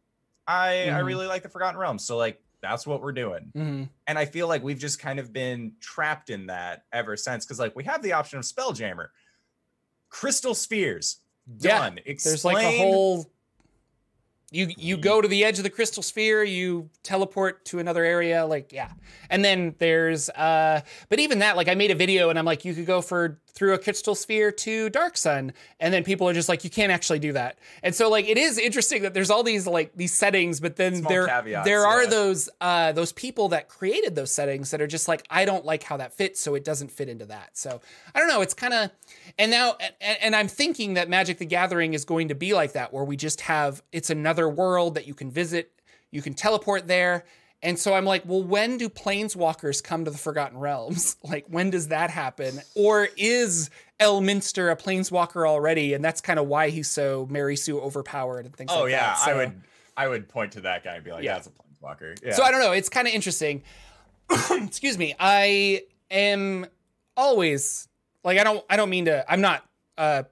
i 0.47 0.89
i 0.91 1.01
Mhm. 1.01 1.07
really 1.07 1.27
like 1.27 1.43
the 1.43 1.49
forgotten 1.49 1.79
realms 1.79 2.05
so 2.07 2.17
like 2.17 2.41
that's 2.63 2.87
what 2.87 3.03
we're 3.03 3.13
doing 3.13 3.51
hmm 3.55 3.85
and 4.07 4.19
i 4.19 4.25
feel 4.25 4.47
like 4.47 4.63
we've 4.63 4.79
just 4.79 5.01
kind 5.01 5.19
of 5.19 5.33
been 5.33 5.73
trapped 5.81 6.31
in 6.31 6.47
that 6.47 6.85
ever 6.93 7.17
since 7.17 7.45
because 7.45 7.59
like 7.59 7.75
we 7.75 7.83
have 7.85 8.03
the 8.03 8.13
option 8.13 8.39
of 8.39 8.45
spelljammer 8.45 9.09
crystal 10.09 10.55
spheres 10.55 11.21
Yeah, 11.59 11.79
done 11.79 12.01
There's 12.23 12.45
like 12.45 12.63
a 12.63 12.71
whole. 12.71 13.27
You 14.53 14.69
you 14.77 14.97
go 14.97 15.21
to 15.21 15.27
the 15.27 15.45
edge 15.45 15.59
of 15.59 15.65
the 15.65 15.71
crystal 15.71 16.03
sphere, 16.03 16.45
you 16.45 16.89
teleport 17.03 17.65
to 17.67 17.81
another 17.81 18.05
area, 18.05 18.47
like 18.47 18.73
yeah, 18.73 18.91
and 19.29 19.45
then 19.45 19.75
there's 19.79 20.29
uh, 20.31 20.83
but 21.09 21.19
even 21.19 21.41
that, 21.41 21.57
like 21.57 21.69
I 21.69 21.75
made 21.75 21.91
a 21.91 21.97
video 21.97 22.31
and 22.31 22.39
I'm 22.39 22.45
like, 22.45 22.65
you 22.65 22.73
could 22.73 22.87
go 22.87 23.01
for 23.01 23.41
through 23.57 23.75
a 23.75 23.79
crystal 23.79 24.15
sphere 24.15 24.53
to 24.53 24.89
Dark 24.91 25.17
Sun, 25.17 25.53
and 25.81 25.93
then 25.93 26.05
people 26.05 26.29
are 26.29 26.33
just 26.33 26.49
like, 26.49 26.63
you 26.63 26.71
can't 26.71 26.93
actually 26.93 27.19
do 27.19 27.33
that, 27.33 27.59
and 27.83 27.95
so 27.95 28.09
like 28.09 28.29
it 28.29 28.39
is 28.39 28.59
interesting 28.59 29.03
that 29.03 29.15
there's 29.15 29.31
all 29.31 29.43
these 29.43 29.67
like 29.67 29.91
these 29.97 30.13
settings, 30.13 30.61
but 30.61 30.77
then 30.77 30.97
Small 30.97 31.09
there 31.09 31.27
caveats, 31.27 31.65
there 31.65 31.85
are 31.85 32.05
yeah. 32.05 32.11
those 32.11 32.49
uh 32.61 32.93
those 32.93 33.13
people 33.13 33.49
that 33.49 33.69
created 33.69 34.15
those 34.15 34.31
settings 34.31 34.71
that 34.71 34.81
are 34.81 34.87
just 34.87 35.09
like, 35.09 35.27
I 35.31 35.45
don't 35.45 35.65
like 35.65 35.83
how 35.83 35.97
that 35.97 36.13
fits, 36.13 36.41
so 36.41 36.55
it 36.55 36.63
doesn't 36.63 36.93
fit 36.93 37.09
into 37.09 37.25
that. 37.25 37.57
So 37.57 37.81
I 38.15 38.19
don't 38.21 38.29
know, 38.29 38.43
it's 38.43 38.55
kind 38.55 38.75
of 38.75 38.91
and 39.39 39.51
now 39.51 39.77
and, 40.01 40.19
and 40.21 40.37
I'm 40.37 40.49
thinking 40.49 40.95
that 40.95 41.09
Magic 41.09 41.39
the 41.39 41.47
Gathering 41.47 41.95
is 41.95 42.05
going 42.05 42.29
to 42.29 42.35
be 42.35 42.55
like 42.55 42.75
that, 42.75 42.93
where 42.93 43.05
we 43.05 43.17
just 43.17 43.41
have 43.41 43.83
it's 43.91 44.11
another 44.11 44.49
world 44.49 44.95
that 44.95 45.07
you 45.07 45.15
can 45.15 45.31
visit, 45.31 45.73
you 46.11 46.23
can 46.23 46.35
teleport 46.35 46.87
there. 46.87 47.25
And 47.63 47.79
so 47.79 47.95
I'm 47.95 48.05
like, 48.05 48.23
well, 48.27 48.43
when 48.43 48.77
do 48.77 48.89
planeswalkers 48.89 49.83
come 49.83 50.05
to 50.05 50.11
the 50.11 50.19
Forgotten 50.19 50.59
Realms? 50.59 51.17
Like, 51.25 51.47
when 51.49 51.71
does 51.71 51.89
that 51.89 52.11
happen? 52.11 52.61
Or 52.75 53.09
is 53.17 53.71
Elminster 53.99 54.71
a 54.71 54.77
planeswalker 54.77 55.49
already? 55.49 55.95
And 55.95 56.05
that's 56.05 56.21
kind 56.21 56.39
of 56.39 56.47
why 56.47 56.69
he's 56.69 56.89
so 56.89 57.27
Mary 57.31 57.57
Sue 57.57 57.81
overpowered 57.81 58.45
and 58.45 58.55
things 58.55 58.71
oh 58.73 58.83
like 58.83 58.91
yeah 58.91 59.01
that. 59.15 59.19
So, 59.19 59.31
i 59.31 59.35
would 59.35 59.61
i 59.97 60.09
would 60.09 60.29
point 60.29 60.53
to 60.53 60.61
that 60.63 60.85
guy 60.85 60.95
and 60.97 61.05
be 61.05 61.11
like 61.13 61.25
Yeah. 61.25 61.35
that's 61.35 61.47
a 61.47 61.51
planeswalker 61.51 61.63
Walker. 61.83 62.15
Yeah. 62.23 62.33
So 62.35 62.43
I 62.43 62.51
don't 62.51 62.61
know. 62.61 62.73
It's 62.73 62.89
kind 62.89 63.07
of 63.07 63.15
interesting. 63.15 63.63
Excuse 64.51 64.99
me. 64.99 65.15
I 65.21 65.83
am 66.11 66.67
always 67.17 67.89
like 68.25 68.39
I 68.39 68.45
don't 68.45 68.65
I 68.69 68.77
don't 68.77 68.91
mean 68.91 69.05
to. 69.07 69.25
I'm 69.31 69.41
not 69.41 69.65
uh, 69.99 70.25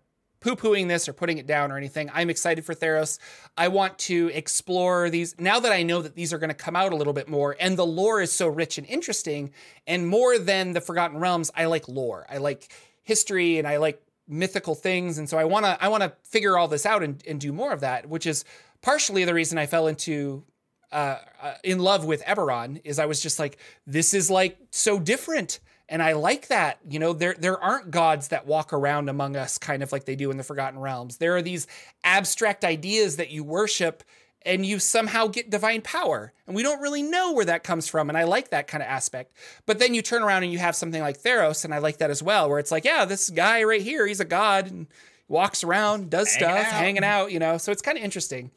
poo 0.44 0.54
pooing 0.54 0.88
this 0.88 1.08
or 1.08 1.14
putting 1.14 1.38
it 1.38 1.46
down 1.46 1.72
or 1.72 1.78
anything. 1.78 2.10
I'm 2.12 2.28
excited 2.28 2.66
for 2.66 2.74
Theros. 2.74 3.18
I 3.56 3.68
want 3.68 3.98
to 4.00 4.30
explore 4.34 5.08
these 5.08 5.34
now 5.38 5.58
that 5.58 5.72
I 5.72 5.82
know 5.82 6.02
that 6.02 6.14
these 6.14 6.34
are 6.34 6.38
going 6.38 6.50
to 6.50 6.54
come 6.54 6.76
out 6.76 6.92
a 6.92 6.96
little 6.96 7.14
bit 7.14 7.28
more 7.28 7.56
and 7.58 7.78
the 7.78 7.86
lore 7.86 8.20
is 8.20 8.30
so 8.30 8.46
rich 8.46 8.76
and 8.76 8.86
interesting. 8.86 9.52
And 9.86 10.06
more 10.06 10.38
than 10.38 10.72
the 10.72 10.82
Forgotten 10.82 11.18
Realms, 11.18 11.50
I 11.56 11.64
like 11.64 11.88
lore. 11.88 12.26
I 12.28 12.36
like 12.36 12.70
history 13.02 13.58
and 13.58 13.66
I 13.66 13.78
like 13.78 14.02
mythical 14.28 14.74
things. 14.74 15.16
And 15.16 15.28
so 15.28 15.38
I 15.38 15.44
want 15.44 15.64
to 15.64 15.82
I 15.82 15.88
want 15.88 16.02
to 16.02 16.12
figure 16.24 16.58
all 16.58 16.68
this 16.68 16.84
out 16.84 17.02
and, 17.02 17.22
and 17.26 17.40
do 17.40 17.50
more 17.50 17.72
of 17.72 17.80
that, 17.80 18.06
which 18.06 18.26
is 18.26 18.44
partially 18.82 19.24
the 19.24 19.34
reason 19.34 19.56
I 19.56 19.64
fell 19.64 19.86
into 19.86 20.44
uh, 20.92 21.18
uh, 21.42 21.54
in 21.64 21.78
love 21.78 22.04
with 22.04 22.22
Eberron 22.24 22.82
is 22.84 22.98
I 22.98 23.06
was 23.06 23.20
just 23.20 23.38
like, 23.38 23.56
this 23.86 24.12
is 24.12 24.30
like 24.30 24.58
so 24.70 25.00
different. 25.00 25.58
And 25.88 26.02
I 26.02 26.12
like 26.12 26.48
that. 26.48 26.78
You 26.88 26.98
know, 26.98 27.12
there 27.12 27.34
there 27.38 27.62
aren't 27.62 27.90
gods 27.90 28.28
that 28.28 28.46
walk 28.46 28.72
around 28.72 29.08
among 29.08 29.36
us 29.36 29.58
kind 29.58 29.82
of 29.82 29.92
like 29.92 30.04
they 30.04 30.16
do 30.16 30.30
in 30.30 30.36
the 30.36 30.42
Forgotten 30.42 30.78
Realms. 30.78 31.18
There 31.18 31.36
are 31.36 31.42
these 31.42 31.66
abstract 32.02 32.64
ideas 32.64 33.16
that 33.16 33.30
you 33.30 33.44
worship 33.44 34.02
and 34.44 34.64
you 34.64 34.78
somehow 34.78 35.26
get 35.26 35.50
divine 35.50 35.80
power. 35.80 36.32
And 36.46 36.54
we 36.54 36.62
don't 36.62 36.80
really 36.80 37.02
know 37.02 37.32
where 37.32 37.46
that 37.46 37.64
comes 37.64 37.88
from. 37.88 38.08
And 38.08 38.18
I 38.18 38.24
like 38.24 38.50
that 38.50 38.66
kind 38.66 38.82
of 38.82 38.88
aspect. 38.88 39.34
But 39.66 39.78
then 39.78 39.94
you 39.94 40.02
turn 40.02 40.22
around 40.22 40.42
and 40.42 40.52
you 40.52 40.58
have 40.58 40.76
something 40.76 41.00
like 41.00 41.20
Theros, 41.20 41.64
and 41.64 41.74
I 41.74 41.78
like 41.78 41.98
that 41.98 42.10
as 42.10 42.22
well, 42.22 42.48
where 42.48 42.58
it's 42.58 42.70
like, 42.70 42.84
yeah, 42.84 43.04
this 43.04 43.30
guy 43.30 43.64
right 43.64 43.80
here, 43.80 44.06
he's 44.06 44.20
a 44.20 44.24
god 44.24 44.70
and 44.70 44.86
walks 45.28 45.64
around, 45.64 46.10
does 46.10 46.34
hanging 46.34 46.56
stuff, 46.56 46.66
out. 46.66 46.72
hanging 46.72 47.04
out, 47.04 47.32
you 47.32 47.38
know. 47.38 47.56
So 47.56 47.72
it's 47.72 47.82
kind 47.82 47.96
of 47.96 48.04
interesting. 48.04 48.50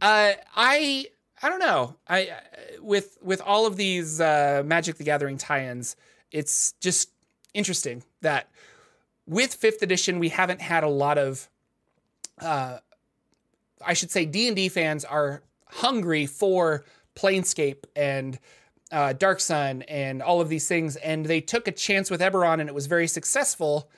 Uh, 0.00 0.32
I 0.54 1.06
I 1.42 1.48
don't 1.48 1.60
know. 1.60 1.96
I 2.06 2.30
with 2.80 3.16
with 3.22 3.40
all 3.40 3.66
of 3.66 3.76
these 3.76 4.20
uh, 4.20 4.62
Magic 4.64 4.96
the 4.96 5.04
Gathering 5.04 5.38
tie-ins, 5.38 5.96
it's 6.30 6.72
just 6.80 7.10
interesting 7.54 8.02
that 8.20 8.48
with 9.26 9.54
fifth 9.54 9.82
edition 9.82 10.18
we 10.18 10.28
haven't 10.28 10.60
had 10.60 10.84
a 10.84 10.88
lot 10.88 11.18
of 11.18 11.48
uh, 12.40 12.78
I 13.84 13.94
should 13.94 14.10
say 14.10 14.24
D&D 14.24 14.68
fans 14.68 15.04
are 15.04 15.42
hungry 15.66 16.26
for 16.26 16.84
Planescape 17.14 17.84
and 17.96 18.38
uh, 18.92 19.12
Dark 19.12 19.40
Sun 19.40 19.82
and 19.82 20.22
all 20.22 20.40
of 20.40 20.48
these 20.48 20.66
things, 20.66 20.96
and 20.96 21.24
they 21.24 21.40
took 21.40 21.68
a 21.68 21.72
chance 21.72 22.10
with 22.10 22.20
Eberron, 22.20 22.60
and 22.60 22.68
it 22.68 22.74
was 22.74 22.86
very 22.86 23.06
successful. 23.06 23.88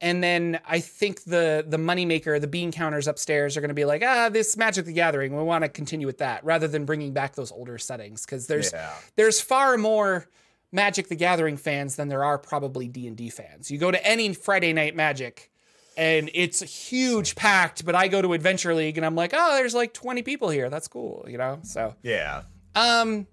And 0.00 0.22
then 0.22 0.60
I 0.66 0.80
think 0.80 1.24
the 1.24 1.64
the 1.66 1.76
moneymaker, 1.76 2.40
the 2.40 2.46
bean 2.46 2.72
counters 2.72 3.08
upstairs, 3.08 3.56
are 3.56 3.60
going 3.60 3.68
to 3.68 3.74
be 3.74 3.84
like, 3.84 4.02
ah, 4.04 4.28
this 4.28 4.56
Magic 4.56 4.86
the 4.86 4.92
Gathering, 4.92 5.36
we 5.36 5.42
want 5.42 5.64
to 5.64 5.68
continue 5.68 6.06
with 6.06 6.18
that, 6.18 6.44
rather 6.44 6.68
than 6.68 6.84
bringing 6.84 7.12
back 7.12 7.34
those 7.34 7.52
older 7.52 7.78
settings, 7.78 8.24
because 8.24 8.46
there's 8.46 8.72
yeah. 8.72 8.94
there's 9.16 9.40
far 9.40 9.76
more 9.76 10.28
Magic 10.70 11.08
the 11.08 11.16
Gathering 11.16 11.56
fans 11.56 11.96
than 11.96 12.08
there 12.08 12.24
are 12.24 12.38
probably 12.38 12.88
D 12.88 13.06
and 13.06 13.16
D 13.16 13.30
fans. 13.30 13.70
You 13.70 13.78
go 13.78 13.90
to 13.90 14.06
any 14.06 14.34
Friday 14.34 14.72
Night 14.72 14.94
Magic, 14.94 15.50
and 15.98 16.30
it's 16.32 16.60
huge 16.60 17.34
packed 17.34 17.84
but 17.84 17.94
i 17.94 18.08
go 18.08 18.22
to 18.22 18.32
adventure 18.32 18.72
league 18.72 18.96
and 18.96 19.04
i'm 19.04 19.16
like 19.16 19.34
oh 19.34 19.56
there's 19.56 19.74
like 19.74 19.92
20 19.92 20.22
people 20.22 20.48
here. 20.48 20.70
That's 20.70 20.88
cool 20.88 21.26
you 21.28 21.36
know? 21.36 21.58
So 21.64 21.94
yeah. 22.02 22.42
um 22.74 23.26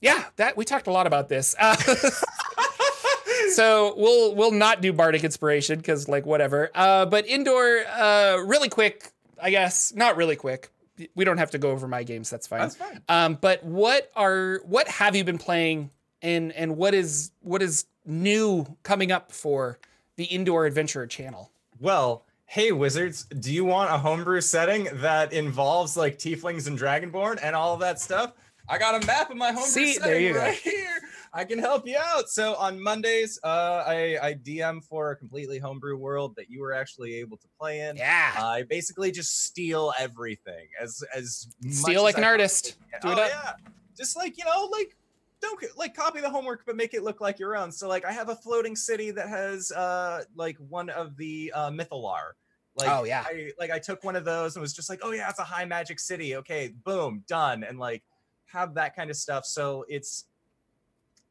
yeah 0.00 0.24
that 0.36 0.56
we 0.56 0.64
talked 0.64 0.86
a 0.86 0.92
lot 0.92 1.06
about 1.06 1.28
this. 1.28 1.54
Uh, 1.58 1.76
so 3.50 3.94
we'll 3.96 4.34
we'll 4.34 4.52
not 4.52 4.80
do 4.80 4.92
bardic 4.92 5.24
inspiration 5.24 5.78
because 5.78 6.08
like 6.08 6.24
whatever. 6.24 6.70
Uh 6.74 7.06
but 7.06 7.26
indoor 7.26 7.84
uh 7.86 8.36
really 8.46 8.68
quick 8.68 9.10
i 9.42 9.50
guess 9.50 9.92
not 9.94 10.16
really 10.16 10.36
quick. 10.36 10.70
We 11.16 11.24
don't 11.24 11.38
have 11.38 11.50
to 11.50 11.58
go 11.58 11.72
over 11.72 11.88
my 11.88 12.04
games 12.04 12.30
that's 12.30 12.46
fine. 12.46 12.60
That's 12.60 12.76
fine. 12.76 13.02
Um 13.08 13.38
but 13.40 13.64
what 13.64 14.12
are 14.14 14.60
what 14.64 14.86
have 14.86 15.16
you 15.16 15.24
been 15.24 15.38
playing 15.38 15.90
and 16.24 16.50
and 16.52 16.76
what 16.76 16.94
is 16.94 17.30
what 17.40 17.62
is 17.62 17.84
new 18.04 18.66
coming 18.82 19.12
up 19.12 19.30
for 19.30 19.78
the 20.16 20.24
indoor 20.24 20.66
adventure 20.66 21.06
channel 21.06 21.52
well, 21.80 22.24
hey 22.46 22.72
wizards, 22.72 23.24
do 23.24 23.52
you 23.52 23.64
want 23.64 23.90
a 23.90 23.98
homebrew 23.98 24.40
setting 24.40 24.88
that 24.94 25.32
involves 25.32 25.96
like 25.96 26.18
tieflings 26.18 26.66
and 26.66 26.78
dragonborn 26.78 27.38
and 27.42 27.54
all 27.54 27.76
that 27.78 28.00
stuff? 28.00 28.32
I 28.68 28.78
got 28.78 29.02
a 29.02 29.06
map 29.06 29.30
of 29.30 29.36
my 29.36 29.48
homebrew 29.48 29.64
See, 29.64 29.94
setting 29.94 30.34
right 30.34 30.58
go. 30.64 30.70
here. 30.70 31.00
I 31.34 31.44
can 31.44 31.58
help 31.58 31.86
you 31.86 31.98
out. 32.00 32.30
So 32.30 32.54
on 32.54 32.80
Mondays, 32.80 33.38
uh, 33.42 33.84
I, 33.86 34.18
I 34.22 34.34
DM 34.34 34.82
for 34.84 35.10
a 35.10 35.16
completely 35.16 35.58
homebrew 35.58 35.96
world 35.96 36.36
that 36.36 36.48
you 36.48 36.60
were 36.60 36.72
actually 36.72 37.16
able 37.16 37.36
to 37.38 37.48
play 37.58 37.80
in. 37.80 37.96
Yeah. 37.96 38.32
I 38.36 38.62
basically 38.62 39.10
just 39.10 39.44
steal 39.44 39.92
everything 39.98 40.68
as 40.80 41.02
as 41.14 41.48
steal 41.68 42.02
like 42.04 42.16
an 42.16 42.24
artist. 42.24 42.76
Do 43.02 43.10
it 43.10 43.18
oh, 43.18 43.22
up. 43.22 43.30
Yeah. 43.30 43.52
Just 43.96 44.16
like 44.16 44.38
you 44.38 44.44
know, 44.44 44.68
like 44.72 44.96
don't 45.44 45.78
like 45.78 45.94
copy 45.94 46.20
the 46.20 46.30
homework 46.30 46.64
but 46.66 46.76
make 46.76 46.94
it 46.94 47.02
look 47.02 47.20
like 47.20 47.38
your 47.38 47.56
own. 47.56 47.70
So 47.70 47.88
like 47.88 48.04
i 48.04 48.12
have 48.12 48.28
a 48.28 48.36
floating 48.36 48.76
city 48.76 49.10
that 49.12 49.28
has 49.28 49.70
uh 49.72 50.24
like 50.34 50.56
one 50.68 50.90
of 50.90 51.16
the 51.16 51.52
uh 51.54 51.70
mythallar 51.70 52.32
like 52.76 52.88
oh 52.88 53.04
yeah. 53.04 53.24
I, 53.26 53.52
like 53.58 53.70
i 53.70 53.78
took 53.78 54.02
one 54.02 54.16
of 54.16 54.24
those 54.24 54.56
and 54.56 54.60
was 54.60 54.72
just 54.72 54.90
like 54.90 55.00
oh 55.02 55.12
yeah 55.12 55.28
it's 55.30 55.38
a 55.38 55.44
high 55.44 55.64
magic 55.64 56.00
city. 56.00 56.36
Okay 56.36 56.74
boom 56.84 57.24
done 57.28 57.64
and 57.64 57.78
like 57.78 58.02
have 58.46 58.74
that 58.74 58.94
kind 58.94 59.10
of 59.10 59.16
stuff. 59.16 59.44
So 59.44 59.84
it's 59.88 60.26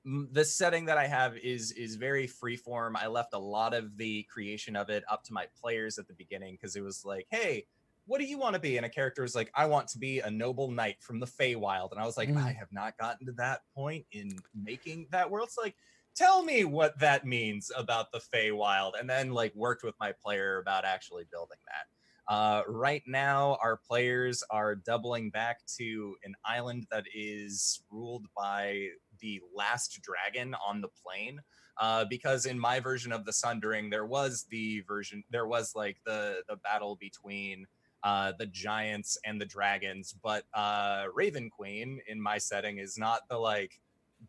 the 0.05 0.43
setting 0.43 0.83
that 0.83 0.97
i 0.97 1.07
have 1.07 1.37
is 1.37 1.71
is 1.71 1.95
very 1.95 2.27
freeform. 2.27 2.95
I 2.95 3.07
left 3.07 3.33
a 3.33 3.39
lot 3.39 3.73
of 3.73 3.97
the 3.97 4.23
creation 4.23 4.75
of 4.75 4.89
it 4.89 5.03
up 5.09 5.23
to 5.25 5.33
my 5.33 5.47
players 5.61 5.97
at 5.97 6.07
the 6.07 6.13
beginning 6.13 6.55
because 6.55 6.75
it 6.75 6.81
was 6.81 7.05
like 7.05 7.27
hey 7.29 7.65
what 8.05 8.19
do 8.19 8.25
you 8.25 8.37
want 8.37 8.53
to 8.53 8.59
be? 8.59 8.77
And 8.77 8.85
a 8.85 8.89
character 8.89 9.21
was 9.21 9.35
like, 9.35 9.51
I 9.55 9.65
want 9.65 9.87
to 9.89 9.97
be 9.97 10.19
a 10.19 10.29
noble 10.29 10.69
knight 10.71 10.97
from 10.99 11.19
the 11.19 11.25
Feywild. 11.25 11.91
And 11.91 11.99
I 11.99 12.05
was 12.05 12.17
like, 12.17 12.29
mm. 12.29 12.37
I 12.37 12.51
have 12.51 12.71
not 12.71 12.97
gotten 12.97 13.25
to 13.27 13.33
that 13.33 13.61
point 13.75 14.05
in 14.11 14.37
making 14.53 15.07
that 15.11 15.29
world. 15.29 15.47
It's 15.47 15.57
like, 15.57 15.75
tell 16.15 16.43
me 16.43 16.65
what 16.65 16.99
that 16.99 17.25
means 17.25 17.71
about 17.75 18.11
the 18.11 18.21
Feywild. 18.33 18.93
And 18.99 19.09
then 19.09 19.31
like 19.31 19.55
worked 19.55 19.83
with 19.83 19.95
my 19.99 20.13
player 20.23 20.59
about 20.59 20.85
actually 20.85 21.23
building 21.31 21.57
that. 21.67 22.33
Uh, 22.33 22.63
right 22.67 23.03
now, 23.05 23.57
our 23.61 23.77
players 23.77 24.43
are 24.49 24.75
doubling 24.75 25.29
back 25.29 25.59
to 25.77 26.15
an 26.23 26.33
island 26.45 26.87
that 26.89 27.05
is 27.13 27.83
ruled 27.91 28.27
by 28.35 28.87
the 29.19 29.41
last 29.53 29.99
dragon 30.01 30.55
on 30.65 30.81
the 30.81 30.89
plane. 31.03 31.39
Uh, 31.81 32.05
because 32.05 32.45
in 32.45 32.57
my 32.57 32.79
version 32.79 33.11
of 33.11 33.25
the 33.25 33.33
Sundering, 33.33 33.89
there 33.89 34.05
was 34.05 34.45
the 34.51 34.81
version, 34.81 35.23
there 35.31 35.47
was 35.47 35.73
like 35.75 35.97
the 36.05 36.41
the 36.47 36.55
battle 36.57 36.95
between 37.01 37.65
uh, 38.03 38.33
the 38.37 38.45
giants 38.47 39.17
and 39.25 39.39
the 39.39 39.45
dragons. 39.45 40.15
But 40.21 40.43
uh, 40.53 41.05
Raven 41.13 41.49
Queen 41.49 41.99
in 42.07 42.21
my 42.21 42.37
setting 42.37 42.77
is 42.77 42.97
not 42.97 43.21
the 43.29 43.37
like 43.37 43.79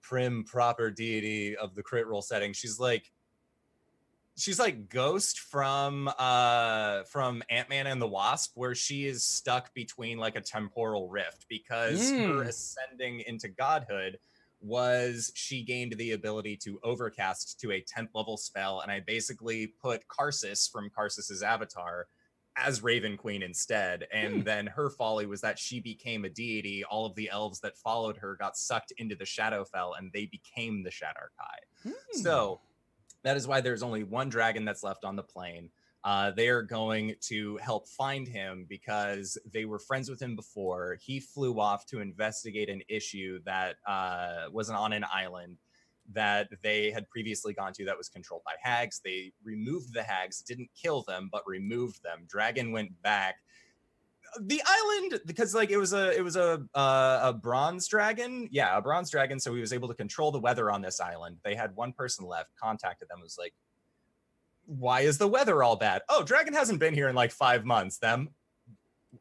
prim 0.00 0.44
proper 0.44 0.90
deity 0.90 1.56
of 1.56 1.74
the 1.74 1.82
crit 1.82 2.06
role 2.06 2.22
setting. 2.22 2.52
She's 2.52 2.78
like 2.78 3.10
she's 4.36 4.58
like 4.58 4.88
ghost 4.88 5.40
from 5.40 6.10
uh 6.18 7.02
from 7.04 7.42
ant-man 7.50 7.86
and 7.86 8.02
the 8.02 8.06
wasp 8.06 8.52
where 8.56 8.74
she 8.74 9.06
is 9.06 9.24
stuck 9.24 9.72
between 9.74 10.18
like 10.18 10.36
a 10.36 10.40
temporal 10.40 11.08
rift 11.08 11.46
because 11.48 12.10
mm. 12.10 12.26
her 12.26 12.42
ascending 12.42 13.22
into 13.26 13.48
godhood 13.48 14.18
was 14.60 15.30
she 15.34 15.62
gained 15.62 15.92
the 15.98 16.12
ability 16.12 16.56
to 16.56 16.80
overcast 16.82 17.60
to 17.60 17.70
a 17.72 17.82
10th 17.82 18.08
level 18.14 18.36
spell 18.36 18.80
and 18.80 18.90
i 18.90 18.98
basically 18.98 19.68
put 19.80 20.02
karsus 20.08 20.70
from 20.70 20.90
karsus's 20.90 21.42
avatar 21.42 22.08
as 22.56 22.82
Raven 22.82 23.16
Queen 23.16 23.42
instead. 23.42 24.06
And 24.12 24.34
hmm. 24.34 24.40
then 24.42 24.66
her 24.66 24.90
folly 24.90 25.26
was 25.26 25.40
that 25.40 25.58
she 25.58 25.80
became 25.80 26.24
a 26.24 26.30
deity. 26.30 26.84
All 26.84 27.06
of 27.06 27.14
the 27.14 27.30
elves 27.30 27.60
that 27.60 27.76
followed 27.76 28.16
her 28.18 28.36
got 28.36 28.56
sucked 28.56 28.92
into 28.98 29.16
the 29.16 29.24
Shadowfell 29.24 29.92
and 29.98 30.10
they 30.12 30.26
became 30.26 30.82
the 30.82 30.90
Shadar-kai. 30.90 31.58
Hmm. 31.82 32.22
So 32.22 32.60
that 33.22 33.36
is 33.36 33.48
why 33.48 33.60
there's 33.60 33.82
only 33.82 34.04
one 34.04 34.28
dragon 34.28 34.64
that's 34.64 34.82
left 34.82 35.04
on 35.04 35.16
the 35.16 35.22
plane. 35.22 35.70
Uh, 36.04 36.30
they 36.32 36.48
are 36.48 36.62
going 36.62 37.14
to 37.18 37.56
help 37.56 37.88
find 37.88 38.28
him 38.28 38.66
because 38.68 39.38
they 39.50 39.64
were 39.64 39.78
friends 39.78 40.10
with 40.10 40.20
him 40.20 40.36
before. 40.36 40.98
He 41.00 41.18
flew 41.18 41.58
off 41.58 41.86
to 41.86 42.00
investigate 42.00 42.68
an 42.68 42.82
issue 42.90 43.40
that 43.46 43.76
uh, 43.86 44.50
was 44.52 44.68
on 44.68 44.92
an 44.92 45.04
island 45.10 45.56
that 46.12 46.48
they 46.62 46.90
had 46.90 47.08
previously 47.08 47.54
gone 47.54 47.72
to 47.72 47.84
that 47.84 47.96
was 47.96 48.08
controlled 48.08 48.42
by 48.44 48.52
hags. 48.60 49.00
They 49.04 49.32
removed 49.42 49.94
the 49.94 50.02
hags, 50.02 50.42
didn't 50.42 50.70
kill 50.80 51.02
them, 51.02 51.28
but 51.32 51.42
removed 51.46 52.02
them. 52.02 52.26
Dragon 52.28 52.72
went 52.72 52.90
back. 53.02 53.36
The 54.40 54.60
island, 54.66 55.20
because 55.26 55.54
like 55.54 55.70
it 55.70 55.76
was 55.76 55.92
a 55.92 56.16
it 56.16 56.22
was 56.22 56.34
a 56.34 56.64
uh, 56.74 57.20
a 57.22 57.32
bronze 57.32 57.86
dragon, 57.86 58.48
yeah, 58.50 58.76
a 58.76 58.82
bronze 58.82 59.08
dragon. 59.08 59.38
So 59.38 59.54
he 59.54 59.60
was 59.60 59.72
able 59.72 59.86
to 59.88 59.94
control 59.94 60.32
the 60.32 60.40
weather 60.40 60.72
on 60.72 60.82
this 60.82 61.00
island. 61.00 61.38
They 61.44 61.54
had 61.54 61.74
one 61.76 61.92
person 61.92 62.26
left. 62.26 62.50
Contacted 62.60 63.08
them. 63.08 63.20
Was 63.20 63.38
like, 63.38 63.54
why 64.66 65.02
is 65.02 65.18
the 65.18 65.28
weather 65.28 65.62
all 65.62 65.76
bad? 65.76 66.02
Oh, 66.08 66.24
dragon 66.24 66.52
hasn't 66.52 66.80
been 66.80 66.94
here 66.94 67.08
in 67.08 67.14
like 67.14 67.30
five 67.30 67.64
months. 67.64 67.98
Them, 67.98 68.30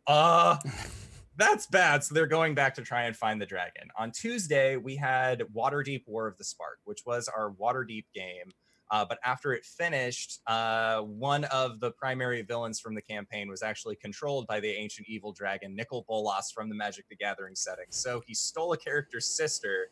uh. 0.07 0.57
that's 1.37 1.65
bad. 1.65 2.03
So 2.03 2.13
they're 2.13 2.27
going 2.27 2.55
back 2.55 2.75
to 2.75 2.81
try 2.81 3.03
and 3.03 3.15
find 3.15 3.41
the 3.41 3.45
dragon. 3.45 3.89
On 3.97 4.11
Tuesday, 4.11 4.77
we 4.77 4.95
had 4.95 5.43
Waterdeep 5.55 6.03
War 6.07 6.27
of 6.27 6.37
the 6.37 6.43
Spark, 6.43 6.79
which 6.85 7.01
was 7.05 7.27
our 7.27 7.51
Waterdeep 7.51 8.05
game. 8.13 8.51
Uh, 8.91 9.03
but 9.03 9.17
after 9.25 9.53
it 9.53 9.65
finished, 9.65 10.39
uh, 10.45 10.99
one 10.99 11.45
of 11.45 11.79
the 11.79 11.89
primary 11.91 12.43
villains 12.43 12.79
from 12.79 12.93
the 12.93 13.01
campaign 13.01 13.49
was 13.49 13.63
actually 13.63 13.95
controlled 13.95 14.45
by 14.45 14.59
the 14.59 14.69
ancient 14.69 15.07
evil 15.07 15.31
dragon 15.31 15.75
Nicol 15.75 16.05
Bolas 16.07 16.51
from 16.51 16.69
the 16.69 16.75
Magic 16.75 17.05
the 17.09 17.15
Gathering 17.15 17.55
setting. 17.55 17.85
So 17.89 18.21
he 18.27 18.35
stole 18.35 18.73
a 18.73 18.77
character's 18.77 19.25
sister, 19.25 19.89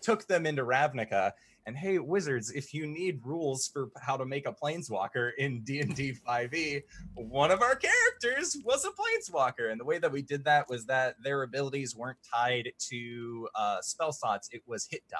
took 0.00 0.26
them 0.28 0.46
into 0.46 0.62
Ravnica, 0.62 1.32
and 1.66 1.76
hey, 1.76 1.98
wizards, 1.98 2.50
if 2.50 2.74
you 2.74 2.86
need 2.86 3.20
rules 3.24 3.68
for 3.68 3.90
how 4.00 4.16
to 4.16 4.26
make 4.26 4.46
a 4.46 4.52
planeswalker 4.52 5.30
in 5.38 5.62
D&D 5.62 6.14
5e, 6.26 6.82
one 7.14 7.50
of 7.50 7.62
our 7.62 7.74
characters 7.74 8.56
was 8.64 8.84
a 8.84 8.90
planeswalker. 8.90 9.70
And 9.70 9.80
the 9.80 9.84
way 9.84 9.98
that 9.98 10.12
we 10.12 10.20
did 10.20 10.44
that 10.44 10.68
was 10.68 10.84
that 10.86 11.16
their 11.22 11.42
abilities 11.42 11.96
weren't 11.96 12.18
tied 12.32 12.70
to 12.90 13.48
uh, 13.54 13.80
spell 13.80 14.12
slots, 14.12 14.48
it 14.52 14.62
was 14.66 14.86
hit 14.90 15.02
die. 15.10 15.18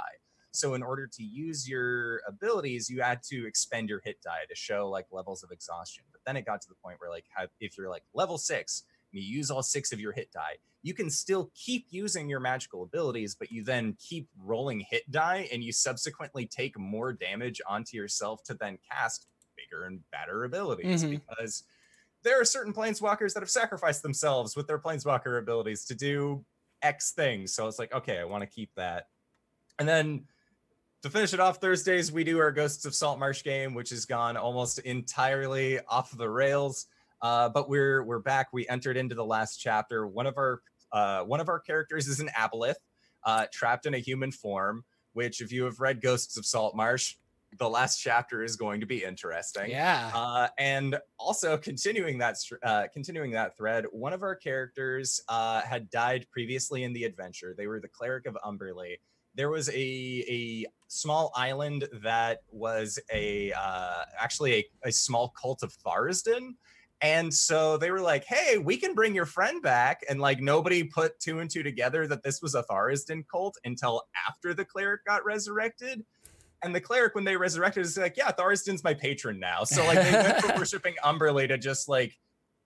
So 0.52 0.74
in 0.74 0.82
order 0.84 1.08
to 1.08 1.22
use 1.22 1.68
your 1.68 2.20
abilities, 2.28 2.88
you 2.88 3.02
had 3.02 3.22
to 3.24 3.46
expend 3.46 3.88
your 3.88 4.00
hit 4.04 4.22
die 4.22 4.44
to 4.48 4.54
show 4.54 4.88
like 4.88 5.06
levels 5.10 5.42
of 5.42 5.50
exhaustion. 5.50 6.04
But 6.12 6.20
then 6.24 6.36
it 6.36 6.46
got 6.46 6.60
to 6.60 6.68
the 6.68 6.76
point 6.76 7.00
where 7.00 7.10
like 7.10 7.24
if 7.58 7.76
you're 7.76 7.90
like 7.90 8.04
level 8.14 8.38
six 8.38 8.84
and 9.14 9.22
you 9.22 9.36
use 9.36 9.50
all 9.50 9.62
six 9.62 9.92
of 9.92 10.00
your 10.00 10.12
hit 10.12 10.30
die, 10.32 10.56
you 10.82 10.92
can 10.92 11.08
still 11.08 11.50
keep 11.54 11.86
using 11.90 12.28
your 12.28 12.40
magical 12.40 12.82
abilities, 12.82 13.34
but 13.34 13.50
you 13.50 13.64
then 13.64 13.96
keep 13.98 14.28
rolling 14.44 14.84
hit 14.90 15.10
die 15.10 15.48
and 15.52 15.62
you 15.62 15.72
subsequently 15.72 16.46
take 16.46 16.78
more 16.78 17.12
damage 17.12 17.60
onto 17.66 17.96
yourself 17.96 18.42
to 18.44 18.54
then 18.54 18.78
cast 18.90 19.26
bigger 19.56 19.86
and 19.86 20.00
better 20.10 20.44
abilities 20.44 21.02
mm-hmm. 21.02 21.16
because 21.16 21.62
there 22.22 22.40
are 22.40 22.44
certain 22.44 22.72
planeswalkers 22.72 23.34
that 23.34 23.40
have 23.40 23.50
sacrificed 23.50 24.02
themselves 24.02 24.56
with 24.56 24.66
their 24.66 24.78
planeswalker 24.78 25.38
abilities 25.38 25.84
to 25.84 25.94
do 25.94 26.44
X 26.82 27.12
things. 27.12 27.54
So 27.54 27.66
it's 27.68 27.78
like, 27.78 27.94
okay, 27.94 28.18
I 28.18 28.24
want 28.24 28.42
to 28.42 28.46
keep 28.46 28.70
that. 28.76 29.08
And 29.78 29.88
then 29.88 30.24
to 31.02 31.10
finish 31.10 31.34
it 31.34 31.40
off 31.40 31.58
Thursdays, 31.58 32.10
we 32.10 32.24
do 32.24 32.38
our 32.38 32.50
Ghosts 32.50 32.86
of 32.86 32.94
Saltmarsh 32.94 33.42
game, 33.42 33.74
which 33.74 33.90
has 33.90 34.06
gone 34.06 34.36
almost 34.36 34.78
entirely 34.80 35.78
off 35.88 36.16
the 36.16 36.28
rails. 36.28 36.86
Uh, 37.24 37.48
but 37.48 37.70
we're 37.70 38.04
we're 38.04 38.18
back. 38.18 38.48
We 38.52 38.68
entered 38.68 38.98
into 38.98 39.14
the 39.14 39.24
last 39.24 39.56
chapter. 39.56 40.06
One 40.06 40.26
of 40.26 40.36
our 40.36 40.60
uh, 40.92 41.22
one 41.22 41.40
of 41.40 41.48
our 41.48 41.58
characters 41.58 42.06
is 42.06 42.20
an 42.20 42.28
aboleth, 42.38 42.74
uh, 43.24 43.46
trapped 43.50 43.86
in 43.86 43.94
a 43.94 43.98
human 43.98 44.30
form. 44.30 44.84
Which, 45.14 45.40
if 45.40 45.50
you 45.50 45.64
have 45.64 45.80
read 45.80 46.02
Ghosts 46.02 46.36
of 46.36 46.44
Saltmarsh, 46.44 47.14
the 47.58 47.70
last 47.70 47.98
chapter 47.98 48.42
is 48.44 48.56
going 48.56 48.80
to 48.80 48.86
be 48.86 49.04
interesting. 49.04 49.70
Yeah. 49.70 50.10
Uh, 50.14 50.48
and 50.58 50.98
also 51.18 51.56
continuing 51.56 52.18
that 52.18 52.36
uh, 52.62 52.88
continuing 52.92 53.30
that 53.30 53.56
thread, 53.56 53.86
one 53.90 54.12
of 54.12 54.22
our 54.22 54.34
characters 54.34 55.22
uh, 55.30 55.62
had 55.62 55.88
died 55.88 56.26
previously 56.30 56.84
in 56.84 56.92
the 56.92 57.04
adventure. 57.04 57.54
They 57.56 57.68
were 57.68 57.80
the 57.80 57.88
cleric 57.88 58.26
of 58.26 58.36
Umberlee. 58.44 58.96
There 59.34 59.48
was 59.48 59.70
a 59.70 59.72
a 60.28 60.66
small 60.88 61.32
island 61.34 61.88
that 62.02 62.40
was 62.50 62.98
a 63.10 63.52
uh, 63.52 64.04
actually 64.20 64.54
a, 64.54 64.64
a 64.88 64.92
small 64.92 65.32
cult 65.40 65.62
of 65.62 65.72
Tharizdun. 65.86 66.50
And 67.04 67.32
so 67.32 67.76
they 67.76 67.90
were 67.90 68.00
like, 68.00 68.24
hey, 68.24 68.56
we 68.56 68.78
can 68.78 68.94
bring 68.94 69.14
your 69.14 69.26
friend 69.26 69.60
back. 69.60 70.02
And 70.08 70.22
like 70.22 70.40
nobody 70.40 70.82
put 70.82 71.20
two 71.20 71.40
and 71.40 71.50
two 71.50 71.62
together 71.62 72.06
that 72.06 72.22
this 72.22 72.40
was 72.40 72.54
a 72.54 72.62
Tharizdun 72.62 73.24
cult 73.30 73.58
until 73.66 74.04
after 74.26 74.54
the 74.54 74.64
cleric 74.64 75.04
got 75.04 75.22
resurrected. 75.22 76.02
And 76.62 76.74
the 76.74 76.80
cleric, 76.80 77.14
when 77.14 77.24
they 77.24 77.36
resurrected, 77.36 77.84
is 77.84 77.98
like, 77.98 78.16
yeah, 78.16 78.32
Tharizdun's 78.32 78.82
my 78.82 78.94
patron 78.94 79.38
now. 79.38 79.64
So 79.64 79.84
like 79.84 80.02
they 80.02 80.12
went 80.12 80.40
from 80.40 80.56
worshiping 80.58 80.94
Umberlee 81.04 81.48
to 81.48 81.58
just 81.58 81.90
like, 81.90 82.18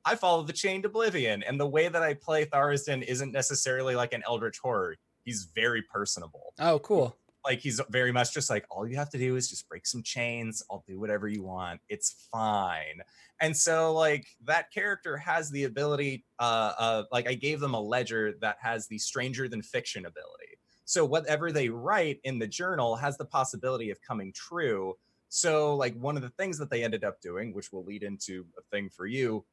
I 0.04 0.14
follow 0.14 0.44
the 0.44 0.52
chained 0.52 0.84
oblivion. 0.84 1.42
And 1.42 1.58
the 1.58 1.66
way 1.66 1.88
that 1.88 2.04
I 2.04 2.14
play 2.14 2.44
Tharizdun 2.44 3.02
isn't 3.02 3.32
necessarily 3.32 3.96
like 3.96 4.12
an 4.12 4.22
eldritch 4.24 4.60
horror. 4.60 4.94
He's 5.24 5.48
very 5.52 5.82
personable. 5.82 6.54
Oh, 6.60 6.78
cool 6.78 7.16
like 7.48 7.60
he's 7.60 7.80
very 7.88 8.12
much 8.12 8.34
just 8.34 8.50
like 8.50 8.66
all 8.70 8.86
you 8.86 8.96
have 8.96 9.08
to 9.10 9.18
do 9.18 9.36
is 9.36 9.48
just 9.48 9.68
break 9.68 9.86
some 9.86 10.02
chains. 10.02 10.62
I'll 10.70 10.84
do 10.86 11.00
whatever 11.00 11.28
you 11.28 11.42
want. 11.42 11.80
It's 11.88 12.28
fine. 12.30 13.00
And 13.40 13.56
so 13.56 13.94
like 13.94 14.26
that 14.44 14.70
character 14.70 15.16
has 15.16 15.50
the 15.50 15.64
ability 15.64 16.24
uh, 16.38 16.72
uh 16.78 17.02
like 17.10 17.26
i 17.28 17.34
gave 17.34 17.60
them 17.60 17.74
a 17.74 17.80
ledger 17.80 18.34
that 18.40 18.58
has 18.60 18.86
the 18.86 18.98
stranger 18.98 19.48
than 19.48 19.62
fiction 19.62 20.04
ability. 20.04 20.58
So 20.84 21.04
whatever 21.04 21.50
they 21.50 21.70
write 21.70 22.20
in 22.24 22.38
the 22.38 22.46
journal 22.46 22.96
has 22.96 23.16
the 23.16 23.24
possibility 23.24 23.90
of 23.90 24.00
coming 24.02 24.32
true. 24.34 24.96
So 25.30 25.74
like 25.74 25.94
one 25.98 26.16
of 26.16 26.22
the 26.22 26.30
things 26.30 26.58
that 26.58 26.70
they 26.70 26.84
ended 26.84 27.02
up 27.02 27.20
doing 27.20 27.54
which 27.54 27.72
will 27.72 27.84
lead 27.84 28.02
into 28.02 28.44
a 28.58 28.62
thing 28.70 28.90
for 28.90 29.06
you 29.06 29.44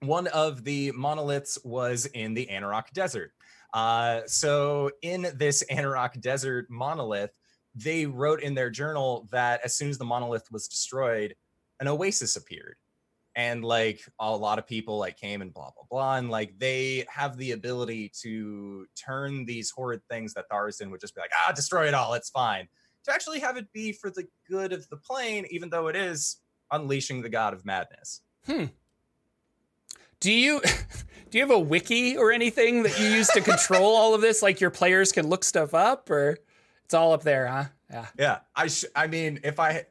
one 0.00 0.26
of 0.28 0.64
the 0.64 0.92
monoliths 0.92 1.58
was 1.64 2.06
in 2.06 2.34
the 2.34 2.46
Anauroch 2.50 2.90
Desert. 2.92 3.32
Uh, 3.76 4.22
so 4.26 4.90
in 5.02 5.26
this 5.34 5.62
Anauroch 5.70 6.18
Desert 6.22 6.66
monolith, 6.70 7.38
they 7.74 8.06
wrote 8.06 8.42
in 8.42 8.54
their 8.54 8.70
journal 8.70 9.28
that 9.30 9.60
as 9.64 9.76
soon 9.76 9.90
as 9.90 9.98
the 9.98 10.04
monolith 10.04 10.50
was 10.50 10.66
destroyed, 10.66 11.36
an 11.78 11.86
oasis 11.86 12.36
appeared. 12.36 12.76
And 13.34 13.62
like 13.62 14.00
a 14.18 14.34
lot 14.34 14.58
of 14.58 14.66
people 14.66 14.96
like 14.96 15.18
came 15.18 15.42
and 15.42 15.52
blah 15.52 15.72
blah 15.76 15.84
blah. 15.90 16.16
And 16.16 16.30
like 16.30 16.58
they 16.58 17.04
have 17.10 17.36
the 17.36 17.52
ability 17.52 18.10
to 18.22 18.86
turn 18.96 19.44
these 19.44 19.70
horrid 19.70 20.00
things 20.08 20.32
that 20.32 20.48
Tharizdun 20.50 20.90
would 20.90 21.02
just 21.02 21.14
be 21.14 21.20
like, 21.20 21.32
ah, 21.46 21.52
destroy 21.52 21.86
it 21.86 21.92
all, 21.92 22.14
it's 22.14 22.30
fine. 22.30 22.66
To 23.04 23.12
actually 23.12 23.40
have 23.40 23.58
it 23.58 23.70
be 23.74 23.92
for 23.92 24.08
the 24.08 24.26
good 24.48 24.72
of 24.72 24.88
the 24.88 24.96
plane, 24.96 25.44
even 25.50 25.68
though 25.68 25.88
it 25.88 25.96
is 25.96 26.38
unleashing 26.70 27.20
the 27.20 27.28
god 27.28 27.52
of 27.52 27.66
madness. 27.66 28.22
Hmm. 28.46 28.64
Do 30.20 30.32
you 30.32 30.60
do 31.30 31.38
you 31.38 31.40
have 31.40 31.50
a 31.50 31.58
wiki 31.58 32.16
or 32.16 32.32
anything 32.32 32.82
that 32.84 32.98
you 32.98 33.06
use 33.06 33.28
to 33.28 33.40
control 33.40 33.94
all 33.96 34.14
of 34.14 34.20
this? 34.20 34.42
Like 34.42 34.60
your 34.60 34.70
players 34.70 35.12
can 35.12 35.28
look 35.28 35.44
stuff 35.44 35.74
up, 35.74 36.10
or 36.10 36.38
it's 36.84 36.94
all 36.94 37.12
up 37.12 37.22
there, 37.22 37.46
huh? 37.46 37.64
Yeah. 37.90 38.06
Yeah. 38.18 38.38
I 38.54 38.66
sh- 38.68 38.84
I 38.94 39.06
mean, 39.06 39.40
if 39.44 39.60
I 39.60 39.86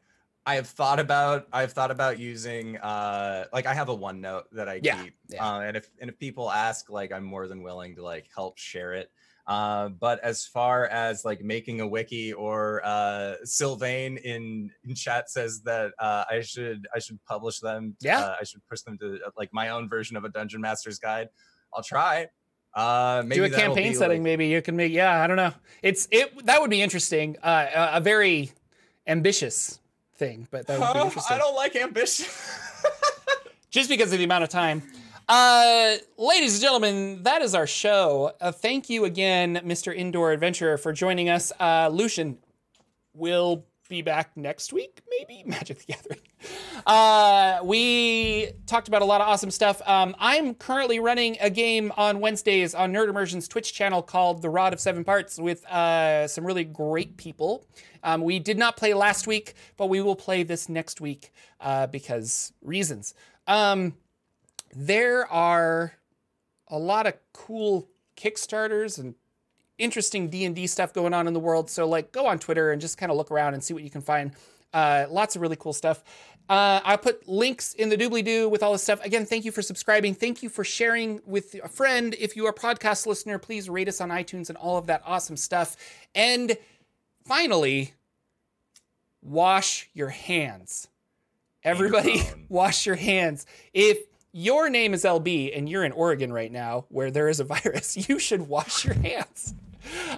I 0.46 0.56
have 0.56 0.68
thought 0.68 1.00
about 1.00 1.48
I've 1.52 1.74
thought 1.74 1.92
about 1.92 2.20
using 2.20 2.78
uh 2.78 3.46
like 3.52 3.66
I 3.66 3.74
have 3.74 3.90
a 3.90 3.98
OneNote 3.98 4.44
that 4.52 4.70
I 4.70 4.80
yeah, 4.84 5.04
keep. 5.04 5.16
Yeah. 5.30 5.46
Uh, 5.46 5.60
and 5.62 5.78
if 5.78 5.90
and 6.00 6.10
if 6.10 6.20
people 6.20 6.52
ask, 6.52 6.90
like 6.90 7.12
I'm 7.12 7.24
more 7.24 7.48
than 7.48 7.64
willing 7.64 7.96
to 7.96 8.04
like 8.04 8.30
help 8.34 8.58
share 8.58 8.94
it. 8.94 9.12
Uh, 9.48 9.90
but 9.90 10.20
as 10.24 10.46
far 10.46 10.88
as 10.88 11.24
like 11.24 11.44
making 11.44 11.80
a 11.80 11.88
wiki 11.88 12.34
or 12.34 12.82
uh, 12.84 13.36
Sylvain 13.44 14.18
in, 14.18 14.72
in 14.84 14.96
chat 14.96 15.30
says 15.30 15.62
that 15.62 15.92
uh, 16.00 16.24
I 16.30 16.42
should 16.42 16.88
I 16.96 17.00
should 17.00 17.24
publish 17.26 17.60
them. 17.60 17.96
Yeah, 18.02 18.22
uh, 18.22 18.36
I 18.42 18.44
should 18.44 18.62
push 18.68 18.82
them 18.82 18.98
to 19.00 19.20
uh, 19.26 19.30
like 19.38 19.54
my 19.54 19.70
own 19.70 19.88
version 19.88 20.18
of 20.18 20.24
a 20.24 20.30
dungeon 20.30 20.62
master's 20.62 20.98
guide. 20.98 21.30
I'll 21.74 21.84
try. 21.84 22.30
Uh, 22.74 23.24
maybe 23.26 23.48
do 23.48 23.54
a 23.54 23.58
campaign 23.58 23.94
setting. 23.94 24.18
Like... 24.18 24.24
maybe 24.24 24.48
you 24.48 24.64
can 24.64 24.76
make. 24.76 24.92
Yeah, 24.92 25.22
I 25.22 25.28
don't 25.28 25.38
know. 25.38 25.54
It's 25.84 26.08
it 26.10 26.46
that 26.46 26.60
would 26.60 26.72
be 26.72 26.82
interesting. 26.82 27.38
Uh, 27.44 27.68
a, 27.94 27.98
a 27.98 28.02
very 28.02 28.52
ambitious 29.06 29.80
thing, 30.16 30.48
but 30.50 30.66
that 30.66 30.80
would 30.80 30.94
be 30.94 31.00
interesting. 31.06 31.36
I 31.36 31.38
don't 31.38 31.56
like 31.56 31.76
ambition. 31.76 32.26
Just 33.70 33.90
because 33.90 34.12
of 34.12 34.18
the 34.18 34.24
amount 34.24 34.44
of 34.44 34.50
time. 34.50 34.82
Uh, 35.28 35.96
ladies 36.18 36.54
and 36.56 36.62
gentlemen, 36.62 37.24
that 37.24 37.42
is 37.42 37.56
our 37.56 37.66
show. 37.66 38.32
Uh, 38.40 38.52
thank 38.52 38.90
you 38.90 39.06
again, 39.06 39.60
Mr. 39.66 39.96
Indoor 39.96 40.32
Adventurer, 40.32 40.78
for 40.78 40.94
joining 40.94 41.30
us. 41.30 41.52
Uh, 41.60 41.90
Lucian 41.92 42.38
will 43.14 43.66
be 43.90 44.04
back 44.04 44.36
next 44.36 44.72
week, 44.72 45.02
maybe 45.10 45.44
Magic 45.48 45.80
the 45.80 45.94
Gathering. 45.94 46.20
Uh, 46.86 47.60
we 47.64 48.52
talked 48.68 48.88
about 48.88 49.02
a 49.02 49.06
lot 49.06 49.20
of 49.20 49.28
awesome 49.28 49.50
stuff. 49.50 49.82
Um, 49.88 50.16
I'm 50.20 50.54
currently 50.54 51.00
running 51.00 51.38
a 51.42 51.50
game 51.50 51.92
on 51.98 52.20
Wednesdays 52.20 52.76
on 52.76 52.94
Nerd 52.94 53.10
Immersion's 53.10 53.48
Twitch 53.48 53.74
channel 53.74 54.04
called 54.04 54.44
The 54.44 54.50
Rod 54.50 54.74
of 54.74 54.80
Seven 54.80 55.04
Parts 55.04 55.40
with 55.40 55.66
uh, 55.66 56.28
some 56.28 56.46
really 56.46 56.66
great 56.66 57.18
people. 57.18 57.66
Um, 58.04 58.22
we 58.22 58.38
did 58.38 58.60
not 58.60 58.78
play 58.78 58.94
last 58.94 59.26
week, 59.26 59.56
but 59.76 59.88
we 59.88 60.02
will 60.02 60.16
play 60.16 60.44
this 60.44 60.70
next 60.70 61.02
week 61.02 61.32
uh, 61.62 61.88
because 61.88 62.54
reasons. 62.62 63.16
Um, 63.48 63.96
there 64.76 65.26
are 65.32 65.94
a 66.68 66.78
lot 66.78 67.08
of 67.08 67.14
cool 67.34 67.88
Kickstarters 68.18 69.00
and 69.00 69.16
interesting 69.78 70.30
D&D 70.30 70.68
stuff 70.68 70.94
going 70.94 71.14
on 71.14 71.28
in 71.28 71.34
the 71.34 71.40
world. 71.40 71.70
So 71.70 71.88
like 71.88 72.12
go 72.12 72.28
on 72.28 72.40
Twitter 72.40 72.72
and 72.72 72.82
just 72.82 72.98
kind 72.98 73.12
of 73.12 73.18
look 73.18 73.32
around 73.32 73.54
and 73.54 73.64
see 73.64 73.74
what 73.74 73.84
you 73.84 73.90
can 73.90 74.02
find. 74.02 74.32
Uh, 74.74 75.06
lots 75.10 75.36
of 75.36 75.42
really 75.42 75.56
cool 75.56 75.74
stuff. 75.74 76.04
Uh, 76.48 76.80
I 76.84 76.98
put 76.98 77.28
links 77.28 77.74
in 77.74 77.90
the 77.90 77.98
doobly 77.98 78.24
doo 78.24 78.50
with 78.50 78.62
all 78.62 78.74
this 78.74 78.84
stuff. 78.84 79.04
Again, 79.04 79.26
thank 79.26 79.46
you 79.46 79.52
for 79.52 79.62
subscribing. 79.62 80.14
Thank 80.14 80.44
you 80.44 80.50
for 80.50 80.64
sharing 80.64 81.22
with 81.26 81.56
a 81.64 81.68
friend. 81.68 82.16
If 82.20 82.36
you 82.36 82.46
are 82.46 82.50
a 82.50 82.54
podcast 82.54 83.08
listener, 83.08 83.40
please 83.40 83.70
rate 83.70 83.88
us 83.88 84.00
on 84.00 84.10
iTunes 84.10 84.50
and 84.50 84.58
all 84.58 84.78
of 84.78 84.88
that 84.88 85.02
awesome 85.06 85.38
stuff. 85.38 85.76
And 86.14 86.58
finally, 87.26 87.94
wash 89.22 89.90
your 89.94 90.10
hands. 90.10 90.88
Everybody, 91.64 92.22
wash 92.50 92.86
your 92.86 92.96
hands. 92.96 93.46
If 93.74 93.98
your 94.38 94.70
name 94.70 94.94
is 94.94 95.06
LB 95.06 95.58
and 95.58 95.70
you're 95.70 95.86
in 95.86 95.94
Oregon 95.94 96.34
right 96.34 96.52
now 96.52 96.84
where 96.90 97.10
there 97.10 97.30
is 97.30 97.40
a 97.40 97.44
virus, 97.56 98.10
you 98.10 98.20
should 98.20 98.50
wash 98.50 98.84
your 98.84 98.96
hands. 98.96 99.56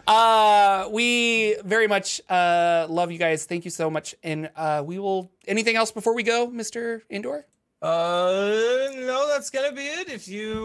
Uh, 0.07 0.89
we 0.91 1.55
very 1.63 1.87
much 1.87 2.19
uh, 2.27 2.87
love 2.89 3.11
you 3.11 3.19
guys. 3.19 3.45
Thank 3.45 3.63
you 3.63 3.69
so 3.69 3.91
much. 3.91 4.15
And 4.23 4.49
uh, 4.55 4.81
we 4.83 4.97
will. 4.97 5.29
Anything 5.45 5.75
else 5.75 5.91
before 5.91 6.15
we 6.15 6.23
go, 6.23 6.47
Mr. 6.47 7.01
Indoor? 7.09 7.45
Uh, 7.79 8.89
no, 8.95 9.27
that's 9.27 9.51
gonna 9.51 9.71
be 9.71 9.83
it. 9.83 10.09
If 10.09 10.27
you 10.27 10.55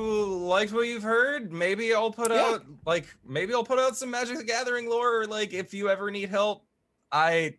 liked 0.47 0.73
what 0.73 0.87
you've 0.87 1.03
heard, 1.03 1.53
maybe 1.53 1.93
I'll 1.93 2.13
put 2.13 2.31
yeah. 2.31 2.43
out 2.43 2.65
like 2.87 3.07
maybe 3.27 3.53
I'll 3.53 3.65
put 3.65 3.79
out 3.79 3.97
some 3.97 4.11
Magic 4.11 4.39
the 4.39 4.45
Gathering 4.45 4.89
lore. 4.89 5.21
Or 5.21 5.27
like 5.27 5.53
if 5.53 5.75
you 5.75 5.91
ever 5.91 6.11
need 6.11 6.31
help, 6.31 6.65
I 7.11 7.57